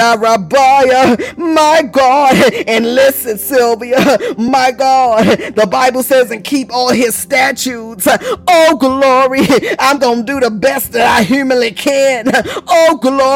my 1.37 1.83
God. 1.83 2.53
And 2.67 2.95
listen, 2.95 3.39
Sylvia, 3.39 4.19
my 4.39 4.71
God, 4.73 5.27
the 5.55 5.67
Bible 5.67 6.03
says, 6.03 6.31
and 6.31 6.43
keep 6.43 6.73
all 6.73 6.91
his 6.91 7.15
statutes. 7.15 8.07
Oh, 8.49 8.77
glory, 8.79 9.47
I'm 9.79 9.99
going 9.99 10.21
to 10.21 10.25
do 10.25 10.41
the 10.41 10.51
best 10.51 10.93
that 10.93 11.07
I 11.07 11.23
humanly 11.23 11.71
can. 11.73 12.31
Oh, 12.69 12.99
glory. 13.01 13.34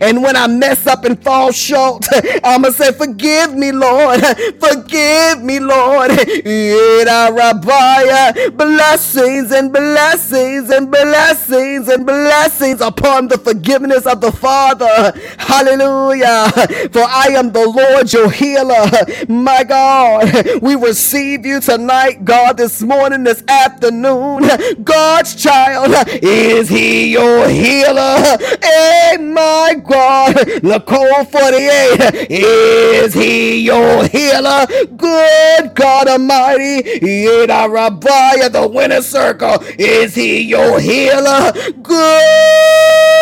And 0.00 0.22
when 0.22 0.36
I 0.36 0.46
mess 0.46 0.86
up 0.86 1.04
and 1.04 1.20
fall 1.22 1.52
short, 1.52 2.06
I'm 2.44 2.62
going 2.62 2.72
to 2.74 2.78
say, 2.78 2.92
Forgive 2.92 3.54
me, 3.54 3.72
Lord. 3.72 4.20
Forgive 4.60 5.42
me, 5.42 5.60
Lord. 5.60 6.10
Blessings 8.56 9.52
and 9.52 9.72
blessings 9.72 10.70
and 10.70 10.90
blessings 10.90 11.88
and 11.88 12.06
blessings 12.06 12.80
upon 12.80 13.28
the 13.28 13.38
forgiveness 13.38 14.06
of 14.06 14.20
the 14.20 14.32
Father. 14.32 15.12
Hallelujah. 15.38 16.50
For 16.92 17.02
I 17.02 17.28
am 17.36 17.52
the 17.52 17.66
Lord 17.68 18.12
your 18.12 18.30
healer. 18.30 18.86
My 19.28 19.64
God, 19.64 20.60
we 20.62 20.74
receive 20.74 21.46
you 21.46 21.60
tonight, 21.60 22.24
God, 22.24 22.56
this 22.56 22.82
morning, 22.82 23.24
this 23.24 23.42
afternoon. 23.48 24.48
God's 24.84 25.34
child, 25.34 25.94
is 26.22 26.68
he 26.68 27.12
your 27.12 27.48
healer? 27.48 28.36
Amen 29.14 29.37
my 29.38 29.74
God. 29.86 30.62
Nicole 30.62 31.24
48, 31.24 32.26
is 32.30 33.14
he 33.14 33.60
your 33.60 34.04
healer? 34.06 34.66
Good 34.96 35.74
God 35.74 36.08
Almighty. 36.08 36.82
Yeda 37.00 37.68
Rabbiah, 37.70 38.50
the 38.50 38.66
winner 38.66 39.02
circle, 39.02 39.58
is 39.78 40.14
he 40.14 40.42
your 40.42 40.80
healer? 40.80 41.52
Good 41.82 43.17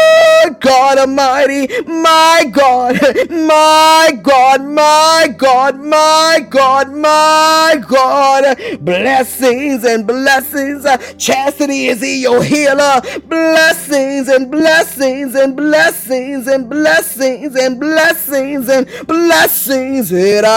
God 0.61 0.99
Almighty. 0.99 1.69
My 1.85 2.45
God, 2.51 3.01
my 3.31 4.19
God, 4.23 4.65
my 4.65 5.35
God, 5.37 5.81
my 5.81 6.47
God, 6.49 6.93
my 6.93 7.83
God. 7.87 8.57
Blessings 8.81 9.85
and 9.85 10.07
blessings. 10.07 10.87
Chastity, 11.19 11.87
is 11.87 12.01
he 12.01 12.23
your 12.23 12.43
healer? 12.43 13.01
Blessings 13.27 14.29
and 14.29 14.51
blessings 14.51 15.35
and 15.35 15.57
blessings 15.57 16.47
and 16.47 16.69
blessings 16.69 17.55
and 17.57 17.81
blessings 17.81 18.69
and 18.69 18.87
blessings 19.07 20.13
and 20.13 20.27
blessings. 20.37 20.57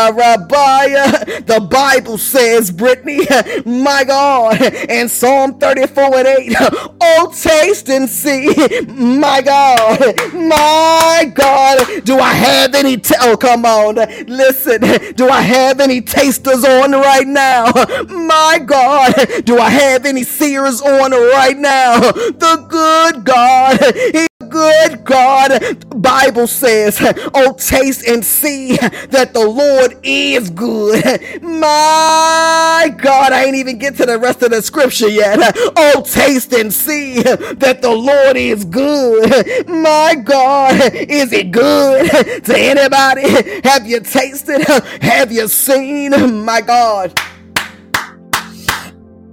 The 1.50 1.68
Bible 1.70 2.18
says, 2.18 2.72
Brittany, 2.72 3.28
my 3.66 4.04
God, 4.04 4.62
in 4.62 5.10
Psalm 5.10 5.60
34 5.60 6.04
and 6.18 6.28
8, 6.28 6.56
oh, 7.02 7.34
taste 7.36 7.90
and 7.90 8.10
see, 8.10 8.54
my 8.88 9.42
God, 9.42 9.69
my 10.34 11.32
God, 11.34 12.04
do 12.04 12.18
I 12.20 12.34
have 12.34 12.76
any, 12.76 12.98
t- 12.98 13.16
oh, 13.22 13.38
come 13.38 13.66
on, 13.66 13.96
listen, 14.28 14.82
do 15.16 15.30
I 15.30 15.42
have 15.42 15.80
any 15.80 16.02
tasters 16.02 16.64
on 16.64 16.92
right 16.92 17.28
now? 17.28 17.72
My 18.08 18.60
God, 18.66 19.14
do 19.46 19.60
I 19.60 19.70
have 19.70 20.06
any 20.06 20.24
seers 20.24 20.82
on 20.82 21.12
right 21.12 21.58
now? 21.58 22.00
The 22.00 22.66
good 22.70 23.26
God, 23.26 23.80
He 24.14 24.29
good 24.48 25.04
God. 25.04 26.02
Bible 26.02 26.48
says, 26.48 26.98
Oh, 27.34 27.54
taste 27.54 28.08
and 28.08 28.24
see 28.24 28.78
that 28.78 29.34
the 29.34 29.46
Lord 29.46 29.98
is 30.04 30.50
good. 30.50 31.04
My 31.42 32.94
God, 32.98 33.34
I 33.34 33.46
ain't 33.46 33.56
even 33.56 33.78
get 33.78 33.96
to 33.98 34.06
the 34.06 34.18
rest 34.18 34.42
of 34.44 34.52
the 34.52 34.62
scripture 34.62 35.10
yet. 35.10 35.40
Oh, 35.76 36.02
taste 36.02 36.54
and 36.54 36.74
see 36.74 37.22
that 37.22 37.82
the 37.82 37.92
Lord 37.92 38.38
is 38.38 38.66
good. 38.66 39.68
My 39.68 40.16
God, 40.16 40.94
is 40.94 41.32
it 41.32 41.52
good 41.52 42.10
to 42.46 42.58
anybody? 42.58 43.62
Have 43.68 43.88
you 43.88 44.00
tasted? 44.00 44.66
Have 45.02 45.32
you 45.32 45.48
seen? 45.48 46.12
My 46.44 46.62
God. 46.62 47.18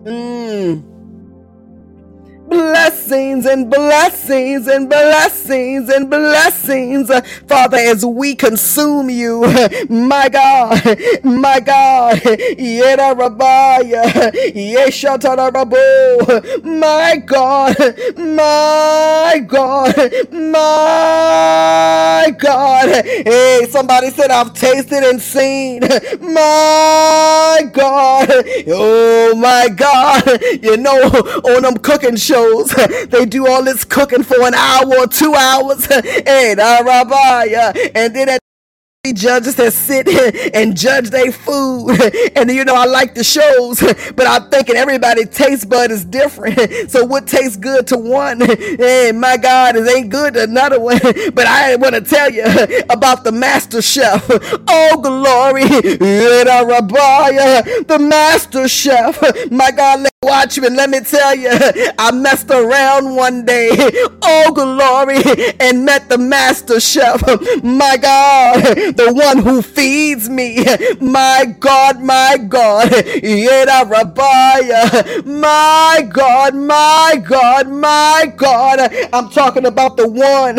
Mmm 0.05 0.96
blessings 2.49 3.47
and 3.47 3.71
blessings 3.71 4.67
and 4.69 4.89
blessings 4.89 5.89
and 5.89 6.09
blessings, 6.11 7.11
Father, 7.47 7.77
as 7.77 8.05
we 8.05 8.35
consume 8.35 9.11
you, 9.11 9.43
my 9.89 10.29
God, 10.29 10.83
my 11.25 11.61
God, 11.61 12.17
Yera 12.19 13.15
Rabaya, 13.17 14.05
my 16.65 17.17
God, 17.25 17.77
my 18.17 19.45
God, 19.47 19.97
my 20.33 22.35
God. 22.39 23.05
Hey, 23.05 23.67
somebody 23.71 24.11
said, 24.11 24.31
I've 24.31 24.53
tasted 24.55 25.03
and 25.03 25.21
seen, 25.21 25.81
my 26.21 27.69
God, 27.73 28.29
oh 28.69 29.35
my 29.37 29.69
God, 29.69 30.41
you 30.63 30.77
know, 30.77 31.01
on 31.45 31.63
them 31.63 31.77
cooking 31.79 32.17
shows 32.17 32.36
shows. 32.37 32.75
They 33.07 33.25
do 33.25 33.47
all 33.47 33.63
this 33.63 33.85
cooking 33.85 34.23
for 34.23 34.41
an 34.47 34.55
hour 34.55 34.97
or 34.99 35.07
two 35.07 35.35
hours. 35.35 35.89
And, 36.27 36.61
and 36.61 38.15
then 38.15 38.29
at 38.29 38.41
judges 39.15 39.55
that 39.57 39.73
sit 39.73 40.09
and 40.55 40.77
judge 40.77 41.11
their 41.11 41.31
food. 41.33 41.97
And 42.35 42.51
you 42.51 42.65
know, 42.65 42.75
I 42.75 42.87
like 42.87 43.15
the 43.15 43.23
shows, 43.25 43.81
but 44.15 44.27
I'm 44.27 44.51
thinking 44.51 44.77
everybody 44.77 45.25
taste 45.27 45.69
bud 45.69 45.91
is 45.91 46.05
different. 46.05 46.91
So 46.91 47.05
what 47.05 47.27
tastes 47.27 47.57
good 47.57 47.87
to 47.89 47.97
one, 47.97 48.43
and 48.43 49.21
my 49.21 49.37
God, 49.37 49.77
it 49.77 49.89
ain't 49.89 50.11
good 50.11 50.35
to 50.35 50.43
another 50.45 50.81
one. 50.81 50.99
But 51.35 51.47
I 51.47 51.77
want 51.77 51.95
to 51.95 52.01
tell 52.01 52.31
you 52.31 52.45
about 52.91 53.25
the 53.25 53.33
master 53.33 53.81
chef. 53.83 54.29
Oh, 54.69 55.01
glory. 55.01 55.65
The 57.85 57.99
master 58.01 58.69
chef. 58.69 59.23
My 59.51 59.71
God, 59.71 60.07
Watch 60.27 60.59
me, 60.59 60.69
let 60.71 60.91
me 60.91 60.99
tell 61.03 61.37
you, 61.37 61.51
I 61.99 62.11
messed 62.11 62.51
around 62.51 63.15
one 63.15 63.45
day, 63.45 63.69
oh 64.23 64.53
glory, 64.53 65.23
and 65.61 65.85
met 65.85 66.09
the 66.09 66.19
master 66.19 66.81
chef, 66.81 67.23
my 67.63 67.97
God, 67.97 68.61
the 68.97 69.13
one 69.15 69.39
who 69.39 69.63
feeds 69.63 70.29
me, 70.29 70.65
my 71.01 71.55
God, 71.61 72.01
my 72.01 72.39
God, 72.39 72.91
my 75.25 76.09
God, 76.13 76.55
my 76.57 77.23
God, 77.25 77.69
my 77.69 78.33
God, 78.37 78.81
I'm 79.13 79.31
talking 79.31 79.65
about 79.65 79.97
the 79.97 80.09
one, 80.09 80.59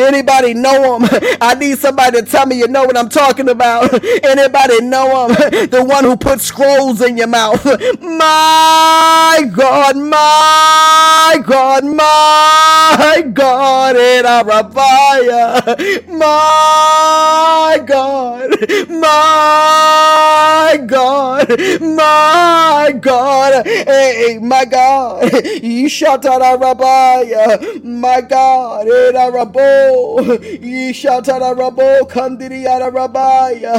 anybody 0.00 0.54
know 0.54 1.00
him? 1.00 1.08
I 1.40 1.56
need 1.56 1.78
somebody 1.78 2.20
to 2.20 2.26
tell 2.26 2.46
me 2.46 2.60
you 2.60 2.68
know 2.68 2.84
what 2.84 2.96
I'm 2.96 3.08
talking 3.08 3.48
about, 3.48 3.92
anybody 4.24 4.82
know 4.82 5.26
him? 5.26 5.68
The 5.68 5.84
one 5.84 6.04
who 6.04 6.16
puts 6.16 6.44
scrolls 6.44 7.02
in 7.02 7.16
your 7.16 7.26
mouth, 7.26 7.64
my 8.00 8.99
my 9.00 9.42
God, 9.54 9.96
my 9.96 11.42
God, 11.46 11.84
my 11.84 13.22
God, 13.32 13.96
in 13.96 14.24
Arabaya. 14.26 15.62
My 16.08 17.82
God, 17.86 18.50
my 18.90 20.78
God, 20.86 21.48
my 21.80 22.92
God, 23.00 23.66
hey, 23.66 24.38
my 24.42 24.64
God, 24.66 25.22
Yishatara 25.62 26.58
Rabaya, 26.60 27.84
my 27.84 28.20
God, 28.20 28.86
in 28.88 29.16
Arabo, 29.16 30.18
Yishatara 30.60 31.54
Rabo, 31.56 32.00
Kandiriara 32.10 32.90
Rabaya, 32.92 33.74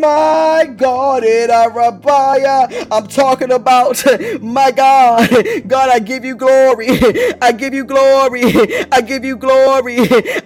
my 0.00 0.66
God, 0.76 1.24
in 1.24 1.50
Arabaya. 1.50 2.86
I'm 2.90 3.06
talking 3.08 3.52
about, 3.52 3.96
my 4.40 4.70
God, 4.70 5.28
God, 5.66 5.90
I 5.90 5.98
give 5.98 6.24
you 6.24 6.36
glory, 6.36 6.88
I 7.42 7.52
give 7.52 7.74
you 7.74 7.84
glory, 7.84 8.42
I 8.92 9.00
give 9.00 9.24
you 9.24 9.36
glory, 9.36 9.96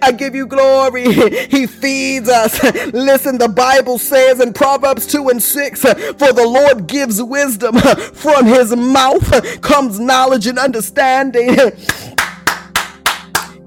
I 0.02 0.12
give 0.12 0.34
you 0.34 0.46
glory. 0.46 1.12
He 1.48 1.66
feeds 1.66 2.28
us. 2.28 2.62
Listen, 2.92 3.38
the 3.38 3.48
Bible 3.48 3.98
says 3.98 4.40
in 4.40 4.52
Proverbs 4.52 5.06
2 5.06 5.28
and 5.30 5.42
6 5.42 5.80
For 5.82 6.32
the 6.32 6.46
Lord 6.46 6.86
gives 6.86 7.22
wisdom, 7.22 7.78
from 7.78 8.46
his 8.46 8.74
mouth 8.76 9.60
comes 9.62 9.98
knowledge 10.00 10.46
and 10.46 10.58
understanding. 10.58 11.56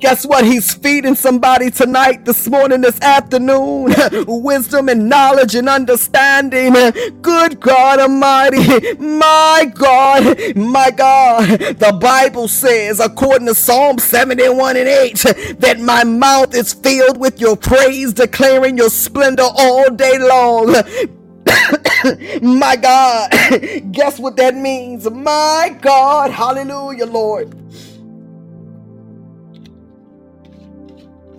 Guess 0.01 0.27
what? 0.27 0.45
He's 0.45 0.73
feeding 0.73 1.15
somebody 1.15 1.71
tonight, 1.71 2.25
this 2.25 2.49
morning, 2.49 2.81
this 2.81 3.01
afternoon. 3.01 3.93
Wisdom 4.27 4.89
and 4.89 5.09
knowledge 5.09 5.55
and 5.55 5.69
understanding. 5.69 6.73
Good 7.21 7.59
God 7.61 7.99
Almighty. 7.99 8.95
My 8.97 9.71
God. 9.75 10.55
My 10.57 10.91
God. 10.91 11.49
The 11.59 11.99
Bible 12.01 12.47
says, 12.47 13.01
according 13.01 13.49
to 13.49 13.55
Psalm 13.55 13.99
71 13.99 14.77
and 14.77 14.89
8, 14.89 15.15
that 15.59 15.81
my 15.81 16.05
mouth 16.05 16.55
is 16.55 16.73
filled 16.73 17.19
with 17.19 17.41
your 17.41 17.57
praise, 17.57 18.13
declaring 18.13 18.77
your 18.77 18.91
splendor 18.91 19.43
all 19.57 19.91
day 19.91 20.17
long. 20.19 20.67
my 22.43 22.77
God. 22.77 23.31
Guess 23.93 24.19
what 24.19 24.37
that 24.37 24.55
means? 24.55 25.09
My 25.11 25.77
God. 25.81 26.31
Hallelujah, 26.31 27.07
Lord. 27.07 27.55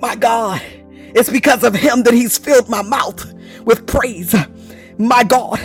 My 0.03 0.17
God, 0.17 0.63
it's 1.17 1.31
because 1.31 1.65
of 1.65 1.77
him 1.77 2.05
that 2.05 2.15
he's 2.15 2.39
filled 2.39 2.69
my 2.69 2.83
mouth 2.83 3.35
with 3.65 3.87
praise. 3.87 4.37
My 4.99 5.25
God. 5.25 5.61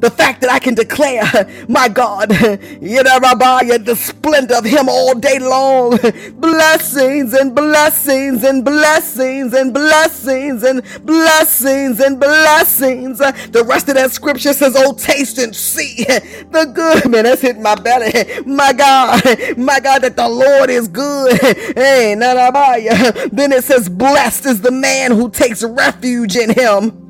The 0.00 0.10
fact 0.10 0.40
that 0.40 0.50
I 0.50 0.58
can 0.58 0.74
declare, 0.74 1.22
my 1.68 1.88
God, 1.88 2.32
you 2.32 3.02
know, 3.02 3.18
Rabaya, 3.20 3.84
the 3.84 3.94
splendor 3.94 4.56
of 4.56 4.64
Him 4.64 4.88
all 4.88 5.14
day 5.14 5.38
long. 5.38 5.98
Blessings 6.40 7.34
and 7.34 7.54
blessings 7.54 8.42
and 8.44 8.64
blessings 8.64 9.52
and 9.52 9.72
blessings 9.74 10.62
and 10.62 10.82
blessings 11.04 12.00
and 12.00 12.18
blessings. 12.18 13.18
The 13.18 13.64
rest 13.66 13.88
of 13.88 13.94
that 13.96 14.12
scripture 14.12 14.52
says, 14.54 14.74
Oh, 14.76 14.94
taste 14.94 15.38
and 15.38 15.54
see 15.54 16.04
the 16.04 16.70
good. 16.72 17.10
Man, 17.10 17.24
that's 17.24 17.42
hitting 17.42 17.62
my 17.62 17.74
belly. 17.74 18.12
My 18.46 18.72
God, 18.72 19.22
my 19.58 19.80
God, 19.80 20.02
that 20.02 20.16
the 20.16 20.28
Lord 20.28 20.70
is 20.70 20.88
good. 20.88 21.38
Hey, 21.40 22.14
then 22.14 23.52
it 23.52 23.64
says, 23.64 23.88
Blessed 23.88 24.46
is 24.46 24.60
the 24.62 24.70
man 24.70 25.12
who 25.12 25.30
takes 25.30 25.62
refuge 25.62 26.36
in 26.36 26.50
Him. 26.50 27.09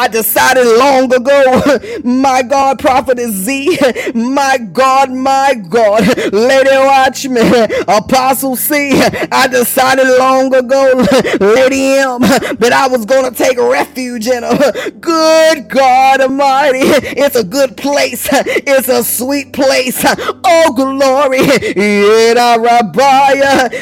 I 0.00 0.08
decided 0.08 0.66
long 0.78 1.12
ago, 1.12 1.60
my 2.04 2.40
God, 2.40 2.78
Prophetess 2.78 3.32
Z, 3.32 3.76
my 4.14 4.56
God, 4.56 5.10
my 5.10 5.52
God, 5.68 6.32
Lady 6.32 6.70
Watchman, 6.70 7.70
Apostle 7.86 8.56
C, 8.56 8.98
I 9.30 9.46
decided 9.46 10.06
long 10.18 10.54
ago, 10.54 10.92
Lady 11.40 11.98
M, 11.98 12.20
that 12.22 12.70
I 12.72 12.88
was 12.88 13.04
going 13.04 13.30
to 13.30 13.36
take 13.36 13.58
refuge 13.58 14.26
in 14.26 14.42
her. 14.42 14.90
Good 14.92 15.68
God 15.68 16.22
Almighty, 16.22 16.78
it's 16.80 17.36
a 17.36 17.44
good 17.44 17.76
place, 17.76 18.26
it's 18.32 18.88
a 18.88 19.04
sweet 19.04 19.52
place. 19.52 20.02
Oh, 20.02 20.72
glory, 20.74 21.40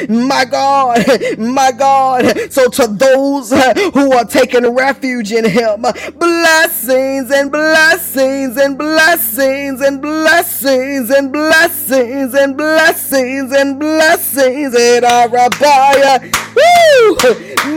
my 0.09 0.43
God, 0.43 1.39
my 1.39 1.71
God. 1.71 2.51
So, 2.51 2.67
to 2.67 2.87
those 2.87 3.51
who 3.93 4.11
are 4.11 4.25
taking 4.25 4.67
refuge 4.75 5.31
in 5.31 5.45
Him, 5.45 5.85
blessings 6.11 7.31
and 7.31 7.51
blessings 7.51 8.57
and 8.57 8.77
blessings 8.77 9.81
and 9.81 10.01
blessings 10.01 11.09
and 11.09 11.31
blessings 11.31 12.33
and 12.33 12.57
blessings 12.57 13.51
and 13.51 13.79
blessings 13.79 14.75
in 14.75 15.03
Arabia. 15.03 16.31
Woo! 16.55 17.17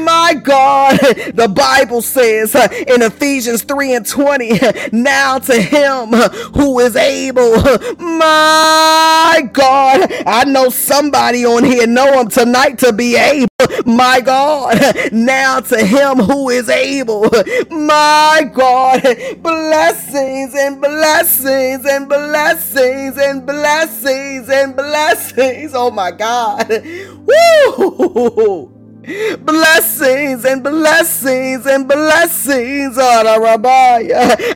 My 0.05 0.35
God, 0.35 0.99
the 1.35 1.53
Bible 1.55 2.03
says 2.03 2.55
in 2.55 3.03
Ephesians 3.03 3.63
3 3.63 3.95
and 3.95 4.07
20, 4.07 4.59
now 4.93 5.39
to 5.39 5.61
him 5.61 6.13
who 6.55 6.79
is 6.81 6.97
able, 6.97 7.57
my 7.99 9.49
God, 9.53 10.13
I 10.27 10.45
know 10.47 10.71
somebody 10.71 11.45
on 11.45 11.65
here 11.65 11.87
know 11.87 12.21
him 12.21 12.29
tonight 12.29 12.79
to 12.79 12.93
be 12.93 13.17
able 13.17 13.52
my 13.87 14.21
God, 14.21 14.79
now 15.13 15.61
to 15.61 15.85
him 15.85 16.19
who 16.19 16.51
is 16.51 16.69
able, 16.69 17.23
my 17.71 18.51
God, 18.53 19.03
blessings 19.43 20.55
and 20.55 20.81
blessings 20.81 21.85
and 21.87 22.09
blessings 22.09 23.19
and 23.19 23.47
blessings 23.47 24.49
and 24.49 24.77
blessings. 24.77 25.73
Oh 25.75 25.91
my 25.91 26.11
God. 26.11 26.69
Woo! 27.27 28.82
Blessings 29.41 30.45
and 30.45 30.63
blessings 30.63 31.67
and 31.67 31.89
blessings. 31.89 32.97
Ah, 32.97 33.25
oh, 33.27 33.43
Rabbi. 33.43 34.07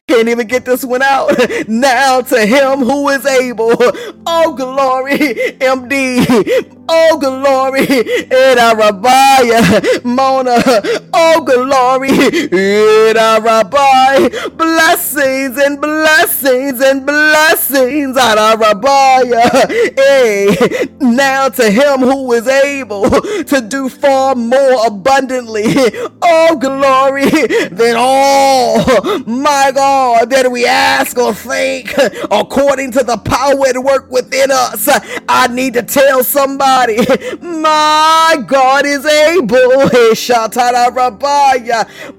Can't 0.06 0.28
even 0.28 0.46
get 0.46 0.64
this 0.64 0.84
one 0.84 1.02
out. 1.02 1.32
Now 1.68 2.20
to 2.20 2.46
him 2.46 2.78
who 2.80 3.08
is 3.08 3.26
able. 3.26 3.74
Oh, 4.26 4.54
glory, 4.54 5.18
MD. 5.58 6.76
Oh, 6.88 7.18
glory, 7.18 7.86
eh, 7.88 8.52
in 8.52 8.58
Arabiah, 8.58 9.82
Mona. 10.04 10.62
Oh, 11.12 11.42
glory, 11.44 12.10
eh, 12.10 13.10
in 13.10 13.16
Arabiah. 13.16 14.50
Blessings 14.50 15.58
and 15.58 15.80
blessings 15.80 16.80
and 16.80 17.04
blessings, 17.04 18.16
in 18.16 18.38
Arabiah. 18.38 19.66
Hey, 19.96 20.56
now 21.00 21.48
to 21.48 21.70
him 21.70 22.00
who 22.00 22.32
is 22.32 22.46
able 22.46 23.10
to 23.10 23.60
do 23.60 23.88
far 23.88 24.35
more 24.36 24.86
abundantly. 24.86 25.64
Oh, 26.22 26.56
glory, 26.58 27.30
than 27.70 27.94
all, 27.96 28.78
my 29.26 29.72
God, 29.74 30.30
that 30.30 30.50
we 30.50 30.66
ask 30.66 31.16
or 31.18 31.34
think 31.34 31.92
according 32.30 32.92
to 32.92 33.04
the 33.04 33.16
power 33.18 33.68
at 33.68 33.78
work 33.78 34.10
within 34.10 34.50
us. 34.50 34.88
I 35.28 35.48
need 35.48 35.74
to 35.74 35.82
tell 35.82 36.24
somebody 36.24 36.96
my 37.40 38.44
God 38.46 38.86
is 38.86 39.04
able. 39.06 39.88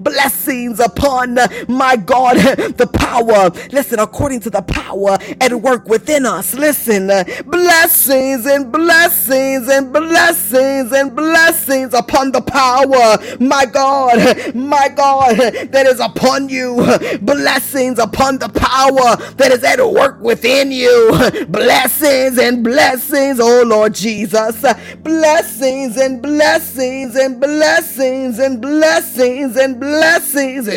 Blessings 0.00 0.80
upon 0.80 1.34
my 1.68 1.96
God, 1.96 2.36
the 2.38 2.88
power. 2.92 3.50
Listen, 3.72 3.98
according 4.00 4.40
to 4.40 4.50
the 4.50 4.62
power 4.62 5.18
at 5.40 5.52
work 5.54 5.86
within 5.88 6.26
us. 6.26 6.54
Listen, 6.54 7.08
blessings 7.46 8.46
and 8.46 8.72
blessings 8.72 9.68
and 9.68 9.92
blessings 9.92 10.92
and 10.92 11.14
blessings 11.16 11.94
upon 11.94 12.07
the 12.08 12.40
power, 12.40 13.18
my 13.38 13.64
God, 13.66 14.54
my 14.54 14.88
God, 14.88 15.36
that 15.36 15.86
is 15.86 16.00
upon 16.00 16.48
you. 16.48 16.76
Blessings 17.20 17.98
upon 17.98 18.38
the 18.38 18.48
power 18.48 19.16
that 19.34 19.50
is 19.52 19.62
at 19.62 19.78
work 19.78 20.20
within 20.20 20.72
you. 20.72 21.12
Blessings 21.48 22.38
and 22.38 22.64
blessings, 22.64 23.38
oh 23.40 23.62
Lord 23.64 23.94
Jesus 23.94 24.64
blessings 25.02 25.96
and 25.96 26.22
blessings 26.22 27.16
and 27.16 27.40
blessings 27.40 28.38
and 28.38 28.60
blessings 28.60 29.56
and 29.56 29.80
blessings. 29.80 30.68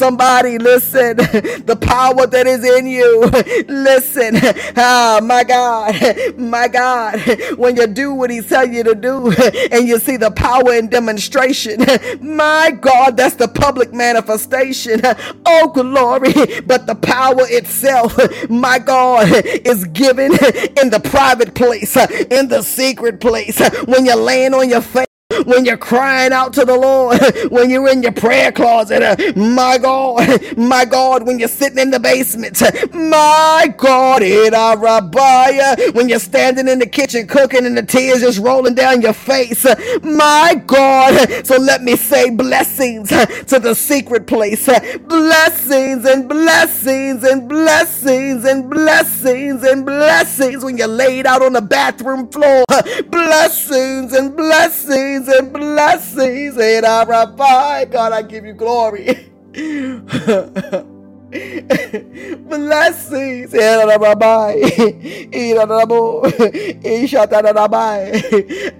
Somebody 0.00 0.58
listen, 0.58 1.16
the 1.66 1.76
power 1.78 2.26
that 2.26 2.46
is 2.46 2.64
in 2.64 2.86
you. 2.86 3.20
Listen, 3.68 4.34
ah, 4.78 5.20
my 5.22 5.44
God, 5.44 6.38
my 6.38 6.68
God, 6.68 7.20
when 7.58 7.76
you 7.76 7.86
do 7.86 8.14
what 8.14 8.30
He 8.30 8.40
tell 8.40 8.66
you 8.66 8.82
to 8.84 8.94
do, 8.94 9.30
and 9.70 9.86
you 9.86 9.98
see 9.98 10.16
the 10.16 10.30
power 10.30 10.72
in 10.72 10.88
demonstration, 10.88 11.84
my 12.22 12.70
God, 12.80 13.18
that's 13.18 13.34
the 13.36 13.48
public 13.48 13.92
manifestation. 13.92 15.02
Oh, 15.44 15.68
glory! 15.68 16.62
But 16.62 16.86
the 16.86 16.96
power 16.96 17.42
itself, 17.50 18.16
my 18.50 18.78
God, 18.78 19.28
is 19.44 19.84
given 19.86 20.32
in 20.80 20.88
the 20.88 21.02
private 21.04 21.54
place, 21.54 21.94
in 21.98 22.48
the 22.48 22.62
secret 22.62 23.20
place, 23.20 23.60
when 23.84 24.06
you're 24.06 24.16
laying 24.16 24.54
on 24.54 24.70
your 24.70 24.80
face 24.80 25.04
when 25.46 25.64
you're 25.64 25.76
crying 25.76 26.32
out 26.32 26.52
to 26.54 26.64
the 26.64 26.76
Lord, 26.76 27.20
when 27.50 27.70
you're 27.70 27.88
in 27.88 28.02
your 28.02 28.12
prayer 28.12 28.52
closet, 28.52 29.02
uh, 29.02 29.16
my 29.36 29.78
God, 29.78 30.40
my 30.56 30.84
God, 30.84 31.26
when 31.26 31.38
you're 31.38 31.48
sitting 31.48 31.78
in 31.78 31.90
the 31.90 32.00
basement, 32.00 32.60
my 32.94 33.72
God, 33.76 34.22
uh, 34.22 35.76
when 35.92 36.08
you're 36.08 36.18
standing 36.18 36.68
in 36.68 36.78
the 36.78 36.86
kitchen 36.86 37.26
cooking 37.26 37.66
and 37.66 37.76
the 37.76 37.82
tears 37.82 38.20
just 38.20 38.38
rolling 38.38 38.74
down 38.74 39.02
your 39.02 39.12
face, 39.12 39.64
uh, 39.64 39.74
my 40.02 40.60
God. 40.66 41.46
So 41.46 41.56
let 41.56 41.82
me 41.82 41.96
say 41.96 42.30
blessings 42.30 43.08
to 43.10 43.58
the 43.60 43.74
secret 43.74 44.26
place, 44.26 44.66
blessings 45.00 46.04
and 46.04 46.28
blessings 46.28 47.24
and 47.24 47.48
blessings 47.48 48.44
and 48.44 48.70
blessings 48.70 49.64
and 49.64 49.86
blessings 49.86 50.64
when 50.64 50.76
you're 50.76 50.86
laid 50.88 51.26
out 51.26 51.42
on 51.42 51.52
the 51.54 51.62
bathroom 51.62 52.28
floor, 52.28 52.64
blessings 53.10 54.12
and 54.12 54.36
blessings 54.36 55.28
and 55.30 55.52
blessings. 55.52 56.56
And 56.58 56.86
I 56.86 57.04
rabbi, 57.04 57.84
God, 57.86 58.12
I 58.12 58.22
give 58.22 58.44
you 58.44 58.52
glory. 58.54 59.30
Blessings. 61.30 63.52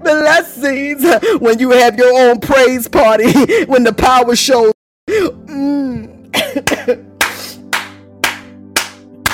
Blessings 0.02 1.04
when 1.40 1.58
you 1.60 1.70
have 1.70 1.96
your 1.96 2.12
own 2.18 2.40
praise 2.40 2.88
party, 2.88 3.32
when 3.66 3.84
the 3.84 3.92
power 3.92 4.34
shows. 4.36 4.72
Mm. 5.08 7.06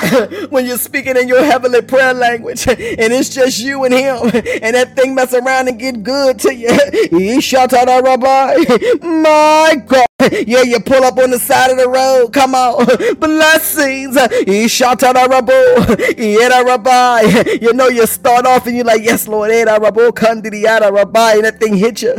when 0.49 0.65
you're 0.65 0.77
speaking 0.77 1.17
in 1.17 1.27
your 1.27 1.43
heavenly 1.43 1.81
prayer 1.81 2.13
language 2.13 2.67
and 2.67 2.77
it's 2.79 3.29
just 3.29 3.59
you 3.59 3.83
and 3.83 3.93
him 3.93 4.31
and 4.61 4.75
that 4.75 4.95
thing 4.95 5.15
mess 5.15 5.33
around 5.33 5.67
and 5.67 5.79
get 5.79 6.03
good 6.03 6.39
to 6.39 6.53
you. 6.53 6.69
My 9.01 9.81
God. 9.85 10.05
Yeah, 10.47 10.63
you 10.63 10.79
pull 10.79 11.03
up 11.03 11.17
on 11.17 11.29
the 11.31 11.39
side 11.39 11.71
of 11.71 11.77
the 11.77 11.87
road. 11.87 12.29
Come 12.33 12.55
on. 12.55 12.85
Blessings. 13.19 14.17
You 17.61 17.73
know, 17.73 17.87
you 17.87 18.05
start 18.07 18.45
off 18.45 18.65
and 18.67 18.75
you're 18.75 18.85
like, 18.85 19.03
Yes, 19.03 19.27
Lord. 19.27 19.51
And 19.51 19.67
that 19.67 21.57
thing 21.59 21.75
hit 21.75 22.01
you. 22.01 22.15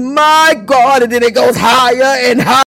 My 0.00 0.62
God. 0.64 1.02
And 1.02 1.12
then 1.12 1.22
it 1.22 1.34
goes 1.34 1.56
higher 1.56 2.30
and 2.30 2.40
higher 2.40 2.62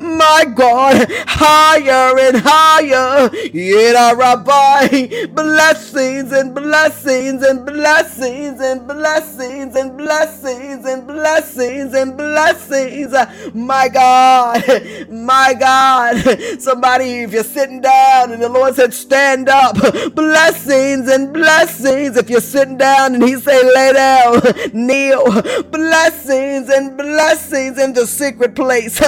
my 0.00 0.44
God, 0.54 1.06
higher 1.26 2.18
and 2.18 2.36
higher. 2.44 3.30
Yet 3.52 3.94
Rabbi, 4.16 5.26
blessings 5.26 6.32
and 6.32 6.54
blessings 6.54 7.42
and 7.42 7.66
blessings 7.66 8.60
and 8.60 8.86
blessings 8.86 9.76
and 9.76 9.96
blessings 9.96 10.84
and 10.86 11.06
blessings 11.06 11.94
and 11.94 12.16
blessings. 12.16 13.14
My 13.54 13.88
God, 13.88 14.62
my 15.10 15.54
God. 15.58 16.60
Somebody, 16.60 17.20
if 17.22 17.32
you're 17.32 17.44
sitting 17.44 17.80
down 17.80 18.32
and 18.32 18.42
the 18.42 18.48
Lord 18.48 18.74
said, 18.74 18.92
stand 18.94 19.48
up, 19.48 19.76
blessings 20.14 21.08
and 21.08 21.32
blessings. 21.32 22.16
If 22.16 22.30
you're 22.30 22.40
sitting 22.40 22.76
down 22.78 23.14
and 23.14 23.22
He 23.24 23.36
say, 23.36 23.62
lay 23.74 23.92
down, 23.92 24.40
kneel, 24.72 25.24
blessings 25.70 26.68
and 26.68 26.96
blessings 26.96 27.78
in 27.78 27.92
the 27.92 28.06
secret 28.06 28.54
place. 28.54 29.00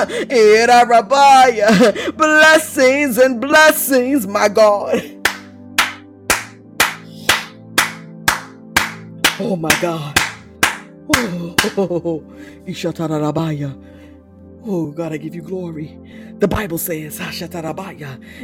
Blessings 2.16 3.18
and 3.18 3.40
blessings, 3.40 4.26
my 4.26 4.48
God. 4.48 5.02
Oh 9.40 9.56
my 9.56 9.80
God. 9.80 10.18
Oh, 11.14 11.54
oh, 11.76 11.90
oh, 12.04 12.24
oh 13.64 13.91
Oh, 14.64 14.92
God, 14.92 15.12
I 15.12 15.16
give 15.16 15.34
you 15.34 15.42
glory. 15.42 15.98
The 16.38 16.46
Bible 16.46 16.78
says, 16.78 17.20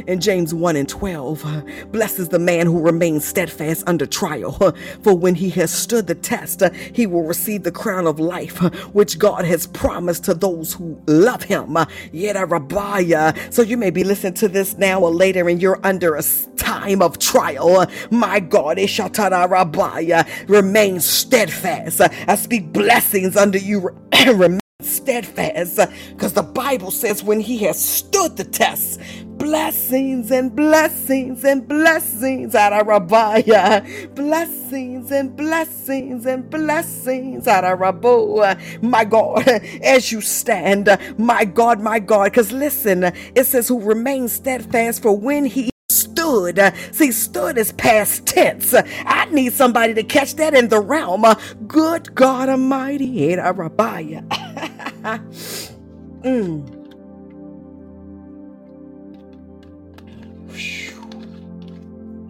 in 0.05 0.19
James 0.19 0.53
1 0.53 0.75
and 0.75 0.89
12, 0.89 1.91
blesses 1.93 2.27
the 2.27 2.39
man 2.39 2.65
who 2.65 2.81
remains 2.81 3.23
steadfast 3.23 3.85
under 3.87 4.05
trial. 4.05 4.75
For 5.01 5.15
when 5.15 5.35
he 5.35 5.49
has 5.51 5.71
stood 5.71 6.07
the 6.07 6.15
test, 6.15 6.61
he 6.93 7.07
will 7.07 7.23
receive 7.23 7.63
the 7.63 7.71
crown 7.71 8.05
of 8.05 8.19
life, 8.19 8.57
which 8.93 9.17
God 9.17 9.45
has 9.45 9.67
promised 9.67 10.25
to 10.25 10.33
those 10.33 10.73
who 10.73 11.01
love 11.07 11.43
him. 11.43 11.77
So 13.49 13.61
you 13.61 13.77
may 13.77 13.89
be 13.89 14.03
listening 14.03 14.33
to 14.35 14.49
this 14.49 14.77
now 14.77 14.99
or 14.99 15.11
later 15.11 15.47
and 15.47 15.61
you're 15.61 15.79
under 15.85 16.15
a 16.15 16.23
time 16.57 17.01
of 17.01 17.17
trial. 17.19 17.87
My 18.11 18.41
God, 18.41 18.77
eh, 18.77 20.23
remain 20.47 20.99
steadfast. 20.99 22.01
I 22.01 22.35
speak 22.35 22.73
blessings 22.73 23.37
under 23.37 23.57
you. 23.57 23.89
steadfast 24.81 25.77
because 26.11 26.31
the 26.31 26.41
Bible 26.41 26.89
says 26.89 27.21
when 27.21 27.41
he 27.41 27.57
has 27.59 27.83
stood 27.83 28.37
the 28.37 28.45
test, 28.45 29.01
blessings 29.37 30.31
and 30.31 30.55
blessings 30.55 31.43
and 31.43 31.67
blessings 31.67 32.55
out 32.55 32.71
of 32.71 32.87
Rabbah, 32.87 33.81
blessings 34.15 35.11
and 35.11 35.35
blessings 35.35 36.25
and 36.25 36.49
blessings 36.49 37.45
out 37.45 37.65
of 37.65 37.77
Rabbah. 37.77 38.55
My 38.81 39.03
God, 39.03 39.47
as 39.83 40.13
you 40.13 40.21
stand, 40.21 40.89
my 41.17 41.43
God, 41.43 41.81
my 41.81 41.99
God, 41.99 42.25
because 42.25 42.53
listen, 42.53 43.03
it 43.35 43.43
says 43.45 43.67
who 43.67 43.81
remains 43.81 44.31
steadfast 44.31 45.01
for 45.01 45.11
when 45.11 45.43
he 45.43 45.69
stood. 45.89 46.73
See, 46.91 47.11
stood 47.11 47.57
is 47.57 47.73
past 47.73 48.27
tense. 48.27 48.73
I 48.73 49.25
need 49.31 49.51
somebody 49.51 49.93
to 49.95 50.03
catch 50.03 50.35
that 50.35 50.53
in 50.53 50.69
the 50.69 50.79
realm. 50.79 51.25
Good 51.67 52.15
God 52.15 52.47
Almighty, 52.47 53.35
Rabbah. 53.35 54.21
Mm. 55.03 56.75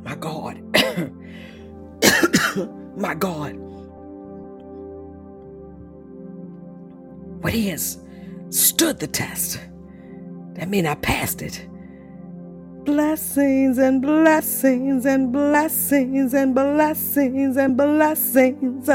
My 0.04 0.16
God. 0.16 0.60
My 2.98 3.14
God. 3.14 3.56
What 7.42 7.54
is 7.54 8.00
stood 8.50 9.00
the 9.00 9.08
test. 9.08 9.60
That 10.54 10.70
mean 10.70 10.86
I 10.86 10.96
passed 10.96 11.42
it 11.42 11.69
blessings 12.90 13.78
and 13.78 14.02
blessings 14.02 15.06
and 15.06 15.32
blessings 15.32 16.34
and 16.34 16.56
blessings 16.56 17.56
and 17.58 17.78
blessings. 17.78 18.90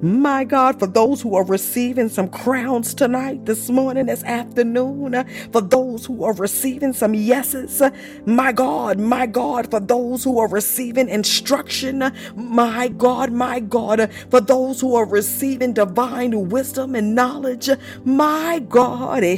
My 0.00 0.44
God, 0.44 0.78
for 0.78 0.86
those 0.86 1.20
who 1.20 1.34
are 1.34 1.44
receiving 1.44 2.08
some 2.08 2.28
crowns 2.28 2.94
tonight, 2.94 3.46
this 3.46 3.68
morning, 3.68 4.06
this 4.06 4.22
afternoon, 4.24 5.26
for 5.52 5.62
those 5.62 6.06
who 6.06 6.22
are 6.24 6.34
receiving 6.34 6.92
some 6.92 7.12
yeses, 7.14 7.82
my 8.24 8.52
God, 8.52 9.00
my 9.00 9.26
God, 9.26 9.68
for 9.70 9.80
those 9.80 10.22
who 10.24 10.38
are 10.38 10.48
receiving 10.48 11.08
instruction, 11.08 12.12
my 12.36 12.88
God, 12.88 13.32
my 13.32 13.60
God, 13.60 14.10
for 14.30 14.40
those 14.40 14.80
who 14.80 14.94
are 14.94 15.06
receiving 15.06 15.72
divine 15.72 16.50
wisdom 16.50 16.94
and 16.94 17.16
knowledge, 17.16 17.68
my 18.04 18.60
God, 18.68 19.24
eh, 19.24 19.36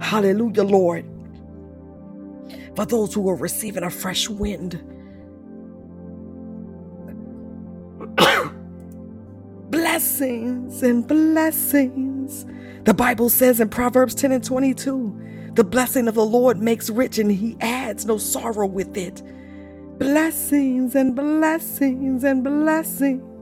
hallelujah, 0.00 0.64
Lord 0.64 1.15
for 2.76 2.86
those 2.86 3.12
who 3.14 3.28
are 3.28 3.34
receiving 3.34 3.82
a 3.82 3.90
fresh 3.90 4.28
wind. 4.28 4.80
blessings 9.70 10.82
and 10.82 11.08
blessings. 11.08 12.44
The 12.84 12.94
Bible 12.94 13.30
says 13.30 13.58
in 13.60 13.70
Proverbs 13.70 14.14
10 14.14 14.30
and 14.30 14.44
22 14.44 15.22
the 15.54 15.64
blessing 15.64 16.06
of 16.06 16.14
the 16.14 16.24
Lord 16.24 16.60
makes 16.60 16.90
rich 16.90 17.18
and 17.18 17.32
he 17.32 17.56
adds 17.62 18.04
no 18.04 18.18
sorrow 18.18 18.66
with 18.66 18.94
it. 18.96 19.22
Blessings 19.98 20.94
and 20.94 21.16
blessings 21.16 22.24
and 22.24 22.44
blessings. 22.44 23.35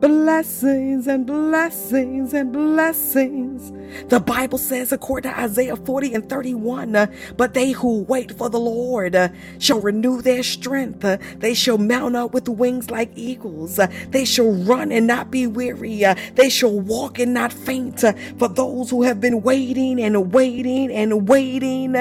Blessings 0.00 1.06
and 1.06 1.26
blessings 1.26 2.34
and 2.34 2.52
blessings. 2.52 3.72
The 4.08 4.20
Bible 4.20 4.58
says, 4.58 4.92
according 4.92 5.32
to 5.32 5.38
Isaiah 5.40 5.76
40 5.76 6.14
and 6.14 6.28
31, 6.28 6.96
uh, 6.96 7.06
but 7.36 7.54
they 7.54 7.72
who 7.72 8.02
wait 8.04 8.36
for 8.36 8.48
the 8.48 8.60
Lord 8.60 9.14
uh, 9.14 9.28
shall 9.58 9.80
renew 9.80 10.22
their 10.22 10.42
strength. 10.42 11.04
Uh, 11.04 11.18
they 11.38 11.54
shall 11.54 11.78
mount 11.78 12.16
up 12.16 12.32
with 12.32 12.48
wings 12.48 12.90
like 12.90 13.10
eagles. 13.16 13.78
Uh, 13.78 13.88
they 14.10 14.24
shall 14.24 14.52
run 14.52 14.92
and 14.92 15.06
not 15.06 15.30
be 15.30 15.46
weary. 15.46 16.04
They 16.34 16.48
shall 16.50 16.78
walk 16.78 17.18
and 17.18 17.34
not 17.34 17.52
faint. 17.52 18.00
For 18.38 18.48
those 18.48 18.90
who 18.90 19.02
have 19.02 19.20
been 19.20 19.42
waiting 19.42 20.00
and 20.00 20.32
waiting 20.32 20.90
and 20.92 21.28
waiting, 21.28 21.94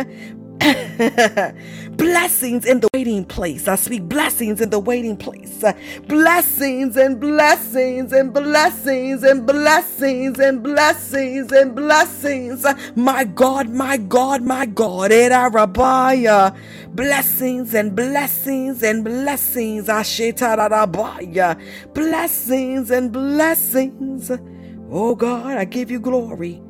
blessings 1.98 2.66
in 2.66 2.80
the 2.82 2.90
waiting 2.94 3.26
place. 3.26 3.68
I 3.68 3.76
speak 3.76 4.04
blessings 4.04 4.62
in 4.62 4.70
the 4.70 4.80
waiting 4.80 5.18
place. 5.18 5.64
blessings 6.08 6.98
and 6.98 7.20
blessings 7.20 8.14
and 8.14 8.34
blessings 8.34 9.24
and 9.24 9.46
blessings 9.46 10.40
and 10.40 10.64
blessings 10.64 11.52
and 11.52 11.76
blessings. 11.76 12.66
My 12.96 13.24
God, 13.26 13.70
my 13.70 13.98
God, 13.98 14.44
my 14.44 14.66
God. 14.66 15.12
Rabaya. 15.12 16.56
Blessings 16.96 17.74
and 17.74 17.96
blessings 17.96 18.84
and 18.84 19.04
blessings. 19.06 19.88
Ashetarabaya. 19.88 21.60
Blessings 21.94 22.92
and 22.92 23.12
blessings. 23.12 24.32
Oh 24.92 25.16
God, 25.16 25.58
I 25.58 25.66
give 25.66 25.92
you 25.92 26.00
glory. 26.00 26.62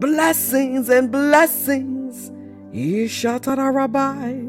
Blessings 0.00 0.88
and 0.90 1.10
blessings. 1.12 2.03
Rabbi. 2.74 4.42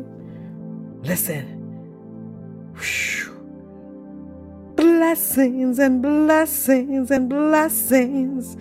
Listen. 1.03 1.61
Blessings 4.75 5.79
and 5.79 6.01
blessings 6.01 7.11
and 7.11 7.29
blessings. 7.29 8.57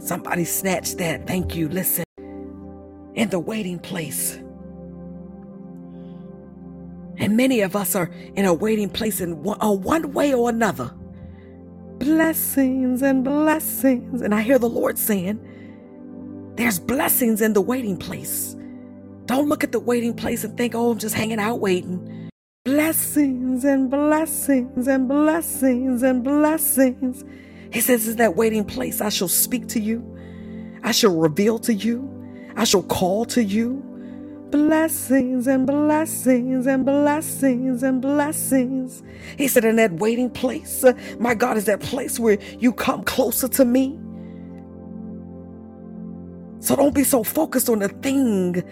Somebody 0.00 0.44
snatch 0.44 0.96
that. 0.96 1.26
Thank 1.26 1.54
you. 1.54 1.68
Listen. 1.68 2.04
In 3.14 3.28
the 3.30 3.38
waiting 3.38 3.78
place. 3.78 4.40
And 7.18 7.36
many 7.36 7.60
of 7.60 7.76
us 7.76 7.94
are 7.94 8.10
in 8.34 8.44
a 8.44 8.52
waiting 8.52 8.88
place 8.88 9.20
in 9.20 9.44
one, 9.44 9.62
uh, 9.62 9.70
one 9.70 10.12
way 10.12 10.34
or 10.34 10.50
another. 10.50 10.92
Blessings 11.98 13.02
and 13.02 13.22
blessings. 13.22 14.22
And 14.22 14.34
I 14.34 14.42
hear 14.42 14.58
the 14.58 14.68
Lord 14.68 14.98
saying, 14.98 15.38
there's 16.54 16.78
blessings 16.78 17.40
in 17.40 17.54
the 17.54 17.62
waiting 17.62 17.96
place. 17.96 18.56
Don't 19.26 19.48
look 19.48 19.64
at 19.64 19.72
the 19.72 19.80
waiting 19.80 20.14
place 20.14 20.44
and 20.44 20.56
think, 20.56 20.74
oh, 20.74 20.90
I'm 20.90 20.98
just 20.98 21.14
hanging 21.14 21.38
out 21.38 21.60
waiting. 21.60 22.30
Blessings 22.64 23.64
and 23.64 23.90
blessings 23.90 24.86
and 24.86 25.08
blessings 25.08 26.02
and 26.02 26.22
blessings. 26.22 27.24
He 27.72 27.80
says, 27.80 28.06
in 28.06 28.16
that 28.18 28.36
waiting 28.36 28.64
place, 28.64 29.00
I 29.00 29.08
shall 29.08 29.28
speak 29.28 29.66
to 29.68 29.80
you. 29.80 30.04
I 30.82 30.92
shall 30.92 31.16
reveal 31.16 31.58
to 31.60 31.72
you. 31.72 32.08
I 32.56 32.64
shall 32.64 32.82
call 32.82 33.24
to 33.26 33.42
you. 33.42 33.82
Blessings 34.50 35.46
and 35.46 35.66
blessings 35.66 36.66
and 36.66 36.84
blessings 36.84 37.82
and 37.82 38.02
blessings. 38.02 39.02
He 39.38 39.48
said, 39.48 39.64
in 39.64 39.76
that 39.76 39.94
waiting 39.94 40.28
place, 40.28 40.84
uh, 40.84 40.92
my 41.18 41.34
God, 41.34 41.56
is 41.56 41.64
that 41.64 41.80
place 41.80 42.20
where 42.20 42.38
you 42.58 42.72
come 42.74 43.02
closer 43.04 43.48
to 43.48 43.64
me. 43.64 43.98
So 46.62 46.76
don't 46.76 46.94
be 46.94 47.02
so 47.02 47.24
focused 47.24 47.68
on 47.68 47.80
the 47.80 47.88
thing 47.88 48.62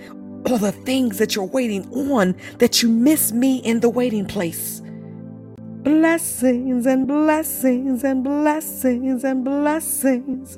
or 0.48 0.58
the 0.60 0.70
things 0.70 1.18
that 1.18 1.34
you're 1.34 1.44
waiting 1.44 1.92
on 1.92 2.36
that 2.58 2.82
you 2.82 2.88
miss 2.88 3.32
me 3.32 3.56
in 3.56 3.80
the 3.80 3.90
waiting 3.90 4.26
place. 4.26 4.80
Blessings 5.82 6.86
and 6.86 7.08
blessings 7.08 8.04
and 8.04 8.22
blessings 8.22 9.24
and 9.24 9.44
blessings. 9.44 10.56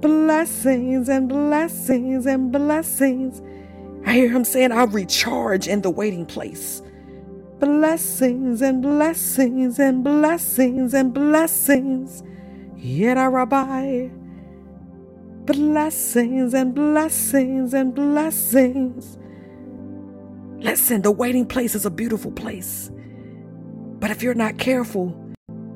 Blessings 0.00 1.10
and 1.10 1.28
blessings 1.28 2.24
and 2.24 2.50
blessings. 2.50 3.42
I 4.06 4.14
hear 4.14 4.30
him 4.30 4.44
saying, 4.44 4.72
I'll 4.72 4.86
recharge 4.86 5.68
in 5.68 5.82
the 5.82 5.90
waiting 5.90 6.24
place. 6.24 6.80
Blessings 7.60 8.62
and 8.62 8.80
blessings 8.80 9.78
and 9.78 10.02
blessings 10.02 10.94
and 10.94 11.12
blessings. 11.12 12.22
Yet, 12.74 13.18
I 13.18 13.26
Rabbi 13.26 14.08
blessings 15.48 16.52
and 16.52 16.74
blessings 16.74 17.72
and 17.72 17.94
blessings. 17.94 19.16
Listen, 20.58 21.00
the 21.00 21.10
waiting 21.10 21.46
place 21.46 21.74
is 21.74 21.86
a 21.86 21.90
beautiful 21.90 22.30
place. 22.30 22.90
But 23.98 24.10
if 24.10 24.22
you're 24.22 24.34
not 24.34 24.58
careful, 24.58 25.16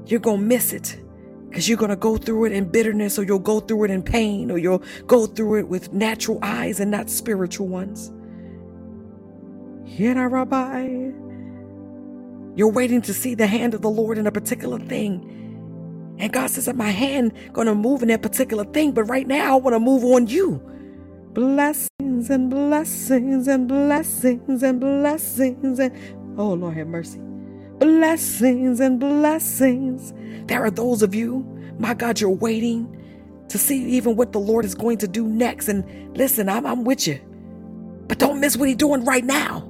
you're 0.05 0.21
going 0.21 0.41
to 0.41 0.47
miss 0.47 0.75
it 0.75 1.01
because 1.49 1.69
you're 1.69 1.79
going 1.79 1.89
to 1.89 1.97
go 1.97 2.19
through 2.19 2.45
it 2.47 2.53
in 2.53 2.67
bitterness 2.67 3.19
or 3.19 3.23
you'll 3.23 3.39
go 3.39 3.61
through 3.61 3.85
it 3.85 3.91
in 3.91 4.03
pain 4.03 4.51
or 4.51 4.59
you'll 4.59 4.83
go 5.07 5.27
through 5.27 5.61
it 5.61 5.69
with 5.69 5.91
natural 5.93 6.39
eyes 6.43 6.79
and 6.79 6.91
not 6.91 7.09
spiritual 7.09 7.67
ones. 7.67 8.13
Rabbi, 9.99 10.83
you're 12.57 12.71
waiting 12.71 13.01
to 13.03 13.15
see 13.15 13.35
the 13.35 13.47
hand 13.47 13.73
of 13.73 13.81
the 13.81 13.91
Lord 13.91 14.19
in 14.19 14.27
a 14.27 14.33
particular 14.33 14.79
thing 14.79 15.42
and 16.19 16.33
God 16.33 16.51
says 16.51 16.67
that 16.67 16.77
my 16.77 16.91
hand 16.91 17.33
gonna 17.53 17.75
move 17.75 18.03
in 18.03 18.09
that 18.09 18.23
particular 18.23 18.65
thing, 18.65 18.93
but 18.93 19.05
right 19.05 19.27
now 19.27 19.55
I 19.55 19.57
want 19.57 19.75
to 19.75 19.81
move 19.81 20.05
on 20.05 20.27
you. 20.27 20.61
Blessings 21.33 22.31
and 22.31 22.51
blessings 22.51 23.49
and 23.49 23.67
blessings 23.67 24.63
and 24.63 24.81
blessings 24.81 25.79
and 25.79 26.39
oh 26.39 26.53
Lord 26.53 26.77
have 26.77 26.87
mercy. 26.87 27.21
Blessings 27.79 28.81
and 28.81 29.01
blessings. 29.01 30.13
There 30.47 30.63
are 30.63 30.71
those 30.71 31.03
of 31.03 31.15
you, 31.15 31.41
my 31.79 31.95
God, 31.95 32.21
you're 32.21 32.31
waiting 32.31 32.97
to 33.49 33.59
see 33.59 33.85
even 33.85 34.17
what 34.17 34.33
the 34.33 34.39
Lord 34.41 34.65
is 34.65 34.75
going 34.75 34.99
to 34.99 35.09
do 35.09 35.27
next. 35.27 35.69
And 35.69 36.17
listen, 36.17 36.49
I'm, 36.49 36.65
I'm 36.65 36.85
with 36.85 37.07
you. 37.07 37.21
But 38.09 38.19
don't 38.19 38.41
miss 38.41 38.57
what 38.57 38.69
He's 38.69 38.77
doing 38.77 39.05
right 39.05 39.25
now. 39.25 39.61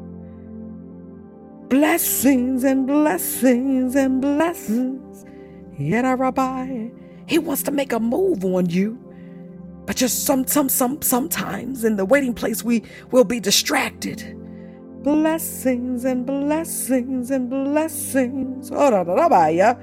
Blessings 1.69 2.65
and 2.65 2.87
blessings 2.87 3.97
and 3.97 4.21
blessings. 4.21 5.12
Yet, 5.79 6.03
Rabbi, 6.03 6.91
he 7.27 7.39
wants 7.39 7.63
to 7.65 7.71
make 7.71 7.93
a 7.93 8.01
move 8.01 8.45
on 8.45 8.69
you. 8.69 8.99
But 9.87 9.97
just 9.97 10.25
some, 10.25 10.47
some, 10.47 10.69
some, 10.69 11.03
sometimes 11.03 11.85
in 11.85 11.97
the 11.97 12.05
waiting 12.05 12.35
place, 12.35 12.63
we 12.63 12.85
will 13.11 13.25
be 13.25 13.41
distracted. 13.41 14.39
Blessings 15.03 16.05
and 16.05 16.25
blessings 16.25 17.31
and 17.31 17.51
blessings. 17.51 18.71
Oh, 18.73 18.91
da, 18.91 19.03
da, 19.03 19.29
da, 19.29 19.47
yeah. 19.49 19.75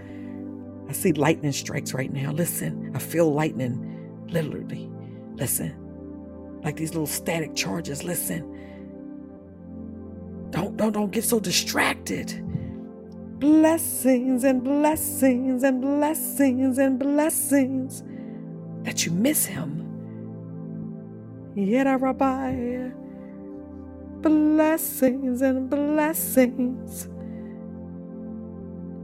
I 0.88 0.94
see 0.94 1.12
lightning 1.12 1.52
strikes 1.52 1.94
right 1.94 2.12
now. 2.12 2.32
Listen, 2.32 2.92
I 2.96 3.00
feel 3.00 3.34
lightning, 3.34 4.26
literally. 4.30 4.90
Listen, 5.36 5.76
like 6.64 6.78
these 6.78 6.92
little 6.92 7.06
static 7.08 7.56
charges. 7.56 8.04
Listen, 8.04 8.56
don't, 10.52 10.78
don't, 10.78 10.94
don't 10.94 11.12
get 11.12 11.26
so 11.26 11.40
distracted 11.40 12.42
blessings 13.40 14.44
and 14.44 14.64
blessings 14.64 15.64
and 15.64 15.82
blessings 15.82 16.78
and 16.78 17.00
blessings 17.00 18.04
that 18.84 19.06
you 19.06 19.12
miss 19.12 19.46
him. 19.46 19.86
Yet, 21.56 21.86
Rabbi, 22.00 22.90
blessings 24.22 25.42
and 25.42 25.70
blessings. 25.70 27.08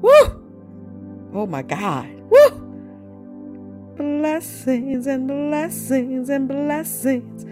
Woo! 0.02 1.32
Oh 1.34 1.48
my 1.48 1.62
God. 1.62 2.08
Woo! 2.30 3.96
Blessings 3.98 5.08
and 5.08 5.28
blessings 5.28 6.30
and 6.30 6.48
blessings. 6.48 7.46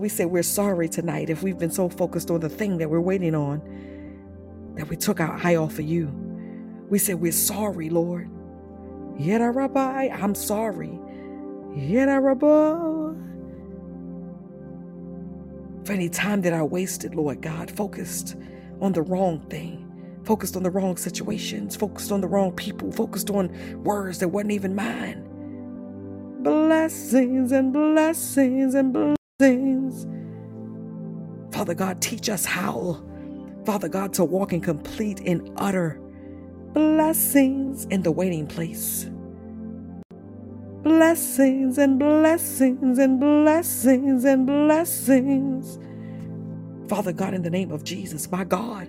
We 0.00 0.08
say 0.08 0.24
we're 0.24 0.42
sorry 0.42 0.88
tonight 0.88 1.28
if 1.28 1.42
we've 1.42 1.58
been 1.58 1.70
so 1.70 1.88
focused 1.88 2.30
on 2.30 2.40
the 2.40 2.48
thing 2.48 2.78
that 2.78 2.88
we're 2.88 3.00
waiting 3.00 3.34
on 3.34 3.60
that 4.76 4.88
we 4.88 4.96
took 4.96 5.20
our 5.20 5.38
eye 5.44 5.56
off 5.56 5.78
of 5.78 5.84
you. 5.84 6.29
We 6.90 6.98
said, 6.98 7.20
We're 7.20 7.32
sorry, 7.32 7.88
Lord. 7.88 8.28
Yet, 9.16 9.38
Rabbi, 9.38 10.08
I'm 10.08 10.34
sorry. 10.34 10.98
Yet, 11.74 12.06
Rabbi. 12.06 13.14
For 15.84 15.92
any 15.92 16.08
time 16.08 16.42
that 16.42 16.52
I 16.52 16.62
wasted, 16.62 17.14
Lord 17.14 17.40
God, 17.40 17.70
focused 17.70 18.36
on 18.80 18.92
the 18.92 19.02
wrong 19.02 19.40
thing, 19.48 19.86
focused 20.24 20.56
on 20.56 20.62
the 20.62 20.70
wrong 20.70 20.96
situations, 20.96 21.76
focused 21.76 22.12
on 22.12 22.20
the 22.20 22.26
wrong 22.26 22.52
people, 22.52 22.90
focused 22.92 23.30
on 23.30 23.50
words 23.84 24.18
that 24.18 24.28
wasn't 24.28 24.52
even 24.52 24.74
mine. 24.74 25.26
Blessings 26.42 27.52
and 27.52 27.72
blessings 27.72 28.74
and 28.74 29.16
blessings. 29.38 30.06
Father 31.54 31.74
God, 31.74 32.00
teach 32.00 32.28
us 32.28 32.44
how, 32.44 33.04
Father 33.64 33.88
God, 33.88 34.12
to 34.14 34.24
walk 34.24 34.52
in 34.52 34.60
complete 34.60 35.20
and 35.20 35.50
utter 35.56 35.99
blessings 36.72 37.84
in 37.86 38.02
the 38.02 38.12
waiting 38.12 38.46
place. 38.46 39.08
Blessings 40.82 41.78
and 41.78 41.98
blessings 41.98 42.98
and 42.98 43.20
blessings 43.20 44.24
and 44.24 44.46
blessings. 44.46 45.78
Father 46.88 47.12
God, 47.12 47.34
in 47.34 47.42
the 47.42 47.50
name 47.50 47.70
of 47.70 47.84
Jesus, 47.84 48.30
my 48.30 48.44
God. 48.44 48.88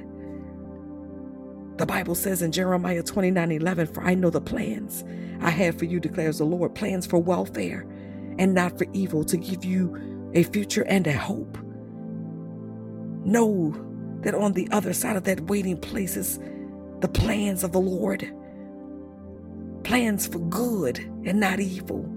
The 1.77 1.85
Bible 1.85 2.15
says 2.15 2.41
in 2.41 2.51
Jeremiah 2.51 3.03
29 3.03 3.51
11, 3.51 3.87
For 3.87 4.03
I 4.03 4.13
know 4.13 4.29
the 4.29 4.41
plans 4.41 5.03
I 5.41 5.49
have 5.49 5.77
for 5.77 5.85
you, 5.85 5.99
declares 5.99 6.37
the 6.37 6.45
Lord, 6.45 6.75
plans 6.75 7.05
for 7.05 7.17
welfare 7.17 7.87
and 8.37 8.53
not 8.53 8.77
for 8.77 8.85
evil, 8.93 9.23
to 9.25 9.37
give 9.37 9.65
you 9.65 10.31
a 10.33 10.43
future 10.43 10.83
and 10.83 11.07
a 11.07 11.13
hope. 11.13 11.57
Know 13.25 13.73
that 14.21 14.35
on 14.35 14.53
the 14.53 14.67
other 14.71 14.93
side 14.93 15.15
of 15.15 15.23
that 15.25 15.41
waiting 15.41 15.77
place 15.77 16.15
is 16.15 16.39
the 17.01 17.09
plans 17.09 17.63
of 17.63 17.73
the 17.73 17.81
Lord. 17.81 18.33
Plans 19.83 20.27
for 20.27 20.39
good 20.39 20.99
and 21.25 21.39
not 21.39 21.59
evil. 21.59 22.07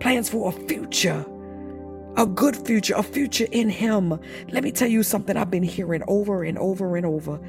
Plans 0.00 0.28
for 0.30 0.50
a 0.50 0.52
future. 0.68 1.26
a 2.16 2.26
good 2.26 2.56
future, 2.56 2.94
a 2.96 3.02
future 3.02 3.46
in 3.52 3.68
Him. 3.70 4.18
Let 4.50 4.64
me 4.64 4.72
tell 4.72 4.88
you 4.88 5.02
something 5.02 5.36
I've 5.36 5.50
been 5.50 5.62
hearing 5.62 6.02
over 6.08 6.44
and 6.44 6.58
over 6.58 6.96
and 6.96 7.06
over, 7.06 7.40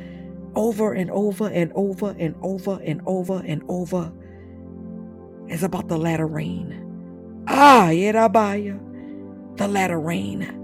over 0.55 0.93
and 0.93 1.11
over 1.11 1.47
and 1.49 1.71
over 1.75 2.15
and 2.19 2.35
over 2.41 2.79
and 2.83 3.01
over 3.05 3.43
and 3.45 3.63
over. 3.69 4.11
It's 5.47 5.63
about 5.63 5.89
the 5.89 5.97
latter 5.97 6.27
rain. 6.27 6.95
Ah, 7.47 7.89
Yerabaya, 7.91 8.79
the 9.57 9.67
latter 9.67 9.99
rain. 9.99 10.62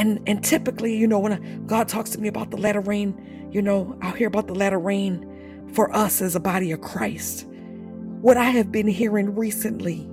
And 0.00 0.18
and 0.26 0.42
typically, 0.42 0.96
you 0.96 1.06
know, 1.06 1.18
when 1.18 1.66
God 1.66 1.86
talks 1.86 2.08
to 2.12 2.18
me 2.18 2.26
about 2.26 2.50
the 2.50 2.56
latter 2.56 2.80
rain, 2.80 3.48
you 3.52 3.60
know, 3.60 3.98
I'll 4.00 4.14
hear 4.14 4.28
about 4.28 4.46
the 4.46 4.54
latter 4.54 4.78
rain 4.78 5.26
for 5.74 5.94
us 5.94 6.22
as 6.22 6.34
a 6.34 6.40
body 6.40 6.72
of 6.72 6.80
Christ. 6.80 7.46
What 8.22 8.38
I 8.38 8.44
have 8.44 8.72
been 8.72 8.88
hearing 8.88 9.34
recently 9.34 10.10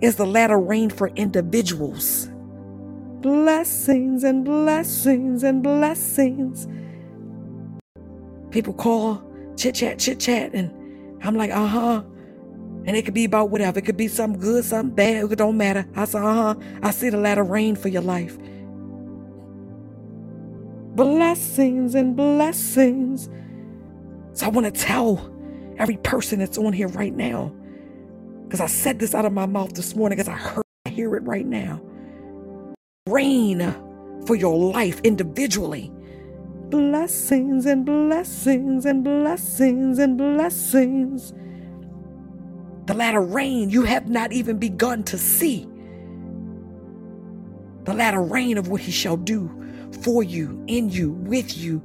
is 0.00 0.16
the 0.16 0.24
latter 0.24 0.58
rain 0.58 0.88
for 0.88 1.08
individuals. 1.08 2.30
Blessings 3.20 4.24
and 4.24 4.46
blessings 4.46 5.42
and 5.42 5.62
blessings. 5.62 6.66
People 8.50 8.72
call, 8.72 9.22
chit 9.58 9.74
chat, 9.74 9.98
chit 9.98 10.20
chat, 10.20 10.54
and 10.54 10.72
I'm 11.22 11.36
like, 11.36 11.50
uh 11.50 11.66
huh. 11.66 12.02
And 12.86 12.96
it 12.96 13.04
could 13.04 13.14
be 13.14 13.26
about 13.26 13.50
whatever. 13.50 13.78
It 13.78 13.84
could 13.84 13.98
be 13.98 14.08
something 14.08 14.40
good, 14.40 14.64
something 14.64 14.94
bad. 14.94 15.30
It 15.30 15.36
don't 15.36 15.58
matter. 15.58 15.86
I 15.94 16.06
say, 16.06 16.18
uh 16.18 16.22
huh. 16.22 16.54
I 16.82 16.92
see 16.92 17.10
the 17.10 17.18
latter 17.18 17.44
rain 17.44 17.76
for 17.76 17.88
your 17.88 18.02
life. 18.02 18.38
Blessings 20.94 21.94
and 21.94 22.14
blessings. 22.14 23.30
So 24.34 24.46
I 24.46 24.48
want 24.50 24.66
to 24.66 24.72
tell 24.72 25.30
every 25.78 25.96
person 25.98 26.38
that's 26.38 26.58
on 26.58 26.74
here 26.74 26.88
right 26.88 27.14
now 27.14 27.54
because 28.44 28.60
I 28.60 28.66
said 28.66 28.98
this 28.98 29.14
out 29.14 29.24
of 29.24 29.32
my 29.32 29.46
mouth 29.46 29.72
this 29.72 29.96
morning 29.96 30.18
because 30.18 30.28
I 30.28 30.36
heard 30.36 30.64
I 30.84 30.90
hear 30.90 31.16
it 31.16 31.22
right 31.22 31.46
now. 31.46 31.80
Rain 33.06 33.60
for 34.26 34.36
your 34.36 34.58
life 34.58 35.00
individually. 35.02 35.90
Blessings 36.68 37.64
and 37.64 37.86
blessings 37.86 38.84
and 38.84 39.02
blessings 39.02 39.98
and 39.98 40.18
blessings. 40.18 41.32
The 42.86 42.94
latter 42.94 43.22
rain 43.22 43.70
you 43.70 43.84
have 43.84 44.08
not 44.08 44.32
even 44.32 44.58
begun 44.58 45.04
to 45.04 45.16
see. 45.16 45.66
The 47.84 47.94
latter 47.94 48.22
rain 48.22 48.58
of 48.58 48.68
what 48.68 48.82
he 48.82 48.92
shall 48.92 49.16
do 49.16 49.61
for 50.00 50.22
you, 50.22 50.64
in 50.68 50.90
you, 50.90 51.12
with 51.12 51.56
you. 51.56 51.82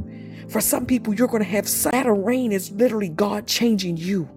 For 0.49 0.61
some 0.61 0.85
people, 0.85 1.13
you're 1.13 1.27
going 1.27 1.43
to 1.43 1.49
have 1.49 1.67
latter 1.93 2.15
rain 2.15 2.51
is 2.51 2.71
literally 2.71 3.09
God 3.09 3.47
changing 3.47 3.97
you. 3.97 4.29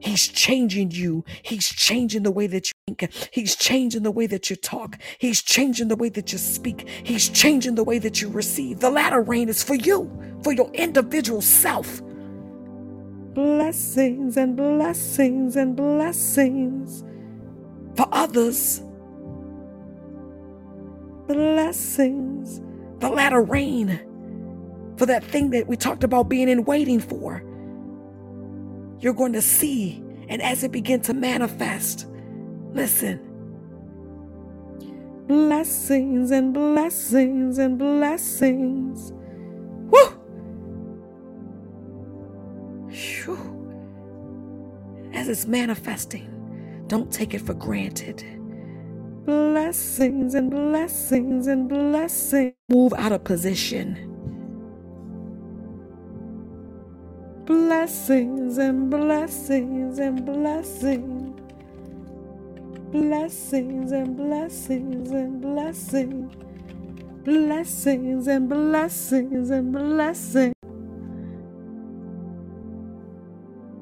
He's 0.00 0.28
changing 0.28 0.92
you. 0.92 1.24
He's 1.42 1.68
changing 1.68 2.22
the 2.24 2.30
way 2.30 2.46
that 2.48 2.68
you 2.68 2.72
think. 2.86 3.12
He's 3.32 3.56
changing 3.56 4.02
the 4.04 4.10
way 4.12 4.26
that 4.28 4.50
you 4.50 4.56
talk. 4.56 4.98
He's 5.18 5.42
changing 5.42 5.88
the 5.88 5.96
way 5.96 6.10
that 6.10 6.32
you 6.32 6.38
speak. 6.38 6.88
He's 7.04 7.28
changing 7.28 7.74
the 7.76 7.84
way 7.84 7.98
that 7.98 8.22
you 8.22 8.28
receive. 8.30 8.80
The 8.80 8.90
latter 8.90 9.22
rain 9.22 9.48
is 9.48 9.62
for 9.64 9.74
you, 9.74 10.10
for 10.44 10.52
your 10.52 10.70
individual 10.72 11.42
self. 11.42 12.02
Blessings 13.34 14.36
and 14.36 14.56
blessings 14.56 15.56
and 15.56 15.76
blessings. 15.76 17.04
For 17.96 18.08
others, 18.12 18.82
blessings. 21.26 22.60
The 22.98 23.10
latter 23.10 23.42
rain 23.42 24.00
for 24.96 25.06
that 25.06 25.24
thing 25.24 25.50
that 25.50 25.66
we 25.66 25.76
talked 25.76 26.04
about 26.04 26.28
being 26.28 26.48
in 26.48 26.64
waiting 26.64 27.00
for 27.00 27.42
you're 29.00 29.14
going 29.14 29.32
to 29.34 29.42
see. 29.42 30.02
And 30.28 30.42
as 30.42 30.64
it 30.64 30.72
begins 30.72 31.06
to 31.06 31.14
manifest, 31.14 32.06
listen. 32.72 33.20
Blessings 35.26 36.30
and 36.30 36.54
blessings 36.54 37.58
and 37.58 37.78
blessings. 37.78 39.12
Woo! 39.90 40.06
Whew. 42.90 43.72
As 45.12 45.28
it's 45.28 45.46
manifesting, 45.46 46.84
don't 46.86 47.12
take 47.12 47.34
it 47.34 47.40
for 47.40 47.54
granted. 47.54 48.24
Blessings 49.26 50.34
and 50.34 50.50
blessings 50.50 51.46
and 51.46 51.68
blessings. 51.68 52.54
Move 52.70 52.94
out 52.94 53.12
of 53.12 53.24
position 53.24 54.16
Blessings 57.46 58.58
and 58.58 58.90
blessings 58.90 60.00
and 60.00 60.26
blessings. 60.26 61.40
Blessings 62.90 63.92
and 63.92 64.16
blessings 64.16 65.10
and 65.12 65.40
blessings. 65.40 66.34
Blessings 67.24 68.26
and 68.26 68.48
blessings 68.48 69.50
and 69.50 69.72
blessings. 69.72 70.54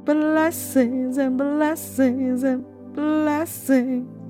Blessings 0.05 1.16
and 1.16 1.38
blessings 1.38 2.42
and 2.42 2.95
blessings. 2.95 4.24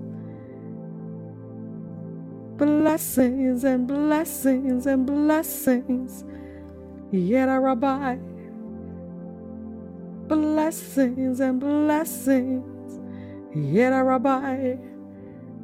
Blessings 2.57 3.64
and 3.64 3.86
blessings 3.86 4.86
and 4.86 5.07
blessings. 5.07 6.24
Yet 7.11 7.46
rabbi 7.46 8.16
blessings 10.28 11.40
and 11.40 11.61
blessings. 11.61 13.00
Yet 13.55 13.92
I 13.92 14.00
rabbi, 14.00 14.76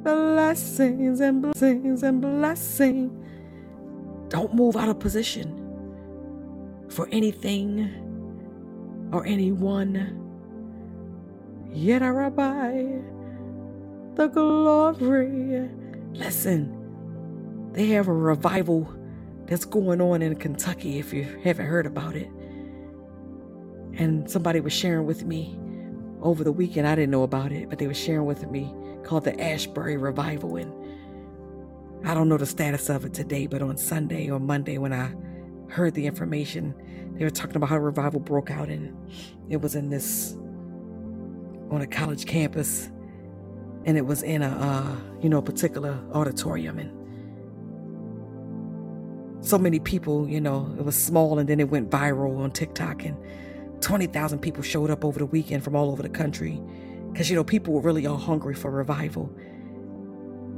blessings 0.02 1.20
and 1.20 1.42
blessings 1.42 2.02
and 2.02 2.20
blessings. 2.20 3.12
Don't 4.28 4.54
move 4.54 4.76
out 4.76 4.88
of 4.88 5.00
position 5.00 5.56
for 6.88 7.08
anything 7.10 9.08
or 9.12 9.26
anyone. 9.26 10.16
Yet 11.72 12.02
I 12.02 12.08
rabbi, 12.08 13.00
the 14.14 14.28
glory. 14.28 15.68
Listen, 16.12 16.79
they 17.72 17.86
have 17.88 18.08
a 18.08 18.12
revival 18.12 18.92
that's 19.46 19.64
going 19.64 20.00
on 20.00 20.22
in 20.22 20.36
Kentucky 20.36 20.98
if 20.98 21.12
you 21.12 21.24
haven't 21.42 21.66
heard 21.66 21.86
about 21.86 22.16
it. 22.16 22.28
And 23.94 24.30
somebody 24.30 24.60
was 24.60 24.72
sharing 24.72 25.06
with 25.06 25.24
me 25.24 25.58
over 26.22 26.44
the 26.44 26.52
weekend. 26.52 26.86
I 26.86 26.94
didn't 26.94 27.10
know 27.10 27.22
about 27.22 27.52
it, 27.52 27.68
but 27.68 27.78
they 27.78 27.86
were 27.86 27.94
sharing 27.94 28.26
with 28.26 28.48
me 28.50 28.72
called 29.04 29.24
the 29.24 29.40
Asbury 29.40 29.96
Revival. 29.96 30.56
And 30.56 30.72
I 32.06 32.14
don't 32.14 32.28
know 32.28 32.38
the 32.38 32.46
status 32.46 32.88
of 32.88 33.04
it 33.04 33.12
today, 33.12 33.46
but 33.46 33.62
on 33.62 33.76
Sunday 33.76 34.30
or 34.30 34.38
Monday 34.38 34.78
when 34.78 34.92
I 34.92 35.12
heard 35.68 35.94
the 35.94 36.06
information, 36.06 36.74
they 37.14 37.24
were 37.24 37.30
talking 37.30 37.56
about 37.56 37.68
how 37.68 37.76
a 37.76 37.80
revival 37.80 38.20
broke 38.20 38.50
out 38.50 38.68
and 38.68 38.96
it 39.48 39.60
was 39.60 39.74
in 39.74 39.90
this 39.90 40.36
on 41.70 41.82
a 41.82 41.86
college 41.86 42.26
campus 42.26 42.90
and 43.84 43.96
it 43.96 44.04
was 44.04 44.22
in 44.22 44.42
a 44.42 44.48
uh, 44.48 44.96
you 45.22 45.28
know 45.28 45.38
a 45.38 45.42
particular 45.42 45.98
auditorium 46.12 46.78
and 46.78 46.99
so 49.40 49.58
many 49.58 49.78
people 49.78 50.28
you 50.28 50.40
know 50.40 50.74
it 50.78 50.84
was 50.84 50.96
small 50.96 51.38
and 51.38 51.48
then 51.48 51.60
it 51.60 51.68
went 51.70 51.90
viral 51.90 52.38
on 52.38 52.50
tiktok 52.50 53.04
and 53.04 53.16
20,000 53.80 54.40
people 54.40 54.62
showed 54.62 54.90
up 54.90 55.04
over 55.04 55.18
the 55.18 55.26
weekend 55.26 55.64
from 55.64 55.74
all 55.74 55.90
over 55.90 56.02
the 56.02 56.08
country 56.08 56.60
because, 57.12 57.28
you 57.28 57.36
know, 57.36 57.44
people 57.44 57.74
were 57.74 57.80
really 57.80 58.06
all 58.06 58.16
hungry 58.16 58.54
for 58.54 58.70
revival. 58.70 59.30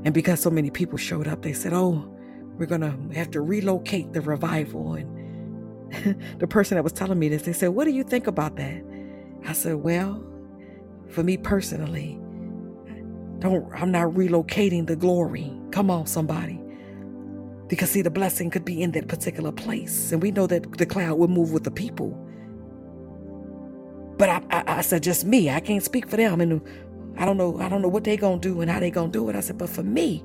And 0.04 0.12
because 0.12 0.40
so 0.40 0.50
many 0.50 0.70
people 0.70 0.98
showed 0.98 1.28
up, 1.28 1.42
they 1.42 1.52
said, 1.52 1.72
oh, 1.72 2.08
we're 2.58 2.66
going 2.66 2.80
to 2.80 3.14
have 3.14 3.30
to 3.32 3.40
relocate 3.40 4.12
the 4.12 4.20
revival. 4.20 4.94
And 4.94 6.20
the 6.38 6.46
person 6.46 6.76
that 6.76 6.82
was 6.82 6.92
telling 6.92 7.18
me 7.18 7.28
this, 7.28 7.42
they 7.42 7.52
said, 7.52 7.68
what 7.68 7.84
do 7.84 7.92
you 7.92 8.04
think 8.04 8.26
about 8.26 8.56
that? 8.56 8.82
I 9.46 9.52
said, 9.52 9.76
well, 9.76 10.22
for 11.08 11.22
me 11.22 11.36
personally, 11.36 12.18
don't 13.38 13.68
I'm 13.74 13.90
not 13.90 14.08
relocating 14.08 14.86
the 14.86 14.94
glory. 14.94 15.52
Come 15.72 15.90
on, 15.90 16.06
somebody. 16.06 16.61
Because 17.72 17.88
see, 17.88 18.02
the 18.02 18.10
blessing 18.10 18.50
could 18.50 18.66
be 18.66 18.82
in 18.82 18.90
that 18.90 19.08
particular 19.08 19.50
place. 19.50 20.12
And 20.12 20.20
we 20.20 20.30
know 20.30 20.46
that 20.46 20.76
the 20.76 20.84
cloud 20.84 21.18
will 21.18 21.28
move 21.28 21.52
with 21.52 21.64
the 21.64 21.70
people. 21.70 22.10
But 24.18 24.28
I, 24.28 24.42
I, 24.50 24.64
I 24.66 24.80
said, 24.82 25.02
just 25.02 25.24
me. 25.24 25.48
I 25.48 25.58
can't 25.58 25.82
speak 25.82 26.06
for 26.06 26.18
them. 26.18 26.42
And 26.42 26.60
I 27.16 27.24
don't 27.24 27.38
know, 27.38 27.58
I 27.60 27.70
don't 27.70 27.80
know 27.80 27.88
what 27.88 28.04
they're 28.04 28.18
gonna 28.18 28.38
do 28.38 28.60
and 28.60 28.70
how 28.70 28.78
they're 28.78 28.90
gonna 28.90 29.10
do 29.10 29.26
it. 29.30 29.36
I 29.36 29.40
said, 29.40 29.56
but 29.56 29.70
for 29.70 29.82
me, 29.82 30.22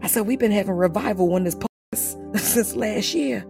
I 0.00 0.06
said, 0.06 0.28
we've 0.28 0.38
been 0.38 0.52
having 0.52 0.76
revival 0.76 1.34
on 1.34 1.42
this 1.42 1.56
place 1.56 2.16
since 2.36 2.76
last 2.76 3.14
year. 3.14 3.44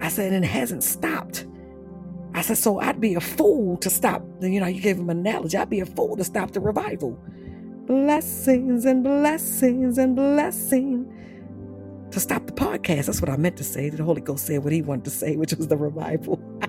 I 0.00 0.08
said, 0.08 0.32
and 0.32 0.44
it 0.44 0.48
hasn't 0.48 0.82
stopped. 0.82 1.46
I 2.34 2.42
said, 2.42 2.58
so 2.58 2.80
I'd 2.80 3.00
be 3.00 3.14
a 3.14 3.20
fool 3.20 3.76
to 3.76 3.88
stop. 3.88 4.20
You 4.40 4.58
know, 4.58 4.66
you 4.66 4.80
gave 4.80 4.98
him 4.98 5.10
an 5.10 5.20
analogy. 5.20 5.56
I'd 5.56 5.70
be 5.70 5.78
a 5.78 5.86
fool 5.86 6.16
to 6.16 6.24
stop 6.24 6.50
the 6.50 6.58
revival. 6.58 7.16
Blessings 7.86 8.84
and 8.84 9.04
blessings 9.04 9.96
and 9.96 10.16
blessings. 10.16 11.06
To 12.12 12.20
stop 12.20 12.46
the 12.46 12.52
podcast. 12.52 13.06
That's 13.06 13.20
what 13.20 13.30
I 13.30 13.36
meant 13.36 13.56
to 13.56 13.64
say. 13.64 13.88
The 13.90 14.04
Holy 14.04 14.20
Ghost 14.20 14.46
said 14.46 14.62
what 14.62 14.72
he 14.72 14.82
wanted 14.82 15.04
to 15.04 15.10
say, 15.10 15.36
which 15.36 15.52
was 15.54 15.68
the 15.68 15.76
revival. 15.76 16.36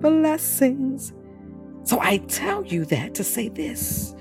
blessings. 0.00 1.12
So 1.84 1.98
I 2.00 2.18
tell 2.18 2.64
you 2.64 2.84
that 2.86 3.14
to 3.14 3.24
say 3.24 3.48
this 3.48 4.14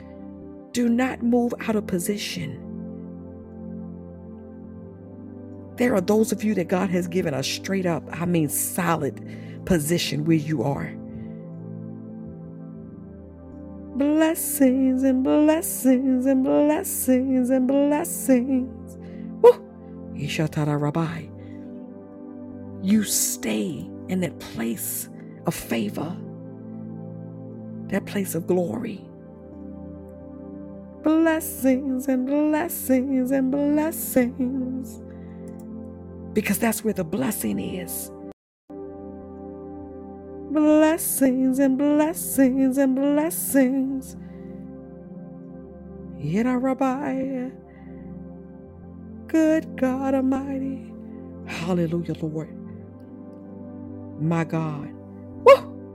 Do 0.71 0.89
not 0.89 1.21
move 1.21 1.53
out 1.67 1.75
of 1.75 1.87
position. 1.87 2.63
There 5.75 5.93
are 5.93 6.01
those 6.01 6.31
of 6.31 6.43
you 6.43 6.55
that 6.55 6.69
God 6.69 6.89
has 6.89 7.07
given 7.07 7.35
a 7.35 7.43
straight 7.43 7.85
up, 7.85 8.03
I 8.11 8.25
mean, 8.25 8.49
solid 8.49 9.21
position 9.65 10.25
where 10.25 10.37
you 10.37 10.63
are. 10.63 10.91
Blessings 13.95 15.03
and 15.03 15.23
blessings 15.23 16.25
and 16.25 16.43
blessings 16.43 17.49
and 17.51 17.67
blessings. 17.67 18.97
Woo! 19.43 19.66
Ishatara 20.17 20.79
Rabbi. 20.79 21.27
You 22.81 23.03
stay 23.03 23.89
in 24.07 24.19
that 24.21 24.39
place 24.39 25.09
of 25.45 25.55
favor, 25.55 26.15
that 27.87 28.05
place 28.05 28.35
of 28.35 28.47
glory. 28.47 29.03
Blessings 31.03 32.07
and 32.07 32.25
blessings 32.25 33.31
and 33.31 33.51
blessings. 33.51 35.01
Because 36.33 36.59
that's 36.59 36.83
where 36.83 36.93
the 36.93 37.03
blessing 37.03 37.59
is. 37.59 38.11
Blessings 40.51 41.59
and 41.59 41.77
blessings 41.77 42.77
and 42.77 42.95
blessings. 42.95 44.17
Yet 46.17 46.45
Rabbi. 46.45 47.49
Good 49.27 49.75
God 49.75 50.13
Almighty. 50.15 50.93
Hallelujah, 51.47 52.15
Lord. 52.21 52.49
My 54.21 54.43
God. 54.43 54.89
Woo! 55.45 55.87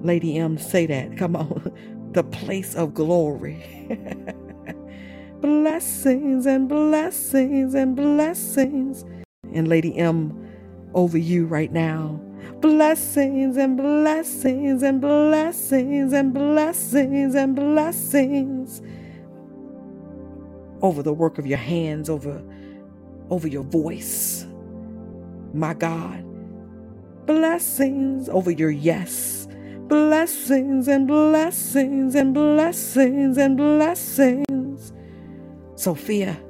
Lady 0.00 0.38
M, 0.38 0.58
say 0.58 0.86
that. 0.86 1.16
Come 1.16 1.36
on. 1.36 1.72
The 2.12 2.24
place 2.24 2.74
of 2.74 2.92
glory. 2.92 3.62
blessings 5.40 6.44
and 6.44 6.68
blessings 6.68 7.74
and 7.74 7.94
blessings. 7.94 9.04
And 9.54 9.68
Lady 9.68 9.96
M, 9.96 10.50
over 10.94 11.16
you 11.16 11.46
right 11.46 11.72
now. 11.72 12.20
Blessings 12.60 13.56
and 13.56 13.76
blessings 13.76 14.82
and 14.82 15.00
blessings 15.00 16.12
and 16.12 16.34
blessings 16.34 17.36
and 17.36 17.54
blessings 17.54 18.82
over 20.82 21.02
the 21.02 21.12
work 21.12 21.38
of 21.38 21.46
your 21.46 21.58
hands, 21.58 22.10
over 22.10 22.42
over 23.30 23.48
your 23.48 23.62
voice. 23.62 24.46
My 25.54 25.74
God. 25.74 26.24
Blessings 27.26 28.28
over 28.28 28.50
your 28.50 28.70
yes. 28.70 29.46
Blessings 29.88 30.88
and 30.88 31.06
blessings 31.06 32.14
and 32.14 32.34
blessings 32.34 33.36
and 33.38 33.56
blessings. 33.56 34.92
Sophia. 35.76 36.40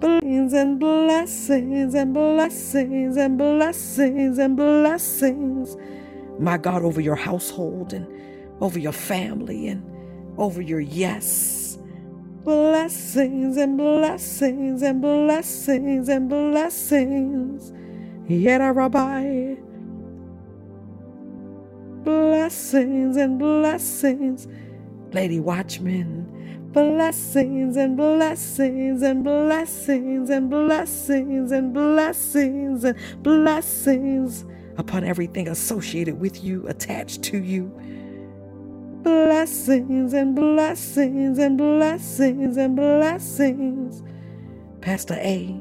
Blessings 0.00 0.52
and 0.52 0.80
blessings 0.80 1.94
and 1.94 2.14
blessings 2.14 3.16
and 3.16 3.38
blessings 3.38 4.38
and 4.38 4.56
blessings. 4.56 5.76
My 6.38 6.56
God, 6.56 6.82
over 6.82 7.00
your 7.00 7.16
household 7.16 7.92
and 7.92 8.06
over 8.62 8.78
your 8.78 8.92
family 8.92 9.68
and 9.68 9.84
over 10.38 10.62
your 10.62 10.80
yes. 10.80 11.59
Blessings 12.44 13.58
and 13.58 13.76
blessings 13.76 14.82
and 14.82 15.02
blessings 15.02 16.08
and 16.08 16.28
blessings. 16.28 17.72
Yet, 18.26 18.58
Rabbi. 18.58 19.56
Blessings 22.02 23.16
and 23.16 23.38
blessings. 23.38 24.48
Lady 25.12 25.38
Watchman. 25.38 26.26
Blessings 26.72 27.76
and 27.76 27.96
blessings 27.96 29.02
and 29.02 29.24
blessings 29.24 30.30
and 30.30 30.48
blessings 30.48 31.50
and 31.50 31.74
blessings 31.74 32.84
and 32.84 33.22
blessings 33.22 34.44
upon 34.78 35.04
everything 35.04 35.48
associated 35.48 36.18
with 36.20 36.42
you, 36.42 36.66
attached 36.68 37.22
to 37.24 37.38
you. 37.42 37.70
Blessings 39.02 40.12
and 40.12 40.34
blessings 40.36 41.38
and 41.38 41.56
blessings 41.56 42.56
and 42.56 42.76
blessings. 42.76 44.02
Pastor 44.80 45.14
A. 45.14 45.60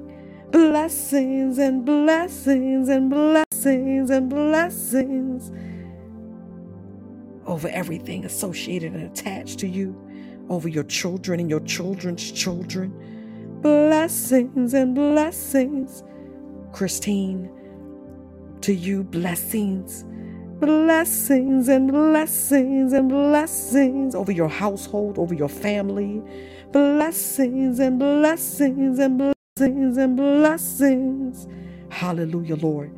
Blessings 0.52 1.58
and 1.58 1.86
blessings 1.86 2.90
and 2.90 3.10
blessings 3.10 4.10
and 4.10 4.30
blessings 4.30 5.52
over 7.46 7.68
everything 7.70 8.26
associated 8.26 8.94
and 8.94 9.04
attached 9.12 9.60
to 9.60 9.68
you 9.68 9.96
over 10.50 10.68
your 10.68 10.84
children 10.84 11.40
and 11.40 11.50
your 11.50 11.60
children's 11.62 12.32
children. 12.32 12.94
Blessings 13.62 14.74
and 14.74 14.96
blessings. 14.96 16.04
Christine, 16.72 17.50
to 18.62 18.74
you, 18.74 19.04
blessings. 19.04 20.06
Blessings 20.60 21.70
and 21.70 21.90
blessings 21.90 22.92
and 22.92 23.08
blessings 23.08 24.14
over 24.14 24.32
your 24.32 24.50
household, 24.50 25.18
over 25.18 25.34
your 25.34 25.48
family. 25.48 26.22
Blessings 26.74 27.80
and 27.80 27.98
blessings 27.98 29.00
and 29.00 29.18
blessings 29.18 29.98
and 29.98 30.18
blessings. 30.18 31.48
Hallelujah, 31.90 32.58
Lord. 32.58 32.92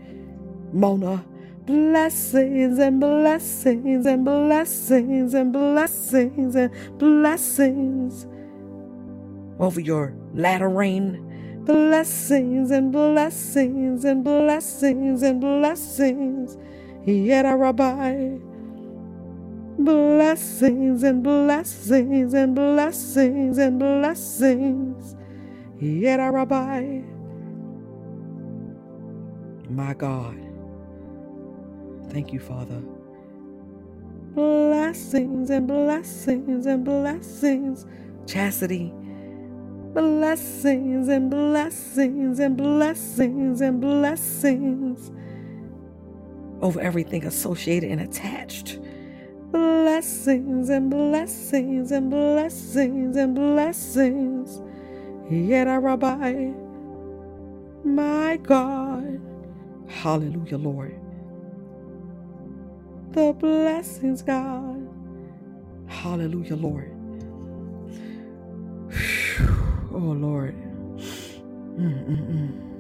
Mona, 0.74 1.24
blessings 1.66 2.80
and 2.80 3.00
blessings 3.00 4.06
and 4.08 4.26
blessings 4.26 5.34
and 5.36 5.54
blessings 5.54 6.56
and 6.56 6.72
blessings 6.98 8.28
over 9.60 9.80
your 9.80 10.16
latter 10.34 10.70
rain. 10.70 11.28
Blessings 11.66 12.72
and 12.72 12.92
blessings 12.92 14.04
and 14.04 14.24
blessings 14.24 15.22
and 15.22 15.40
blessings. 15.40 16.58
Yet 16.58 16.71
a 17.08 17.58
rabbi. 17.58 18.38
Blessings 19.78 21.04
and 21.04 21.24
blessings 21.24 22.34
and 22.34 22.56
blessings 22.56 23.58
and 23.58 23.80
blessings. 23.80 25.16
Yet 25.80 26.20
a 26.20 26.32
rabbi. 26.32 27.02
My 29.70 29.94
God. 29.94 30.38
Thank 32.10 32.34
you, 32.34 32.40
Father. 32.40 32.82
Blessings 34.36 35.50
and 35.50 35.68
blessings 35.68 36.66
and 36.66 36.86
blessings. 36.86 37.86
Chastity. 38.28 38.94
Blessings 39.94 41.08
and 41.08 41.32
blessings 41.32 42.40
and 42.40 42.56
blessings 42.56 43.62
and 43.62 43.82
blessings 43.82 45.12
over 46.62 46.80
everything 46.80 47.26
associated 47.26 47.92
and 47.92 48.02
attached. 48.02 48.80
Blessings 49.52 50.70
and 50.70 50.90
blessings 50.90 51.92
and 51.92 52.10
blessings 52.10 53.18
and 53.18 53.36
blessings. 53.36 54.62
Yet, 55.30 55.68
I 55.68 55.78
Rabbi, 55.78 56.52
my 57.84 58.38
God. 58.38 59.22
Hallelujah, 59.88 60.58
Lord 60.58 61.02
the 63.14 63.34
blessings, 63.34 64.22
God. 64.22 64.88
Hallelujah, 65.88 66.56
Lord. 66.56 66.92
Oh, 69.94 69.98
Lord. 69.98 70.56
Mm-mm-mm. 71.78 72.71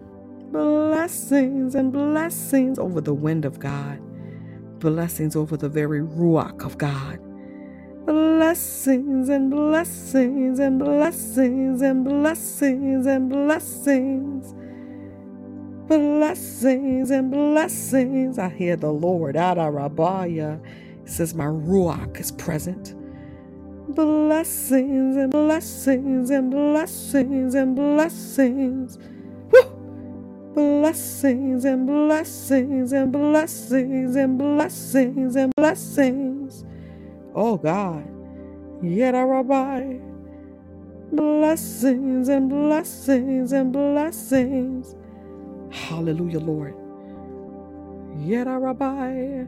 Blessings 0.51 1.75
and 1.75 1.93
blessings 1.93 2.79
over 2.79 3.01
the 3.01 3.13
wind 3.13 3.45
of 3.45 3.59
God. 3.59 3.99
Blessings 4.79 5.35
over 5.35 5.57
the 5.57 5.69
very 5.69 6.01
ruach 6.01 6.63
of 6.65 6.77
God. 6.77 7.19
Blessings 8.05 9.29
and 9.29 9.51
blessings 9.51 10.59
and 10.59 10.79
blessings 10.79 11.81
and 11.81 12.05
blessings 12.05 13.07
and 13.07 13.29
blessings 13.29 14.47
blessings 15.87 17.11
and 17.11 17.31
blessings. 17.31 18.39
I 18.39 18.49
hear 18.49 18.75
the 18.75 18.91
Lord. 18.91 19.35
Adarabaya. 19.35 20.61
It 21.03 21.09
says, 21.09 21.35
My 21.35 21.45
Ruach 21.45 22.19
is 22.19 22.31
present. 22.33 22.95
Blessings 23.89 25.17
and 25.17 25.31
blessings 25.31 26.29
and 26.31 26.51
blessings 26.51 27.55
and 27.55 27.75
blessings. 27.75 28.99
Blessings 30.53 31.65
and 31.65 31.87
blessings 31.87 32.91
and 32.91 33.11
blessings 33.11 34.15
and 34.15 34.37
blessings 34.37 35.35
and 35.35 35.53
blessings. 35.55 36.65
Oh 37.33 37.57
God. 37.57 38.07
Yet 38.81 39.15
a 39.15 39.25
rabbi. 39.25 39.97
Blessings 41.11 42.29
and 42.29 42.49
blessings 42.49 43.51
and 43.51 43.73
blessings. 43.73 44.95
Hallelujah, 45.71 46.39
Lord. 46.39 46.75
Yet, 48.19 48.47
Rabbi. 48.47 49.45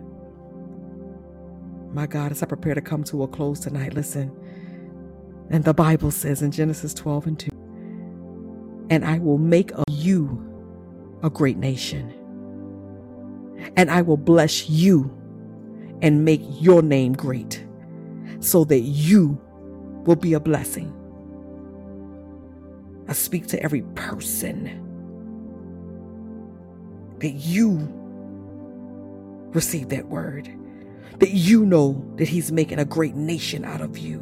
My 1.92 2.08
God, 2.08 2.32
as 2.32 2.42
I 2.42 2.46
prepare 2.46 2.74
to 2.74 2.82
come 2.82 3.04
to 3.06 3.24
a 3.24 3.28
close 3.28 3.60
tonight, 3.60 3.94
listen. 3.94 4.32
And 5.50 5.64
the 5.64 5.74
Bible 5.74 6.12
says 6.12 6.42
in 6.42 6.52
Genesis 6.52 6.94
12 6.94 7.28
and 7.28 7.40
2, 7.40 7.50
and 8.90 9.06
I 9.06 9.20
will 9.20 9.38
make 9.38 9.72
of 9.72 9.84
you 9.90 10.53
a 11.24 11.30
great 11.30 11.58
nation, 11.58 12.14
and 13.78 13.90
I 13.90 14.02
will 14.02 14.18
bless 14.18 14.70
you 14.70 15.10
and 16.02 16.26
make 16.26 16.42
your 16.60 16.82
name 16.82 17.14
great, 17.14 17.66
so 18.42 18.66
that 18.66 18.82
you 18.82 19.42
will 20.06 20.18
be 20.18 20.34
a 20.34 20.40
blessing. 20.40 20.94
I 23.08 23.14
speak 23.14 23.48
to 23.48 23.64
every 23.64 23.82
person 23.96 24.80
that 27.20 27.32
you 27.32 27.88
receive 29.54 29.90
that 29.90 30.08
word, 30.08 30.50
that 31.20 31.32
you 31.32 31.66
know 31.66 32.06
that 32.18 32.28
He's 32.28 32.52
making 32.52 32.80
a 32.80 32.86
great 32.86 33.16
nation 33.16 33.64
out 33.64 33.80
of 33.80 33.98
you, 33.98 34.22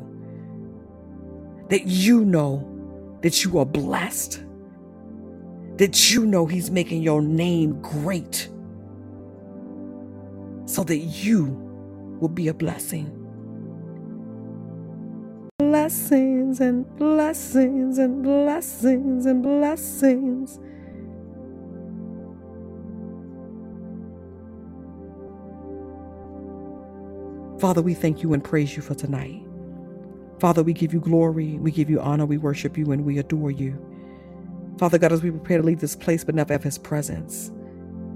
that 1.69 1.88
you 1.88 2.23
know 2.26 2.68
that 3.22 3.44
you 3.44 3.57
are 3.57 3.65
blessed, 3.65 4.44
that 5.77 6.11
you 6.11 6.26
know 6.26 6.45
He's 6.45 6.69
making 6.72 7.02
your 7.02 7.22
name 7.22 7.81
great, 7.81 8.49
so 10.65 10.84
that 10.84 10.98
you 10.98 11.45
will 12.19 12.30
be 12.30 12.48
a 12.48 12.53
blessing. 12.53 13.18
Blessings 15.60 16.60
and 16.60 16.85
blessings 16.98 17.98
and 17.98 18.23
blessings 18.23 19.26
and 19.26 19.41
blessings. 19.41 20.60
Father, 27.60 27.81
we 27.84 27.93
thank 27.93 28.23
you 28.23 28.34
and 28.34 28.43
praise 28.43 28.76
you 28.76 28.81
for 28.81 28.95
tonight. 28.95 29.45
Father, 30.39 30.64
we 30.64 30.73
give 30.73 30.93
you 30.93 30.99
glory, 30.99 31.60
we 31.60 31.69
give 31.69 31.91
you 31.91 31.99
honor, 31.99 32.26
we 32.26 32.38
worship 32.38 32.76
you, 32.76 32.91
and 32.91 33.06
we 33.06 33.19
adore 33.19 33.52
you. 33.52 33.77
Father 34.77 34.98
God, 34.98 35.11
as 35.11 35.23
we 35.23 35.31
prepare 35.31 35.57
to 35.60 35.64
leave 35.64 35.80
this 35.80 35.95
place 35.95 36.23
but 36.23 36.35
never 36.35 36.53
have 36.53 36.64
his 36.64 36.77
presence, 36.77 37.52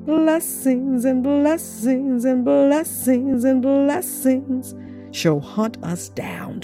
blessings 0.05 1.05
and 1.05 1.23
blessings 1.23 2.25
and 2.25 2.45
blessings 2.45 3.43
and 3.43 3.61
blessings 3.61 4.75
shall 5.11 5.39
hunt 5.39 5.77
us 5.83 6.09
down, 6.09 6.63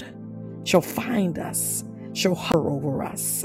shall 0.64 0.80
find 0.80 1.38
us, 1.38 1.84
shall 2.14 2.34
hover 2.34 2.68
over 2.68 3.02
us, 3.02 3.44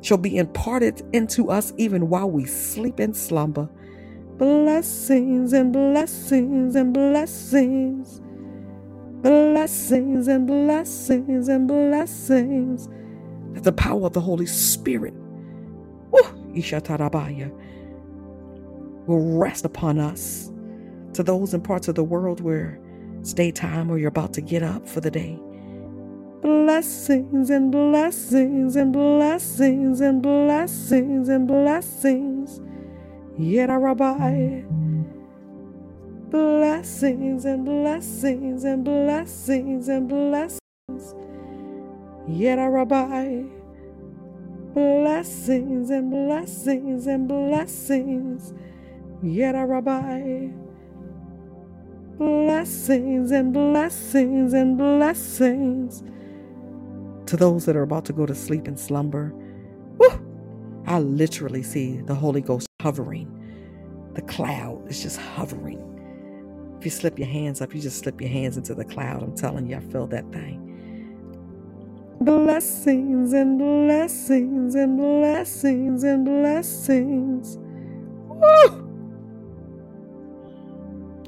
shall 0.00 0.18
be 0.18 0.38
imparted 0.38 1.02
into 1.12 1.50
us 1.50 1.72
even 1.76 2.08
while 2.08 2.30
we 2.30 2.44
sleep 2.46 2.98
and 2.98 3.16
slumber. 3.16 3.68
Blessings 4.38 5.52
and 5.52 5.72
blessings 5.72 6.76
and 6.76 6.94
blessings 6.94 8.20
blessings 9.22 10.28
and 10.28 10.46
blessings 10.46 11.48
and 11.48 11.66
blessings. 11.66 12.88
That 13.54 13.64
the 13.64 13.72
power 13.72 14.06
of 14.06 14.12
the 14.12 14.20
Holy 14.20 14.46
Spirit, 14.46 15.14
Ishatarabaya, 16.56 17.52
will 19.06 19.38
rest 19.38 19.64
upon 19.64 19.98
us. 19.98 20.50
To 21.14 21.22
those 21.22 21.54
in 21.54 21.62
parts 21.62 21.88
of 21.88 21.94
the 21.94 22.04
world 22.04 22.40
where 22.40 22.78
it's 23.20 23.32
daytime 23.32 23.90
or 23.90 23.98
you're 23.98 24.08
about 24.08 24.34
to 24.34 24.40
get 24.40 24.62
up 24.62 24.86
for 24.86 25.00
the 25.00 25.10
day. 25.10 25.38
Blessings 26.42 27.48
and 27.48 27.72
blessings 27.72 28.76
and 28.76 28.92
blessings 28.92 30.00
and 30.00 30.22
blessings 30.22 31.28
and 31.28 31.48
blessings. 31.48 32.60
Yet, 33.38 33.70
Rabbi 33.70 34.62
blessings 36.30 37.44
and 37.44 37.64
blessings 37.64 38.64
and 38.64 38.84
blessings 38.84 39.88
and 39.88 40.08
blessings. 40.08 41.14
Yet 42.28 42.58
I 42.58 42.66
rabbi. 42.66 43.55
Blessings 44.76 45.88
and 45.88 46.10
blessings 46.10 47.06
and 47.06 47.26
blessings. 47.26 48.52
Yet 49.22 49.52
rabbi. 49.52 50.50
Blessings 52.18 53.30
and 53.30 53.54
blessings 53.54 54.52
and 54.52 54.76
blessings. 54.76 56.02
To 57.24 57.36
those 57.36 57.64
that 57.64 57.74
are 57.74 57.82
about 57.82 58.04
to 58.04 58.12
go 58.12 58.26
to 58.26 58.34
sleep 58.34 58.68
and 58.68 58.78
slumber, 58.78 59.30
whew, 59.96 60.82
I 60.86 61.00
literally 61.00 61.62
see 61.62 62.02
the 62.02 62.14
Holy 62.14 62.42
Ghost 62.42 62.68
hovering. 62.82 63.32
The 64.12 64.22
cloud 64.22 64.88
is 64.90 65.02
just 65.02 65.18
hovering 65.18 65.86
if 66.78 66.84
you 66.84 66.90
slip 66.90 67.18
your 67.18 67.28
hands 67.28 67.60
up, 67.60 67.74
you 67.74 67.80
just 67.80 67.98
slip 67.98 68.20
your 68.20 68.30
hands 68.30 68.56
into 68.56 68.74
the 68.74 68.84
cloud. 68.84 69.22
I'm 69.22 69.34
telling 69.34 69.66
you, 69.66 69.76
I 69.76 69.80
feel 69.80 70.06
that 70.08 70.30
thing. 70.30 70.65
Blessings 72.26 73.32
and 73.32 73.56
blessings 73.56 74.74
and 74.74 74.98
blessings 74.98 76.02
and 76.02 76.24
blessings. 76.24 77.56
Woo! 78.26 78.98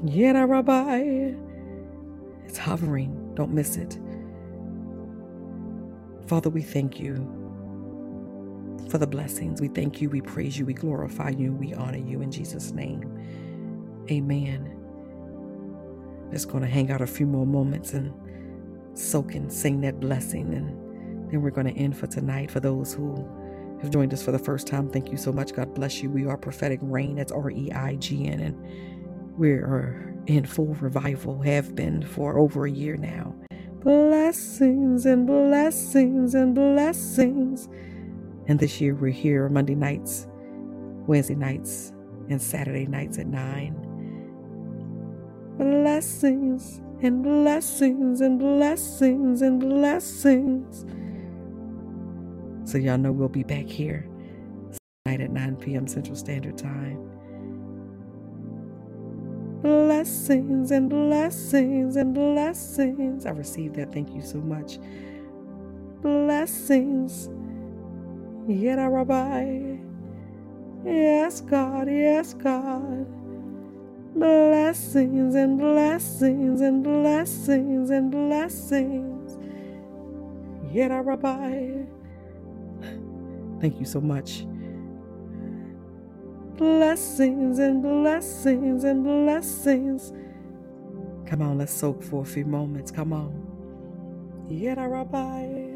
Yet, 0.03 0.33
Rabbi. 0.33 1.35
It's 2.45 2.57
hovering. 2.57 3.33
Don't 3.35 3.53
miss 3.53 3.77
it. 3.77 3.97
Father, 6.27 6.49
we 6.49 6.61
thank 6.61 6.99
you 6.99 7.15
for 8.89 8.97
the 8.97 9.07
blessings. 9.07 9.61
We 9.61 9.69
thank 9.69 10.01
you, 10.01 10.09
we 10.09 10.19
praise 10.19 10.59
you, 10.59 10.65
we 10.65 10.73
glorify 10.73 11.29
you, 11.29 11.53
we 11.53 11.73
honor 11.75 11.97
you 11.97 12.21
in 12.21 12.29
Jesus' 12.29 12.71
name. 12.71 13.03
Amen. 14.11 14.75
Just 16.31 16.49
going 16.49 16.63
to 16.63 16.69
hang 16.69 16.91
out 16.91 16.99
a 16.99 17.07
few 17.07 17.25
more 17.25 17.45
moments 17.45 17.93
and 17.93 18.13
soak 18.97 19.35
and 19.35 19.51
sing 19.51 19.81
that 19.81 20.01
blessing. 20.01 20.53
And 20.53 20.88
then 21.29 21.41
we're 21.41 21.51
going 21.51 21.67
to 21.67 21.79
end 21.79 21.97
for 21.97 22.07
tonight. 22.07 22.51
For 22.51 22.59
those 22.59 22.93
who 22.93 23.15
have 23.81 23.91
joined 23.91 24.13
us 24.13 24.23
for 24.23 24.31
the 24.31 24.39
first 24.39 24.67
time, 24.67 24.89
thank 24.89 25.11
you 25.11 25.17
so 25.17 25.31
much. 25.31 25.53
God 25.53 25.73
bless 25.73 26.01
you. 26.01 26.09
We 26.09 26.25
are 26.25 26.37
Prophetic 26.37 26.79
Reign. 26.81 27.15
That's 27.15 27.31
R 27.31 27.49
E 27.51 27.71
I 27.71 27.95
G 27.95 28.27
N. 28.27 28.39
And 28.39 29.37
we 29.37 29.51
are 29.51 30.13
in 30.27 30.45
full 30.45 30.75
revival, 30.75 31.41
have 31.41 31.75
been 31.75 32.03
for 32.05 32.37
over 32.37 32.65
a 32.65 32.71
year 32.71 32.97
now. 32.97 33.35
Blessings 33.83 35.05
and 35.05 35.25
blessings 35.25 36.35
and 36.35 36.53
blessings. 36.53 37.69
And 38.47 38.59
this 38.59 38.81
year 38.81 38.95
we're 38.95 39.11
here 39.11 39.47
Monday 39.49 39.75
nights, 39.75 40.27
Wednesday 41.07 41.35
nights, 41.35 41.93
and 42.29 42.41
Saturday 42.41 42.85
nights 42.85 43.17
at 43.17 43.27
9 43.27 43.89
blessings 45.59 46.79
and 47.01 47.21
blessings 47.21 48.21
and 48.21 48.39
blessings 48.39 49.41
and 49.41 49.59
blessings. 49.59 50.85
So, 52.69 52.77
y'all 52.77 52.99
know 52.99 53.11
we'll 53.11 53.29
be 53.29 53.41
back 53.41 53.65
here 53.65 54.07
tonight 55.03 55.21
at 55.21 55.31
9 55.31 55.55
p.m. 55.55 55.87
Central 55.87 56.15
Standard 56.15 56.55
Time. 56.55 56.99
Blessings 59.63 60.69
and 60.69 60.87
blessings 60.87 61.95
and 61.95 62.13
blessings. 62.13 63.25
I 63.25 63.31
received 63.31 63.73
that. 63.77 63.91
Thank 63.91 64.13
you 64.13 64.21
so 64.21 64.37
much. 64.37 64.77
Blessings. 66.03 67.31
Yet, 68.47 68.75
Rabbi. 68.75 69.77
Yes, 70.85 71.41
God. 71.41 71.89
Yes, 71.89 72.35
God. 72.35 73.07
Blessings 74.13 75.33
and 75.33 75.57
blessings 75.57 76.61
and 76.61 76.83
blessings 76.83 77.89
and 77.89 78.11
blessings. 78.11 79.39
Yet 80.71 80.89
rabbi. 80.89 81.85
Thank 83.59 83.79
you 83.79 83.85
so 83.85 83.99
much. 84.01 84.45
Blessings 86.57 87.59
and 87.59 87.81
blessings 87.81 88.83
and 88.83 89.03
blessings. 89.03 90.13
Come 91.25 91.41
on, 91.41 91.57
let's 91.57 91.73
soak 91.73 92.01
for 92.03 92.21
a 92.21 92.25
few 92.25 92.45
moments. 92.45 92.91
Come 92.91 93.13
on. 93.13 93.45
Yet 94.49 94.77
I 94.77 94.85
rabbi. 94.85 95.68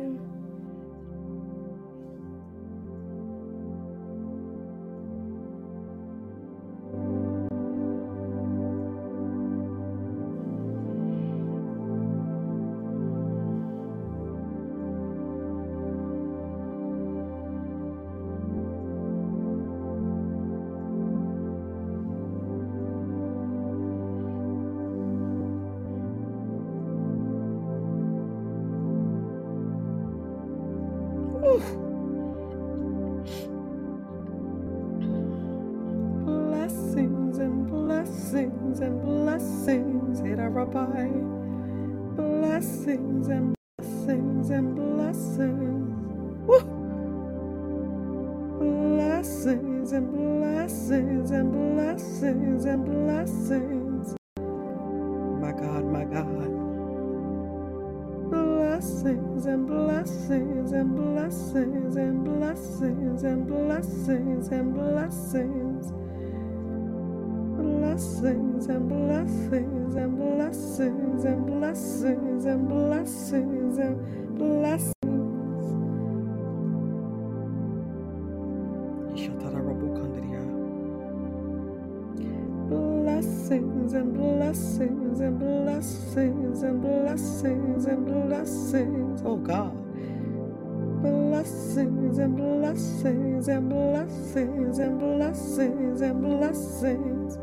And 96.03 96.21
blessings. 96.23 97.39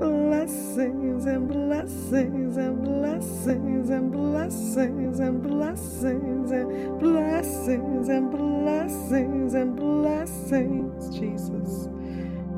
Blessings 0.00 1.26
and 1.26 1.48
blessings 1.48 2.56
and 2.58 2.84
blessings 2.84 3.90
and 3.90 4.12
blessings 4.12 5.20
and 5.20 5.42
blessings 5.42 6.52
and 6.52 7.00
blessings 7.00 8.08
and 8.10 8.30
blessings 8.32 9.54
and 9.54 9.76
blessings, 9.76 11.18
Jesus. 11.18 11.88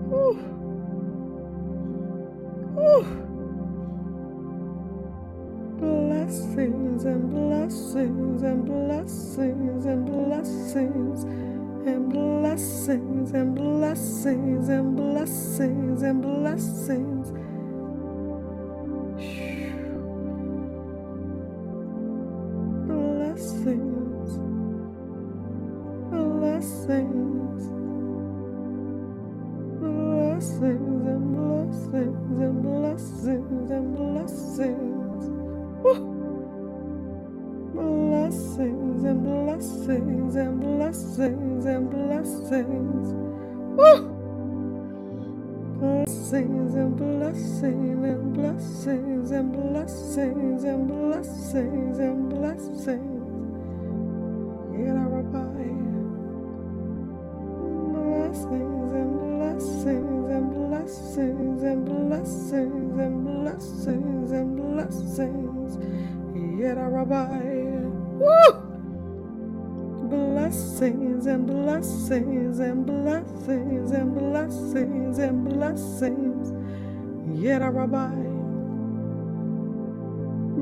Whew. 0.08 0.61
Blessings 5.78 7.04
and 7.04 7.30
blessings 7.30 8.42
and 8.42 8.66
blessings 8.66 9.86
and 9.86 10.04
blessings 10.04 11.22
and 11.86 12.12
blessings 12.12 13.32
and 13.34 13.54
blessings 13.54 14.68
and 14.68 14.96
blessings 14.96 16.02
and 16.02 16.22
blessings. 16.22 17.30
Blessings, 22.88 24.38
blessings, 26.10 27.62
blessings 29.80 30.91
blessings 31.30 32.40
and 32.40 32.62
blessings 32.62 33.70
and 33.70 33.96
blessings. 33.96 35.24
Blessings 37.74 39.04
and 39.04 39.24
blessings 39.24 40.36
and 40.36 40.60
blessings 40.60 41.66
and 41.66 41.90
blessings. 41.90 43.14
Blessings 45.80 46.74
and 46.74 46.96
blessings 46.96 48.04
and 48.04 48.34
blessings 48.34 49.30
and 49.32 49.52
blessings 49.52 50.64
and 50.64 50.88
blessings 50.88 51.98
and 51.98 52.30
blessings. 52.30 53.46
Yeah, 54.72 55.06
Rabbi. 55.08 55.70
Blessings 57.92 58.92
and 58.92 59.21
blessings 59.42 60.30
and 60.30 60.50
blessings 60.54 61.62
and 61.62 61.84
blessings 61.84 62.98
and 62.98 63.24
blessings 63.24 64.30
and 64.30 64.56
blessings. 64.56 65.78
Yeah, 66.60 66.86
Rabbi. 66.88 67.40
Woo! 68.22 68.52
Blessings 70.08 71.26
and 71.26 71.46
blessings 71.46 72.58
and 72.60 72.86
blessings 72.86 73.90
and 73.90 74.14
blessings 74.14 75.18
and 75.18 75.44
blessings. 75.48 76.52
Yeah, 77.42 77.68
Rabbi. 77.68 78.14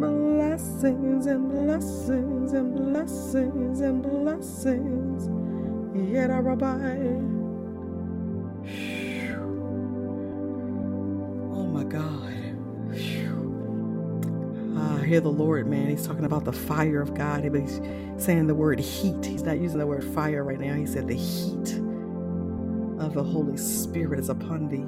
Blessings 0.01 1.27
and 1.27 1.51
blessings 1.51 2.53
and 2.55 2.75
blessings 2.75 3.81
and 3.81 4.03
blessings. 4.03 5.29
Yeah, 5.95 6.41
hear 15.11 15.21
the 15.21 15.29
Lord, 15.29 15.67
man. 15.67 15.91
He's 15.91 16.07
talking 16.07 16.25
about 16.25 16.45
the 16.45 16.53
fire 16.53 17.01
of 17.01 17.15
God. 17.15 17.43
He's 17.43 17.81
saying 18.17 18.47
the 18.47 18.55
word 18.55 18.79
heat. 18.79 19.27
He's 19.27 19.43
not 19.43 19.59
using 19.59 19.81
the 19.81 19.87
word 19.87 20.05
fire 20.05 20.45
right 20.45 20.61
now. 20.61 20.75
He 20.75 20.87
said 20.87 21.09
the 21.09 21.15
heat 21.15 21.73
of 23.01 23.15
the 23.15 23.25
Holy 23.25 23.57
Spirit 23.57 24.21
is 24.21 24.29
upon 24.29 24.69
thee. 24.69 24.87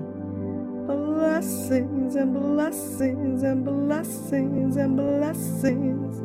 Blessings 0.86 2.14
and 2.14 2.34
blessings 2.34 3.42
and 3.42 3.64
blessings 3.64 4.76
and 4.76 4.96
blessings. 4.96 6.20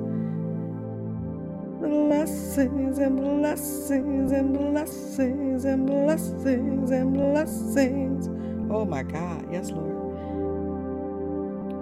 Blessings 1.82 3.00
and 3.00 3.18
blessings 3.18 4.32
and 4.32 4.54
blessings 4.54 5.66
and 5.66 5.88
blessings 5.88 6.92
and 6.92 7.14
blessings. 7.16 8.28
Oh 8.72 8.86
my 8.86 9.02
God. 9.02 9.52
Yes, 9.52 9.72
Lord 9.72 9.97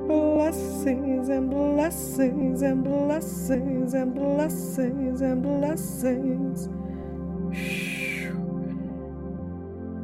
blessings 0.08 1.30
and 1.30 1.50
blessings 1.50 2.62
and 2.62 2.84
blessings 2.84 3.94
and 3.94 4.16
blessings 4.16 5.22
and 5.22 5.44
blessings. 5.44 6.70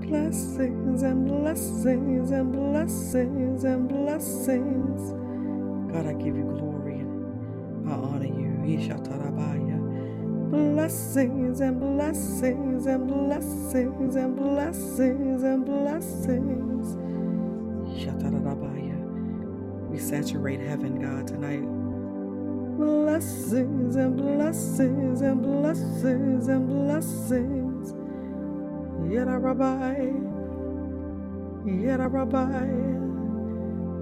Blessings 0.05 1.03
and 1.03 1.27
blessings 1.27 2.31
and 2.31 2.51
blessings 2.51 3.63
and 3.63 3.89
blessings. 3.89 5.13
God, 5.91 6.07
I 6.07 6.13
give 6.13 6.35
you 6.37 6.43
glory 6.43 7.05
I 7.87 7.93
honor 7.93 8.25
you. 8.25 8.51
Blessings 10.51 11.61
and 11.61 11.79
blessings 11.79 12.85
and 12.85 13.07
blessings 13.07 14.15
and 14.15 14.35
blessings 14.35 15.43
and 15.43 15.65
blessings. 15.65 16.95
Shatarabaya. 17.99 18.70
Saturate 20.01 20.59
heaven, 20.59 20.99
God, 20.99 21.27
tonight. 21.27 21.61
Blessings 22.75 23.95
and 23.95 24.17
blessings 24.17 25.21
and 25.21 25.41
blessings 25.43 26.47
and 26.47 26.67
blessings. 26.67 27.93
Yada 29.13 29.37
Rabbi. 29.37 30.11
Yada 31.65 32.07
Rabbi. 32.07 32.65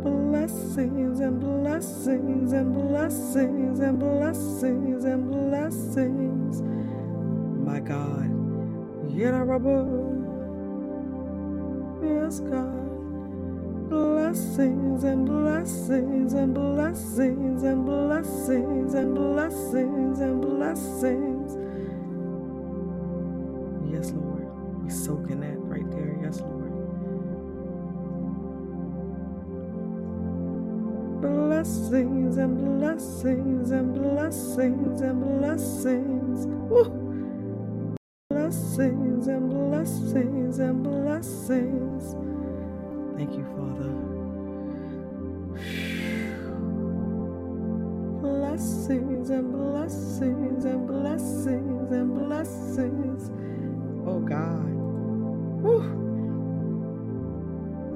Blessings 0.10 1.20
and 1.20 1.40
blessings 1.42 2.54
and 2.54 2.74
blessings 2.74 3.80
and 3.82 4.00
blessings 4.00 5.04
and 5.04 5.30
blessings. 5.30 6.62
My 7.68 7.82
God. 7.82 8.32
Yada 9.12 9.44
Rabbi. 9.44 9.84
Yes, 12.02 12.40
God 12.40 12.89
blessings 13.90 15.04
and 15.04 15.26
blessings 15.26 16.34
and 16.34 16.54
blessings 16.54 17.64
and 17.64 17.86
blessings 17.86 18.94
and 18.94 19.16
blessings 19.16 20.20
and 20.20 20.42
blessings. 20.42 21.58
Yes, 23.92 24.12
Lord. 24.12 24.48
We 24.84 24.90
soak 24.90 25.32
in 25.32 25.40
that 25.42 25.58
right 25.58 25.90
there. 25.92 26.20
Yes, 26.22 26.40
Lord. 26.42 26.70
Blessings 31.22 32.38
and 32.38 32.58
blessings 32.58 33.72
and 33.72 33.94
blessings 33.94 35.02
and 35.02 35.22
blessings. 35.22 36.46
Woo! 36.70 37.98
Blessings 38.30 39.28
and 39.28 39.50
blessings 39.50 40.60
and 40.60 40.84
blessings. 40.84 42.16
Thank 43.20 43.34
you, 43.34 43.44
Father. 43.58 43.92
Blessings 48.22 49.30
and 49.30 49.52
blessings 49.52 50.64
and 50.64 50.88
blessings 50.88 51.92
and 51.92 52.16
blessings. 52.16 53.30
Oh 54.08 54.22
God. 54.22 54.72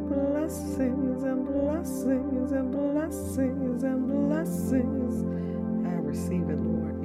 Blessings 0.10 1.24
and 1.24 1.45
blessings 1.45 2.52
and 2.52 2.72
blessings 2.74 3.84
and 3.84 4.08
blessings. 4.10 5.24
I 5.88 5.94
receive 6.02 6.50
it, 6.50 6.60
Lord. 6.60 7.02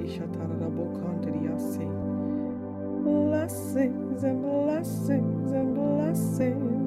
Blessings 3.03 4.23
and 4.23 4.41
blessings 4.43 5.51
and 5.53 5.73
blessings. 5.73 6.78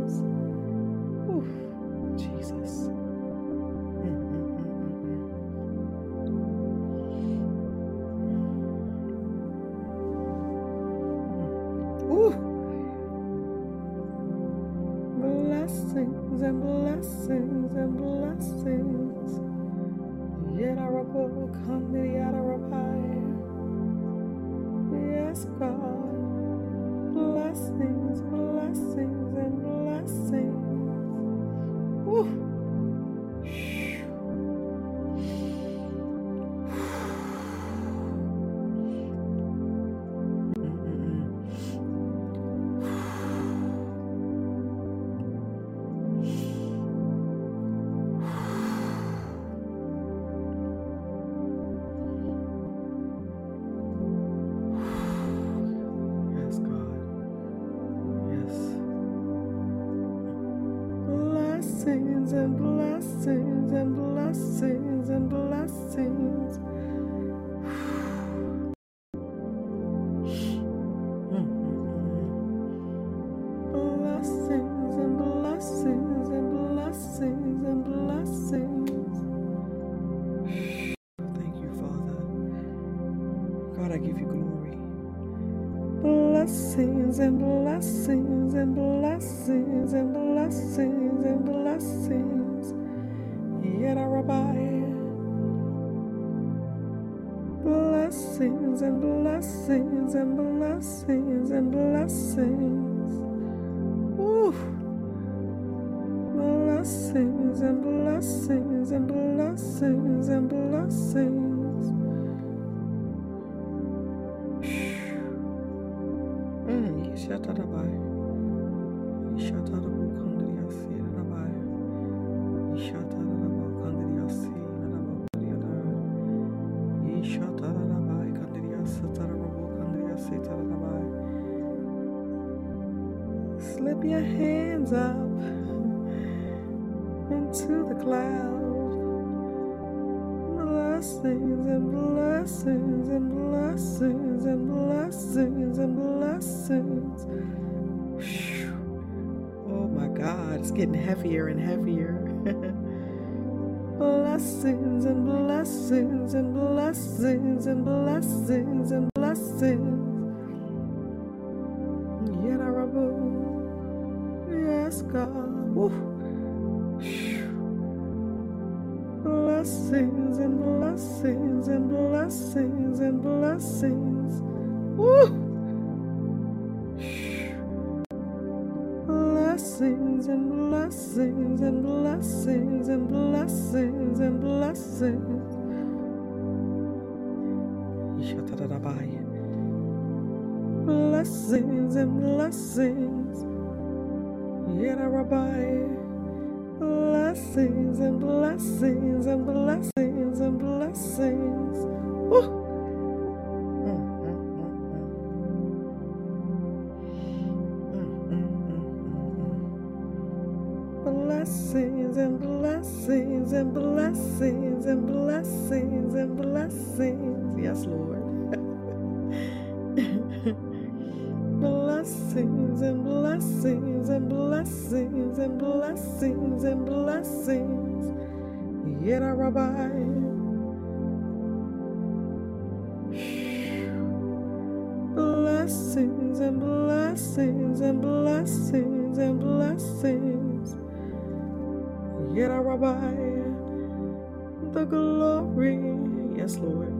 Yes, 246.37 246.57
Lord. 246.59 246.93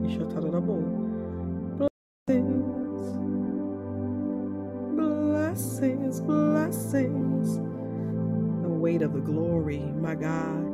Blessings, 2.27 3.17
blessings, 4.95 6.21
blessings. 6.21 7.57
The 8.63 8.69
weight 8.69 9.01
of 9.01 9.13
the 9.13 9.21
glory, 9.21 9.79
my 9.79 10.15
God. 10.15 10.65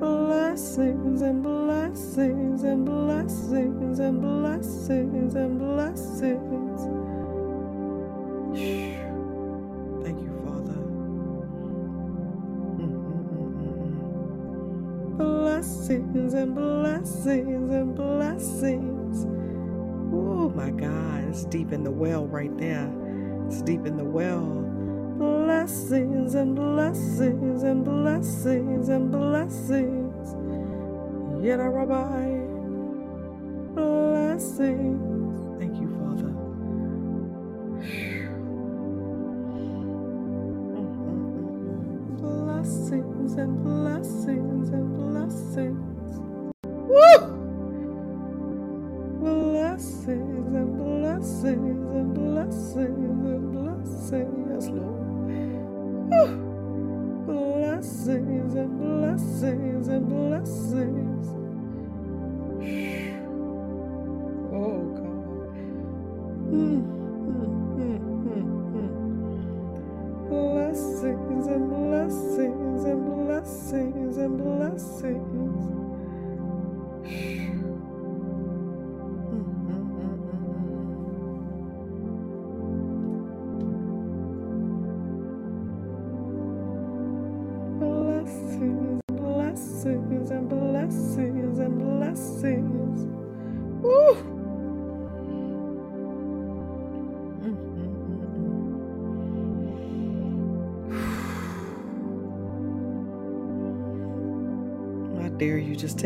Blessings 0.00 1.22
and 1.22 1.42
blessings 1.42 2.64
and 2.64 2.84
blessings 2.86 4.00
and 4.00 4.22
blessings 4.22 5.34
and 5.36 5.58
blessings. 5.58 6.95
blessings 17.26 17.70
and 17.72 17.96
blessings. 17.96 19.24
Oh 20.14 20.48
my 20.50 20.70
God, 20.70 21.24
it's 21.28 21.44
deep 21.46 21.72
in 21.72 21.82
the 21.82 21.90
well 21.90 22.24
right 22.28 22.56
there. 22.56 22.88
It's 23.48 23.62
deep 23.62 23.84
in 23.84 23.96
the 23.96 24.04
well. 24.04 24.62
Blessings 25.18 26.36
and 26.36 26.54
blessings 26.54 27.64
and 27.64 27.84
blessings 27.84 28.88
and 28.90 29.10
blessings. 29.10 30.36
Yet, 31.44 31.56
Rabbi, 31.56 32.38
blessings. 33.74 35.15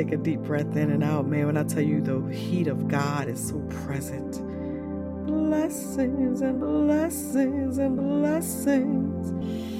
Take 0.05 0.13
a 0.13 0.17
deep 0.17 0.41
breath 0.41 0.77
in 0.77 0.91
and 0.91 1.05
out, 1.05 1.27
man. 1.27 1.47
When 1.47 1.57
I 1.59 1.65
tell 1.65 1.83
you 1.83 2.01
the 2.01 2.23
heat 2.35 2.69
of 2.69 2.89
God 2.89 3.29
is 3.29 3.49
so 3.49 3.59
present. 3.85 4.41
Blessings 5.27 6.41
and 6.41 6.59
blessings 6.59 7.77
and 7.77 7.97
blessings. 7.99 9.80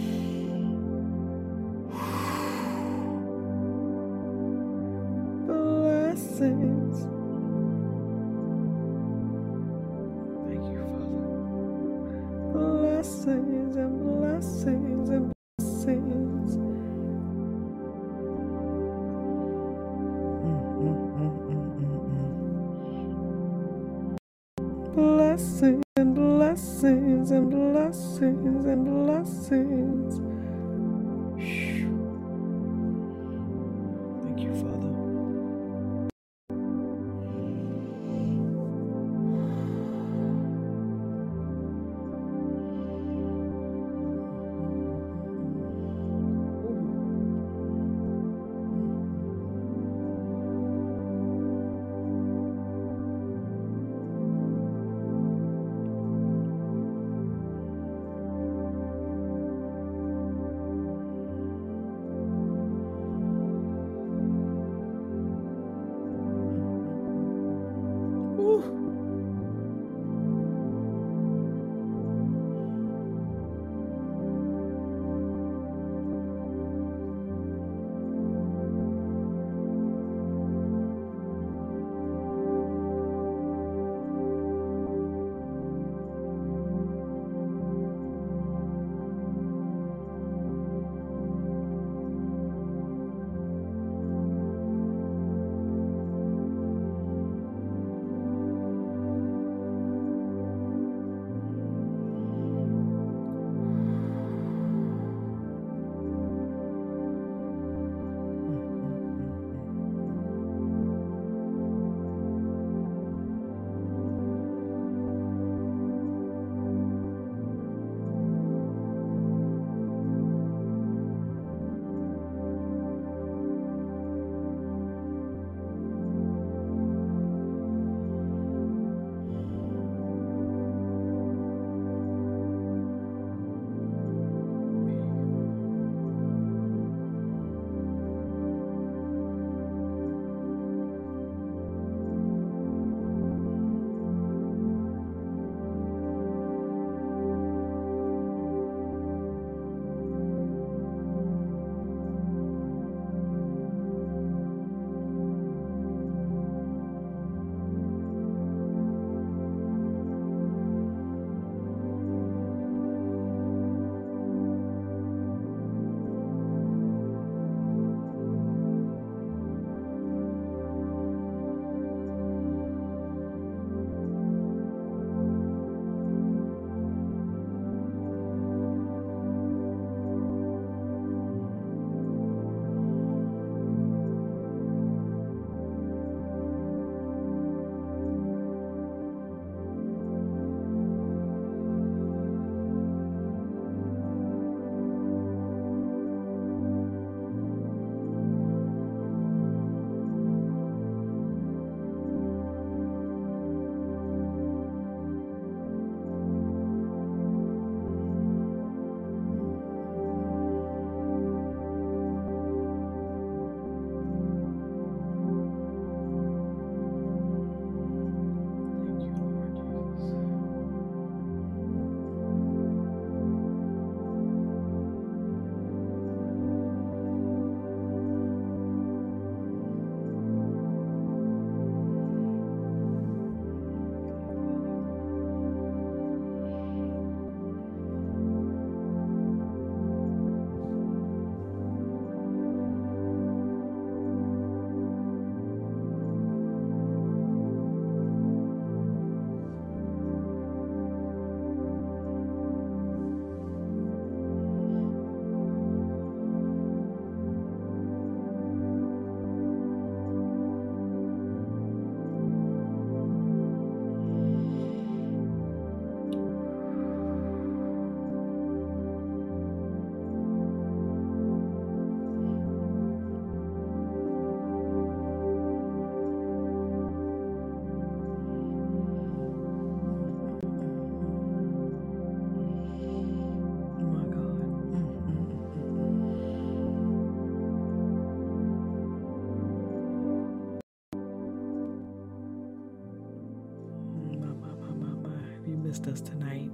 Missed 295.81 296.03
us 296.03 296.09
tonight, 296.09 296.51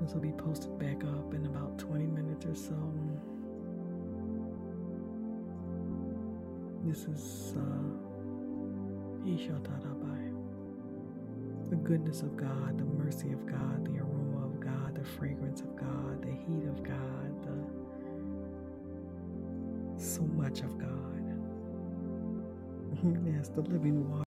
this 0.00 0.12
will 0.12 0.20
be 0.20 0.32
posted 0.32 0.78
back 0.78 1.02
up 1.04 1.34
in 1.34 1.46
about 1.46 1.78
20 1.78 2.06
minutes 2.06 2.46
or 2.46 2.54
so. 2.54 2.74
This 6.84 7.04
is 7.04 7.54
uh, 7.56 7.62
the 11.68 11.76
goodness 11.76 12.22
of 12.22 12.36
God, 12.36 12.78
the 12.78 12.84
mercy 12.84 13.32
of 13.32 13.44
God, 13.46 13.84
the 13.84 13.98
aroma 13.98 14.46
of 14.46 14.60
God, 14.60 14.94
the 14.94 15.04
fragrance 15.04 15.60
of 15.60 15.74
God, 15.76 16.22
the 16.22 16.30
heat 16.30 16.68
of 16.68 16.82
God, 16.82 17.42
the 17.42 17.56
so 20.00 20.22
much 20.22 20.60
of 20.60 20.78
God. 20.78 20.88
yes, 23.26 23.48
the 23.48 23.62
living 23.62 24.08
water. 24.08 24.25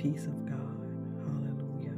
Peace 0.00 0.24
of 0.24 0.46
God. 0.46 0.56
Hallelujah. 1.26 1.94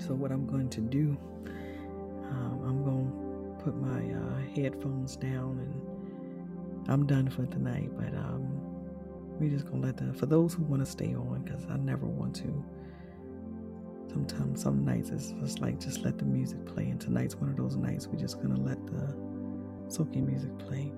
So, 0.00 0.14
what 0.14 0.32
I'm 0.32 0.44
going 0.44 0.68
to 0.70 0.80
do, 0.80 1.16
um, 2.30 2.62
I'm 2.66 2.82
going 2.84 3.12
to 3.12 3.64
put 3.64 3.76
my 3.76 4.12
uh, 4.12 4.40
headphones 4.56 5.14
down 5.16 5.60
and 5.60 6.90
I'm 6.90 7.06
done 7.06 7.30
for 7.30 7.46
tonight. 7.46 7.90
But 7.96 8.12
um, 8.14 8.48
we're 9.38 9.50
just 9.50 9.66
going 9.66 9.82
to 9.82 9.86
let 9.86 9.96
the, 9.98 10.12
for 10.14 10.26
those 10.26 10.52
who 10.52 10.64
want 10.64 10.84
to 10.84 10.90
stay 10.90 11.14
on, 11.14 11.42
because 11.44 11.64
I 11.70 11.76
never 11.76 12.06
want 12.06 12.34
to. 12.36 12.64
Sometimes, 14.10 14.62
some 14.62 14.84
nights 14.84 15.10
it's 15.10 15.30
just 15.40 15.60
like 15.60 15.78
just 15.78 16.02
let 16.02 16.18
the 16.18 16.24
music 16.24 16.64
play. 16.66 16.86
And 16.88 17.00
tonight's 17.00 17.36
one 17.36 17.50
of 17.50 17.56
those 17.56 17.76
nights 17.76 18.08
we're 18.08 18.18
just 18.18 18.42
going 18.42 18.52
to 18.52 18.60
let 18.60 18.84
the 18.86 19.27
soaking 19.88 20.26
music 20.26 20.56
play. 20.58 20.92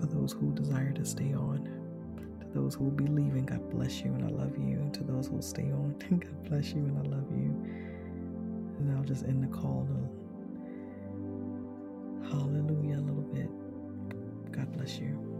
For 0.00 0.06
those 0.06 0.32
who 0.32 0.52
desire 0.54 0.92
to 0.92 1.04
stay 1.04 1.32
on 1.34 1.68
to 2.40 2.46
those 2.54 2.74
who 2.74 2.84
will 2.84 2.92
be 2.92 3.06
leaving, 3.06 3.46
God 3.46 3.68
bless 3.70 4.00
you 4.00 4.12
and 4.14 4.24
I 4.24 4.28
love 4.28 4.56
you. 4.58 4.90
To 4.94 5.04
those 5.04 5.28
who 5.28 5.34
will 5.34 5.42
stay 5.42 5.70
on, 5.72 5.96
God 6.10 6.44
bless 6.50 6.72
you 6.72 6.82
and 6.84 6.98
I 6.98 7.02
love 7.16 7.30
you. 7.30 7.66
And 8.78 8.96
I'll 8.96 9.04
just 9.04 9.24
end 9.24 9.42
the 9.42 9.48
call 9.56 9.86
to 9.88 10.28
hallelujah 12.30 12.98
a 12.98 13.02
little 13.02 13.22
bit. 13.22 13.50
God 14.52 14.72
bless 14.72 14.98
you. 14.98 15.31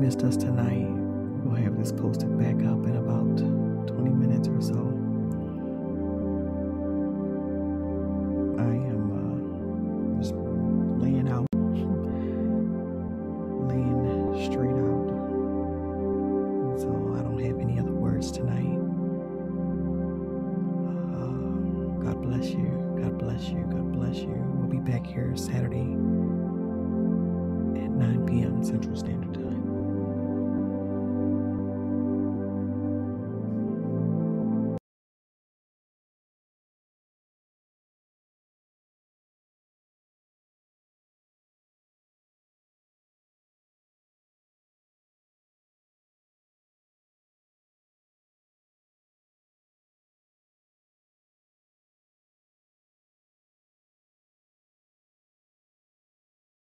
Missed 0.00 0.22
us 0.24 0.34
tonight, 0.34 0.69